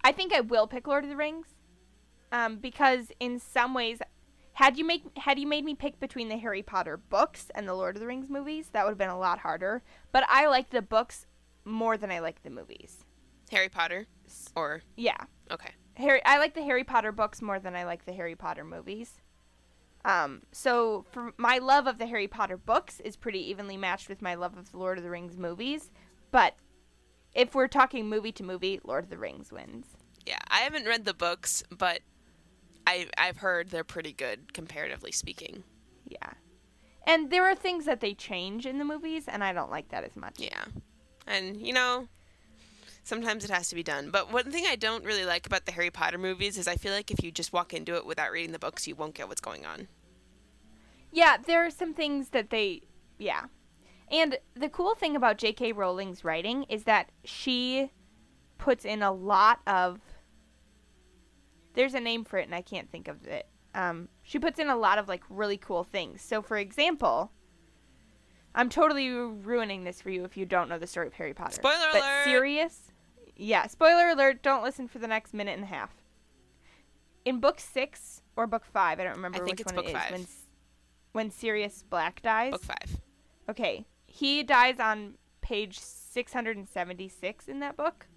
I 0.02 0.12
think 0.12 0.32
I 0.32 0.40
will 0.40 0.66
pick 0.66 0.86
Lord 0.86 1.04
of 1.04 1.10
the 1.10 1.16
Rings, 1.16 1.46
um, 2.32 2.56
because 2.56 3.12
in 3.20 3.38
some 3.38 3.74
ways, 3.74 4.00
had 4.54 4.76
you 4.76 4.84
make 4.84 5.04
had 5.16 5.38
you 5.38 5.46
made 5.46 5.64
me 5.64 5.74
pick 5.74 6.00
between 6.00 6.28
the 6.28 6.36
Harry 6.36 6.62
Potter 6.62 6.96
books 6.96 7.50
and 7.54 7.68
the 7.68 7.74
Lord 7.74 7.94
of 7.96 8.00
the 8.00 8.06
Rings 8.06 8.28
movies, 8.28 8.70
that 8.72 8.84
would 8.84 8.90
have 8.90 8.98
been 8.98 9.08
a 9.08 9.18
lot 9.18 9.38
harder. 9.38 9.82
But 10.10 10.24
I 10.28 10.48
like 10.48 10.70
the 10.70 10.82
books 10.82 11.26
more 11.68 11.96
than 11.96 12.10
I 12.10 12.18
like 12.20 12.42
the 12.42 12.50
movies. 12.50 13.04
Harry 13.50 13.68
Potter, 13.68 14.06
or 14.54 14.82
Yeah, 14.96 15.16
okay, 15.50 15.70
Harry. 15.96 16.20
I 16.24 16.38
like 16.38 16.54
the 16.54 16.62
Harry 16.62 16.84
Potter 16.84 17.12
books 17.12 17.40
more 17.40 17.58
than 17.58 17.74
I 17.74 17.84
like 17.84 18.04
the 18.04 18.12
Harry 18.12 18.34
Potter 18.34 18.64
movies. 18.64 19.20
Um, 20.04 20.42
so 20.52 21.04
for 21.10 21.32
my 21.36 21.58
love 21.58 21.86
of 21.86 21.98
the 21.98 22.06
Harry 22.06 22.28
Potter 22.28 22.56
books 22.56 23.00
is 23.00 23.16
pretty 23.16 23.50
evenly 23.50 23.76
matched 23.76 24.08
with 24.08 24.22
my 24.22 24.34
love 24.34 24.56
of 24.56 24.70
the 24.70 24.78
Lord 24.78 24.98
of 24.98 25.04
the 25.04 25.10
Rings 25.10 25.36
movies. 25.36 25.90
But 26.30 26.54
if 27.34 27.54
we're 27.54 27.68
talking 27.68 28.08
movie 28.08 28.32
to 28.32 28.42
movie, 28.42 28.80
Lord 28.84 29.04
of 29.04 29.10
the 29.10 29.18
Rings 29.18 29.50
wins. 29.52 29.86
yeah. 30.26 30.38
I 30.50 30.60
haven't 30.60 30.86
read 30.86 31.04
the 31.04 31.14
books, 31.14 31.62
but 31.70 32.00
I 32.86 33.06
I've 33.16 33.38
heard 33.38 33.70
they're 33.70 33.84
pretty 33.84 34.12
good 34.12 34.52
comparatively 34.52 35.12
speaking. 35.12 35.64
Yeah. 36.06 36.32
And 37.06 37.30
there 37.30 37.44
are 37.44 37.54
things 37.54 37.86
that 37.86 38.00
they 38.00 38.12
change 38.14 38.66
in 38.66 38.78
the 38.78 38.84
movies, 38.84 39.24
and 39.28 39.42
I 39.42 39.52
don't 39.54 39.70
like 39.70 39.88
that 39.88 40.04
as 40.04 40.16
much. 40.16 40.38
Yeah. 40.38 40.64
And, 41.28 41.60
you 41.60 41.72
know, 41.72 42.08
sometimes 43.04 43.44
it 43.44 43.50
has 43.50 43.68
to 43.68 43.74
be 43.74 43.82
done. 43.82 44.10
But 44.10 44.32
one 44.32 44.50
thing 44.50 44.64
I 44.66 44.76
don't 44.76 45.04
really 45.04 45.24
like 45.24 45.46
about 45.46 45.66
the 45.66 45.72
Harry 45.72 45.90
Potter 45.90 46.18
movies 46.18 46.56
is 46.56 46.66
I 46.66 46.76
feel 46.76 46.92
like 46.92 47.10
if 47.10 47.22
you 47.22 47.30
just 47.30 47.52
walk 47.52 47.74
into 47.74 47.94
it 47.94 48.06
without 48.06 48.32
reading 48.32 48.52
the 48.52 48.58
books, 48.58 48.86
you 48.86 48.94
won't 48.94 49.14
get 49.14 49.28
what's 49.28 49.40
going 49.40 49.66
on. 49.66 49.88
Yeah, 51.12 51.36
there 51.38 51.64
are 51.64 51.70
some 51.70 51.94
things 51.94 52.30
that 52.30 52.50
they. 52.50 52.82
Yeah. 53.18 53.44
And 54.10 54.38
the 54.54 54.68
cool 54.68 54.94
thing 54.94 55.16
about 55.16 55.38
J.K. 55.38 55.72
Rowling's 55.72 56.24
writing 56.24 56.64
is 56.64 56.84
that 56.84 57.10
she 57.24 57.90
puts 58.56 58.84
in 58.84 59.02
a 59.02 59.12
lot 59.12 59.60
of. 59.66 60.00
There's 61.74 61.94
a 61.94 62.00
name 62.00 62.24
for 62.24 62.38
it, 62.38 62.46
and 62.46 62.54
I 62.54 62.62
can't 62.62 62.90
think 62.90 63.08
of 63.08 63.26
it. 63.26 63.46
Um, 63.74 64.08
she 64.22 64.38
puts 64.38 64.58
in 64.58 64.68
a 64.68 64.76
lot 64.76 64.98
of 64.98 65.08
like 65.08 65.22
really 65.28 65.58
cool 65.58 65.84
things. 65.84 66.22
So, 66.22 66.42
for 66.42 66.56
example, 66.56 67.30
I'm 68.58 68.68
totally 68.68 69.08
ruining 69.08 69.84
this 69.84 70.02
for 70.02 70.10
you 70.10 70.24
if 70.24 70.36
you 70.36 70.44
don't 70.44 70.68
know 70.68 70.78
the 70.78 70.86
story 70.88 71.06
of 71.06 71.12
Harry 71.14 71.32
Potter. 71.32 71.52
Spoiler 71.52 71.86
but 71.92 72.02
alert! 72.02 72.24
Sirius, 72.24 72.90
yeah, 73.36 73.68
spoiler 73.68 74.08
alert. 74.08 74.42
Don't 74.42 74.64
listen 74.64 74.88
for 74.88 74.98
the 74.98 75.06
next 75.06 75.32
minute 75.32 75.52
and 75.52 75.62
a 75.62 75.68
half. 75.68 75.94
In 77.24 77.38
book 77.38 77.60
six 77.60 78.20
or 78.34 78.48
book 78.48 78.64
five, 78.64 78.98
I 78.98 79.04
don't 79.04 79.14
remember 79.14 79.44
think 79.44 79.60
which 79.60 79.66
one 79.66 79.76
book 79.76 79.84
it 79.84 79.90
is. 79.90 79.94
five. 79.94 80.10
When 80.10 80.26
when 81.12 81.30
Sirius 81.30 81.84
Black 81.88 82.20
dies. 82.20 82.50
Book 82.50 82.64
five. 82.64 83.00
Okay, 83.48 83.86
he 84.06 84.42
dies 84.42 84.80
on 84.80 85.14
page 85.40 85.78
676 85.78 87.46
in 87.46 87.60
that 87.60 87.76
book. 87.76 88.08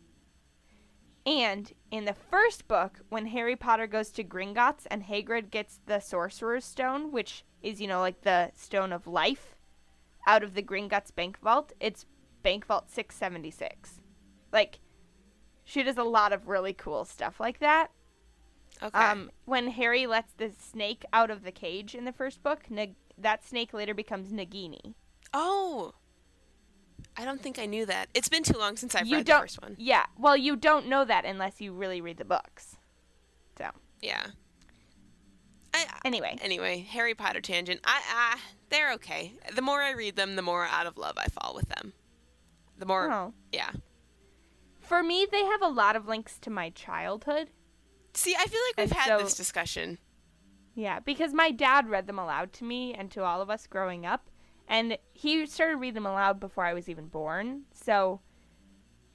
And 1.24 1.72
in 1.92 2.06
the 2.06 2.16
first 2.16 2.68
book, 2.68 3.02
when 3.10 3.28
Harry 3.28 3.56
Potter 3.56 3.86
goes 3.86 4.10
to 4.14 4.24
Gringotts 4.24 4.88
and 4.90 5.04
Hagrid 5.04 5.52
gets 5.52 5.80
the 5.86 6.00
Sorcerer's 6.00 6.66
Stone, 6.66 7.12
which 7.12 7.46
is, 7.62 7.80
you 7.80 7.88
know, 7.88 8.00
like 8.00 8.22
the 8.22 8.52
stone 8.56 8.92
of 8.92 9.06
life, 9.06 9.56
out 10.28 10.44
of 10.44 10.54
the 10.54 10.62
Gringotts 10.64 11.14
bank 11.14 11.40
vault, 11.40 11.74
it's 11.80 12.06
bank 12.44 12.66
vault 12.66 12.90
676. 12.90 14.02
Like, 14.52 14.80
she 15.64 15.84
does 15.84 15.98
a 15.98 16.04
lot 16.04 16.34
of 16.34 16.48
really 16.48 16.74
cool 16.74 17.06
stuff 17.06 17.40
like 17.40 17.60
that. 17.60 17.88
Okay. 18.84 18.98
Um, 18.98 19.30
when 19.46 19.68
Harry 19.70 20.08
lets 20.08 20.34
the 20.34 20.52
snake 20.58 21.06
out 21.14 21.30
of 21.30 21.44
the 21.44 21.52
cage 21.52 21.94
in 21.94 22.06
the 22.06 22.12
first 22.12 22.42
book, 22.42 22.70
Nag- 22.72 22.96
that 23.18 23.46
snake 23.46 23.74
later 23.74 23.94
becomes 23.94 24.32
Nagini. 24.32 24.94
oh! 25.34 25.94
I 27.18 27.26
don't 27.26 27.42
think 27.42 27.60
I 27.60 27.66
knew 27.66 27.86
that. 27.88 28.08
It's 28.14 28.30
been 28.30 28.44
too 28.44 28.58
long 28.58 28.78
since 28.78 28.96
I've 28.96 29.06
you 29.06 29.18
read 29.18 29.26
the 29.26 29.34
first 29.34 29.62
one. 29.62 29.76
Yeah, 29.78 30.06
well, 30.18 30.38
you 30.38 30.56
don't 30.56 30.88
know 30.88 31.04
that 31.04 31.26
unless 31.26 31.60
you 31.60 31.74
really 31.74 32.00
read 32.00 32.18
the 32.18 32.26
books. 32.26 32.78
So, 33.58 33.70
Yeah. 34.02 34.28
I, 35.74 35.86
anyway, 36.06 36.38
anyway, 36.42 36.86
Harry 36.90 37.14
Potter 37.16 37.42
tangent. 37.42 37.82
I, 37.84 38.02
I, 38.14 38.40
they're 38.72 38.94
okay. 38.94 39.34
The 39.54 39.62
more 39.62 39.82
I 39.82 39.92
read 39.92 40.16
them, 40.16 40.36
the 40.36 40.42
more 40.42 40.66
out 40.66 40.88
of 40.88 40.98
love 40.98 41.14
I 41.18 41.28
fall 41.28 41.54
with 41.54 41.70
them. 41.70 41.94
The 42.78 42.86
more, 42.88 43.12
oh. 43.12 43.34
yeah. 43.52 43.70
for 44.80 45.04
me, 45.04 45.28
they 45.32 45.46
have 45.46 45.62
a 45.62 45.68
lot 45.68 45.96
of 45.96 46.08
links 46.08 46.40
to 46.40 46.50
my 46.50 46.72
childhood. 46.72 47.50
See, 48.16 48.36
I 48.36 48.46
feel 48.46 48.60
like 48.70 48.78
we've 48.78 48.92
And 48.92 49.00
had 49.00 49.18
so- 49.20 49.24
this 49.24 49.36
discussion. 49.36 50.00
Yeah, 50.74 51.00
because 51.02 51.34
my 51.34 51.52
dad 51.52 51.90
read 51.90 52.08
them 52.08 52.18
aloud 52.18 52.54
to 52.54 52.64
me 52.64 52.94
and 52.94 53.12
to 53.12 53.24
all 53.24 53.42
of 53.42 53.50
us 53.50 53.68
growing 53.68 54.06
up, 54.06 54.30
and 54.70 54.98
he 55.12 55.46
started 55.46 55.76
reading 55.76 55.96
them 55.96 56.06
aloud 56.06 56.40
before 56.40 56.64
I 56.66 56.74
was 56.74 56.88
even 56.88 57.08
born. 57.08 57.64
So, 57.74 58.22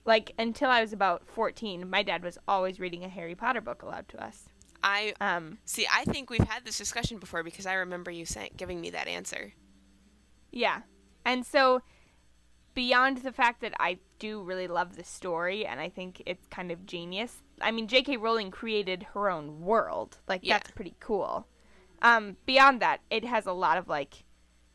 like 0.04 0.32
until 0.38 0.68
I 0.68 0.82
was 0.82 0.92
about 0.92 1.26
fourteen, 1.26 1.88
my 1.88 2.02
dad 2.02 2.22
was 2.22 2.36
always 2.46 2.78
reading 2.78 3.04
a 3.04 3.08
Harry 3.08 3.34
Potter 3.34 3.62
book 3.62 3.82
aloud 3.82 4.06
to 4.10 4.22
us. 4.22 4.50
I 4.82 5.14
Um, 5.20 5.58
see. 5.64 5.86
I 5.92 6.04
think 6.04 6.30
we've 6.30 6.46
had 6.48 6.64
this 6.64 6.78
discussion 6.78 7.18
before 7.18 7.42
because 7.42 7.66
I 7.66 7.74
remember 7.74 8.10
you 8.10 8.24
saying, 8.26 8.52
giving 8.56 8.80
me 8.80 8.90
that 8.90 9.08
answer. 9.08 9.52
Yeah. 10.50 10.82
And 11.24 11.44
so 11.44 11.82
beyond 12.74 13.18
the 13.18 13.32
fact 13.32 13.60
that 13.62 13.72
I 13.80 13.98
do 14.18 14.42
really 14.42 14.66
love 14.68 14.96
the 14.96 15.04
story 15.04 15.66
and 15.66 15.80
I 15.80 15.88
think 15.88 16.22
it's 16.26 16.46
kind 16.48 16.70
of 16.70 16.86
genius. 16.86 17.42
I 17.60 17.70
mean, 17.70 17.88
J.K. 17.88 18.16
Rowling 18.18 18.50
created 18.50 19.02
her 19.14 19.30
own 19.30 19.60
world. 19.62 20.18
Like 20.28 20.40
Yeah. 20.42 20.58
that's 20.58 20.70
pretty 20.72 20.94
cool. 21.00 21.46
Um, 22.02 22.36
beyond 22.46 22.80
that, 22.82 23.00
it 23.10 23.24
has 23.24 23.46
a 23.46 23.52
lot 23.52 23.78
of 23.78 23.88
like 23.88 24.24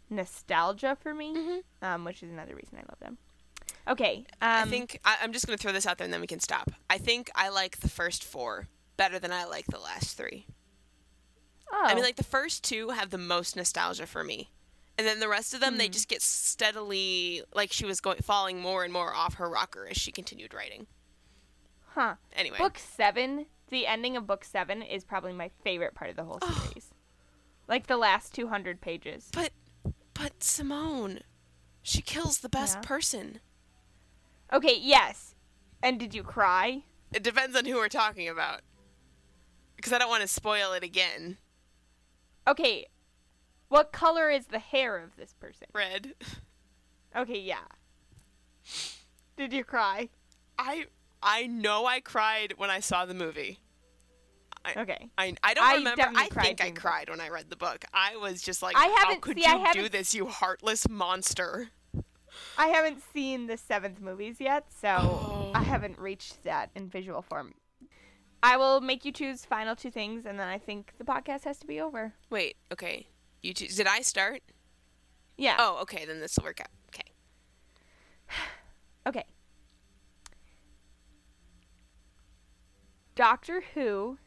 nostalgia 0.10 0.98
for 1.02 1.14
me, 1.14 1.34
Mhm. 1.36 1.64
um, 1.82 2.04
which 2.06 2.24
is 2.24 2.30
another 2.32 2.56
reason 2.56 2.78
I 2.78 2.82
love 2.90 3.00
them. 3.00 3.18
Okay. 3.88 4.26
Um, 4.42 4.50
I 4.50 4.66
think 4.66 5.00
I, 5.06 5.18
I'm 5.22 5.32
just 5.34 5.46
gonna 5.46 5.58
throw 5.58 5.72
this 5.72 5.86
out 5.86 5.98
there 5.98 6.06
and 6.06 6.14
then 6.14 6.22
we 6.22 6.28
can 6.28 6.40
stop. 6.40 6.72
I 6.90 6.98
think 6.98 7.30
I 7.36 7.50
like 7.50 7.80
the 7.80 7.90
first 7.90 8.24
four 8.24 8.68
better 9.02 9.18
than 9.18 9.32
I 9.32 9.46
like 9.46 9.66
the 9.66 9.80
last 9.80 10.16
three. 10.16 10.46
Oh, 11.72 11.86
I 11.86 11.96
mean, 11.96 12.04
like 12.04 12.18
the 12.18 12.24
first 12.24 12.64
two 12.64 12.90
have 12.90 13.10
the 13.10 13.18
most 13.18 13.56
nostalgia 13.56 14.06
for 14.06 14.24
me, 14.24 14.52
and 14.96 15.08
then 15.08 15.20
the 15.20 15.28
rest 15.28 15.56
of 15.56 15.60
them 15.60 15.78
they 15.78 15.88
Hmm. 15.88 15.92
just 15.94 16.08
get 16.08 16.22
steadily 16.22 17.42
like 17.52 17.72
she 17.72 17.84
was 17.86 18.00
going 18.00 18.22
falling 18.22 18.60
more 18.60 18.84
and 18.84 18.94
more 18.94 19.12
off 19.12 19.36
her 19.36 19.50
rocker 19.50 19.88
as 19.90 19.98
she 19.98 20.12
continued 20.12 20.54
writing. 20.54 20.86
huh? 21.96 22.16
Anyway, 22.34 22.60
Book 22.60 22.78
seven, 22.78 23.48
the 23.70 23.88
ending 23.88 24.16
of 24.16 24.28
book 24.28 24.44
seven 24.46 24.84
is 24.84 25.04
probably 25.04 25.34
my 25.34 25.50
favorite 25.64 25.96
part 25.96 26.10
of 26.12 26.16
the 26.16 26.24
whole 26.24 26.38
Oh. 26.44 26.68
series. 26.70 26.92
like 27.68 27.88
the 27.88 27.98
last 27.98 28.36
two 28.36 28.50
hundred 28.50 28.82
pages. 28.82 29.30
but 29.34 29.52
but 30.14 30.44
Simone, 30.44 31.22
she 31.82 32.04
kills 32.04 32.40
the 32.40 32.50
best 32.50 32.76
Yeah. 32.78 32.82
person. 32.82 33.40
Okay, 34.54 34.78
yes. 34.78 35.34
And 35.82 36.00
did 36.00 36.14
you 36.14 36.22
cry? 36.22 36.84
It 37.12 37.24
depends 37.24 37.56
on 37.58 37.66
who 37.66 37.76
we're 37.78 37.90
talking 37.90 38.30
about, 38.30 38.62
because 39.82 39.94
I 39.94 39.98
don't 39.98 40.10
want 40.10 40.22
to 40.22 40.28
spoil 40.28 40.74
it 40.74 40.84
again. 40.84 41.38
Okay. 42.48 42.86
What 43.70 43.92
color 43.92 44.30
is 44.30 44.46
the 44.48 44.60
hair 44.60 44.98
of 44.98 45.16
this 45.16 45.34
person? 45.34 45.68
Red. 45.74 46.14
Okay, 47.16 47.40
yeah. 47.40 47.58
Did 49.38 49.54
you 49.54 49.64
cry? 49.64 50.10
I 50.58 50.86
I 51.24 51.48
know 51.48 51.86
I 51.86 52.00
cried 52.00 52.54
when 52.58 52.70
I 52.70 52.80
saw 52.80 53.06
the 53.06 53.14
movie. 53.14 53.60
Okay. 54.78 55.10
I, 55.18 55.34
I 55.44 55.54
don't 55.56 55.64
I 55.66 55.76
remember. 55.76 56.04
I 56.16 56.28
think 56.30 56.38
I 56.38 56.54
during 56.54 56.56
the 56.58 56.72
book. 56.74 56.82
cried 56.82 57.10
when 57.10 57.20
I 57.20 57.30
read 57.30 57.50
the 57.50 57.56
book. 57.56 57.84
I 57.94 58.16
was 58.18 58.42
just 58.44 58.62
like, 58.62 58.76
I 58.78 58.88
how 58.88 58.96
haven't- 59.08 59.22
could 59.22 59.40
see, 59.40 59.50
you 59.50 59.74
do 59.74 59.90
this, 59.90 60.14
you 60.14 60.28
heartless 60.28 60.88
monster? 60.88 61.70
I 62.58 62.68
haven't 62.68 63.02
seen 63.14 63.48
the 63.48 63.58
seventh 63.58 64.00
movies 64.00 64.38
yet, 64.40 64.66
so 64.70 64.88
Oh. 64.88 65.52
I 65.56 65.64
haven't 65.64 65.98
reached 65.98 66.44
that 66.44 66.70
in 66.76 66.88
visual 66.90 67.22
form. 67.24 67.56
I 68.44 68.58
will 68.58 68.82
make 68.82 69.06
you 69.06 69.12
choose 69.12 69.46
final 69.46 69.76
two 69.76 69.92
things, 69.92 70.26
and 70.26 70.40
then 70.40 70.48
I 70.48 70.58
think 70.58 70.94
the 70.98 71.04
podcast 71.04 71.44
has 71.44 71.60
to 71.60 71.68
be 71.68 71.80
over. 71.80 72.14
Wait, 72.30 72.58
okay. 72.72 73.08
You 73.42 73.54
choose. 73.54 73.76
Did 73.76 73.88
I 73.88 74.02
start? 74.02 74.42
Yeah. 75.38 75.56
Oh, 75.60 75.80
okay. 75.82 76.06
Then 76.06 76.20
this 76.20 76.38
will 76.38 76.46
work 76.46 76.62
out. 76.62 76.68
Okay. 76.90 77.12
Okay. 79.08 79.24
Doctor 83.16 83.64
Who 83.74 84.20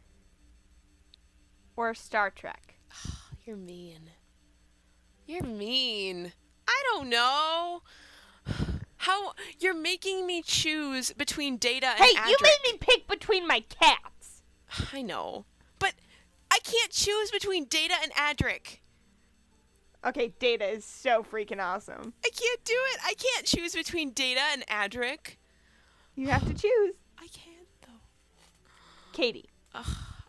or 1.77 1.95
Star 1.95 2.31
Trek? 2.31 2.75
You're 3.47 3.57
mean. 3.57 4.11
You're 5.27 5.45
mean. 5.45 6.33
I 6.67 6.83
don't 6.91 7.09
know. 7.09 7.83
How 9.05 9.35
you're 9.61 9.75
making 9.75 10.27
me 10.27 10.41
choose 10.41 11.13
between 11.13 11.59
Data 11.59 11.89
and 11.89 11.99
Hey, 11.99 12.13
you 12.27 12.37
made 12.41 12.73
me 12.73 12.79
pick 12.79 13.07
between 13.07 13.47
my 13.47 13.61
cats. 13.61 14.41
I 14.95 15.03
know, 15.03 15.45
but 15.79 15.93
I 16.51 16.59
can't 16.65 16.91
choose 16.91 17.31
between 17.31 17.67
Data 17.67 17.93
and 18.03 18.13
Adric. 18.15 18.79
Okay, 20.07 20.33
Data 20.39 20.65
is 20.65 20.87
so 20.87 21.23
freaking 21.23 21.63
awesome. 21.63 22.15
I 22.25 22.31
can't 22.31 22.65
do 22.65 22.73
it. 22.93 23.01
I 23.05 23.13
can't 23.13 23.45
choose 23.45 23.75
between 23.75 24.13
Data 24.13 24.41
and 24.53 24.67
Adric. 24.69 25.37
You 26.15 26.29
have 26.29 26.47
to 26.47 26.55
choose. 26.55 26.95
I 27.19 27.27
can't 27.27 27.69
though. 27.83 28.01
Katie, 29.13 29.51
Ugh, 29.75 29.85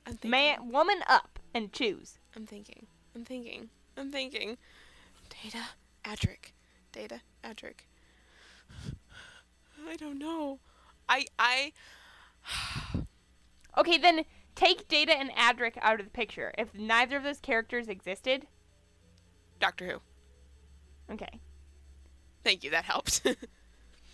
I'm 0.06 0.14
thinking. 0.18 0.32
man, 0.32 0.70
woman 0.70 1.00
up 1.08 1.40
and 1.54 1.72
choose. 1.72 2.20
I'm 2.36 2.46
thinking. 2.46 2.88
I'm 3.16 3.24
thinking. 3.24 3.70
I'm 3.96 4.12
thinking. 4.12 4.58
Data, 5.44 5.64
Adric. 6.04 6.52
Data, 6.92 7.22
Adric. 7.42 7.86
I 9.90 9.96
don't 9.96 10.18
know. 10.20 10.60
I 11.10 11.26
I 11.40 11.72
Okay, 13.78 13.98
then 13.98 14.24
take 14.56 14.88
Data 14.88 15.12
and 15.18 15.30
Adric 15.32 15.74
out 15.82 16.00
of 16.00 16.06
the 16.06 16.12
picture. 16.12 16.54
If 16.58 16.74
neither 16.74 17.18
of 17.18 17.24
those 17.24 17.40
characters 17.40 17.88
existed, 17.90 18.48
Doctor 19.60 19.86
Who. 21.08 21.14
okay. 21.14 21.40
Thank 22.44 22.64
you. 22.64 22.70
That 22.72 22.86
helped. 22.86 23.26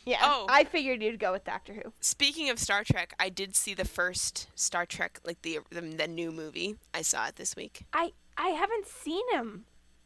Yeah, 0.04 0.18
Oh. 0.24 0.48
I 0.50 0.64
figured 0.64 1.04
you'd 1.04 1.20
go 1.20 1.32
with 1.32 1.44
Doctor 1.44 1.74
Who. 1.76 1.94
Speaking 2.00 2.50
of 2.50 2.58
Star 2.58 2.84
Trek, 2.84 3.14
I 3.20 3.30
did 3.30 3.56
see 3.56 3.76
the 3.76 3.86
first 3.86 4.48
Star 4.56 4.84
Trek, 4.88 5.20
like 5.24 5.44
the 5.44 5.60
the, 5.70 5.82
the 5.82 6.08
new 6.08 6.32
movie. 6.32 6.78
I 6.92 7.04
saw 7.04 7.28
it 7.28 7.36
this 7.36 7.56
week. 7.56 7.86
I 7.94 8.14
I 8.36 8.48
haven't 8.48 8.88
seen 8.88 9.22
him. 9.32 9.66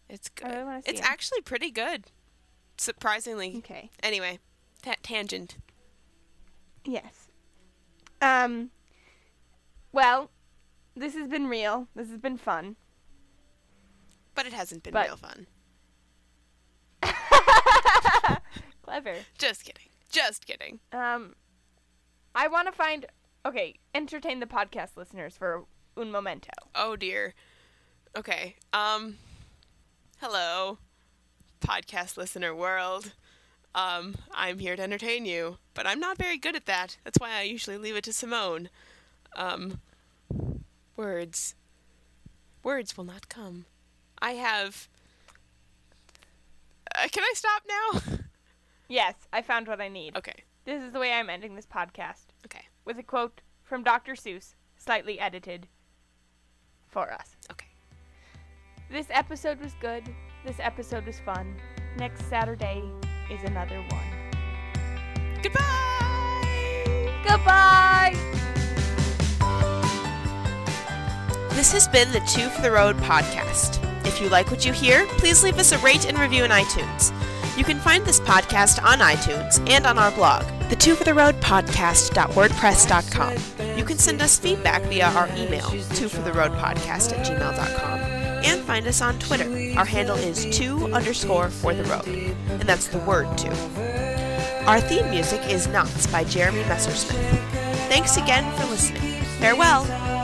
It's 0.09 0.29
I 0.43 0.49
good. 0.49 0.57
really 0.57 0.77
it's 0.85 0.99
it. 0.99 1.09
actually 1.09 1.39
pretty 1.43 1.71
good. 1.71 2.11
Surprisingly. 2.77 3.55
Okay. 3.57 3.89
Anyway, 4.03 4.39
ta- 4.81 4.95
tangent. 5.03 5.57
Yes. 6.83 7.27
Um. 8.21 8.71
Well, 9.91 10.29
this 10.95 11.13
has 11.15 11.27
been 11.27 11.47
real. 11.47 11.87
This 11.95 12.09
has 12.09 12.17
been 12.19 12.37
fun. 12.37 12.75
But 14.33 14.45
it 14.45 14.53
hasn't 14.53 14.83
been 14.83 14.93
But- 14.93 15.07
real 15.07 15.17
fun. 15.17 15.47
Clever. 18.81 19.15
Just 19.37 19.63
kidding. 19.65 19.87
Just 20.11 20.45
kidding. 20.45 20.79
Um, 20.91 21.35
I 22.33 22.47
want 22.47 22.67
to 22.67 22.71
find. 22.71 23.05
Okay, 23.45 23.75
entertain 23.93 24.39
the 24.39 24.45
podcast 24.45 24.97
listeners 24.97 25.37
for 25.37 25.65
un 25.97 26.11
momento. 26.11 26.49
Oh 26.73 26.95
dear. 26.95 27.33
Okay. 28.17 28.55
Um 28.73 29.17
hello 30.21 30.77
podcast 31.65 32.17
listener 32.17 32.53
world. 32.55 33.13
Um 33.73 34.15
I'm 34.33 34.59
here 34.59 34.75
to 34.75 34.81
entertain 34.83 35.25
you, 35.25 35.57
but 35.73 35.85
I'm 35.87 35.99
not 35.99 36.17
very 36.17 36.37
good 36.37 36.55
at 36.55 36.65
that. 36.65 36.97
That's 37.03 37.19
why 37.19 37.31
I 37.33 37.41
usually 37.43 37.77
leave 37.77 37.95
it 37.95 38.03
to 38.05 38.13
Simone. 38.13 38.69
Um 39.35 39.79
words. 40.95 41.55
Words 42.63 42.95
will 42.97 43.03
not 43.03 43.29
come. 43.29 43.65
I 44.21 44.31
have 44.33 44.87
uh, 46.95 47.07
Can 47.11 47.23
I 47.23 47.33
stop 47.35 47.63
now? 47.67 48.01
Yes, 48.87 49.15
I 49.33 49.41
found 49.41 49.67
what 49.67 49.81
I 49.81 49.87
need. 49.87 50.15
okay. 50.15 50.43
This 50.65 50.81
is 50.81 50.91
the 50.93 50.99
way 50.99 51.11
I'm 51.11 51.29
ending 51.29 51.55
this 51.55 51.65
podcast 51.65 52.25
Okay. 52.45 52.65
with 52.85 52.97
a 52.97 53.03
quote 53.03 53.41
from 53.63 53.83
Dr. 53.83 54.13
Seuss, 54.13 54.55
slightly 54.77 55.19
edited 55.19 55.67
for 56.87 57.11
us. 57.11 57.35
Okay. 57.51 57.67
This 58.89 59.07
episode 59.09 59.59
was 59.59 59.73
good. 59.79 60.03
This 60.45 60.57
episode 60.59 61.05
was 61.07 61.19
fun. 61.19 61.55
Next 61.97 62.23
Saturday 62.29 62.83
is 63.31 63.43
another 63.43 63.83
one. 63.89 64.05
Goodbye. 65.41 65.63
Goodbye! 67.27 68.13
This 71.55 71.71
has 71.71 71.87
been 71.87 72.11
the 72.11 72.19
Two 72.27 72.47
for 72.49 72.61
the 72.61 72.69
Road 72.71 72.95
podcast. 72.97 73.79
If 74.05 74.21
you 74.21 74.29
like 74.29 74.51
what 74.51 74.63
you 74.65 74.71
hear, 74.71 75.07
please 75.17 75.43
leave 75.43 75.57
us 75.57 75.71
a 75.71 75.79
rate 75.79 76.05
and 76.05 76.19
review 76.19 76.43
in 76.43 76.51
iTunes. 76.51 77.11
You 77.57 77.63
can 77.63 77.79
find 77.79 78.05
this 78.05 78.19
podcast 78.19 78.83
on 78.83 78.99
iTunes 78.99 79.67
and 79.67 79.87
on 79.87 79.97
our 79.97 80.11
blog, 80.11 80.43
the 80.69 80.75
Two 80.75 80.93
for 80.93 81.05
the 81.05 81.15
Road 81.15 81.33
podcast.wordpress.com. 81.41 83.77
You 83.77 83.83
can 83.83 83.97
send 83.97 84.21
us 84.21 84.37
feedback 84.37 84.83
via 84.83 85.07
our 85.07 85.27
email, 85.29 85.71
two 85.95 86.07
for 86.07 86.21
the 86.21 86.33
road 86.33 86.51
podcast 86.51 87.17
at 87.17 87.25
gmail.com, 87.25 87.99
and 88.45 88.61
find 88.61 88.87
us 88.87 89.01
on 89.01 89.17
Twitter. 89.19 89.77
Our 89.77 89.85
handle 89.85 90.17
is 90.17 90.45
two 90.55 90.93
underscore 90.93 91.49
for 91.49 91.73
the 91.73 91.83
road, 91.85 92.07
and 92.07 92.63
that's 92.63 92.87
the 92.87 92.99
word 92.99 93.37
two. 93.37 93.51
Our 94.65 94.79
theme 94.79 95.09
music 95.09 95.41
is 95.49 95.67
Knots 95.67 96.07
by 96.07 96.23
Jeremy 96.23 96.63
Messersmith. 96.63 97.19
Thanks 97.87 98.17
again 98.17 98.51
for 98.57 98.65
listening. 98.65 99.21
Farewell. 99.39 100.14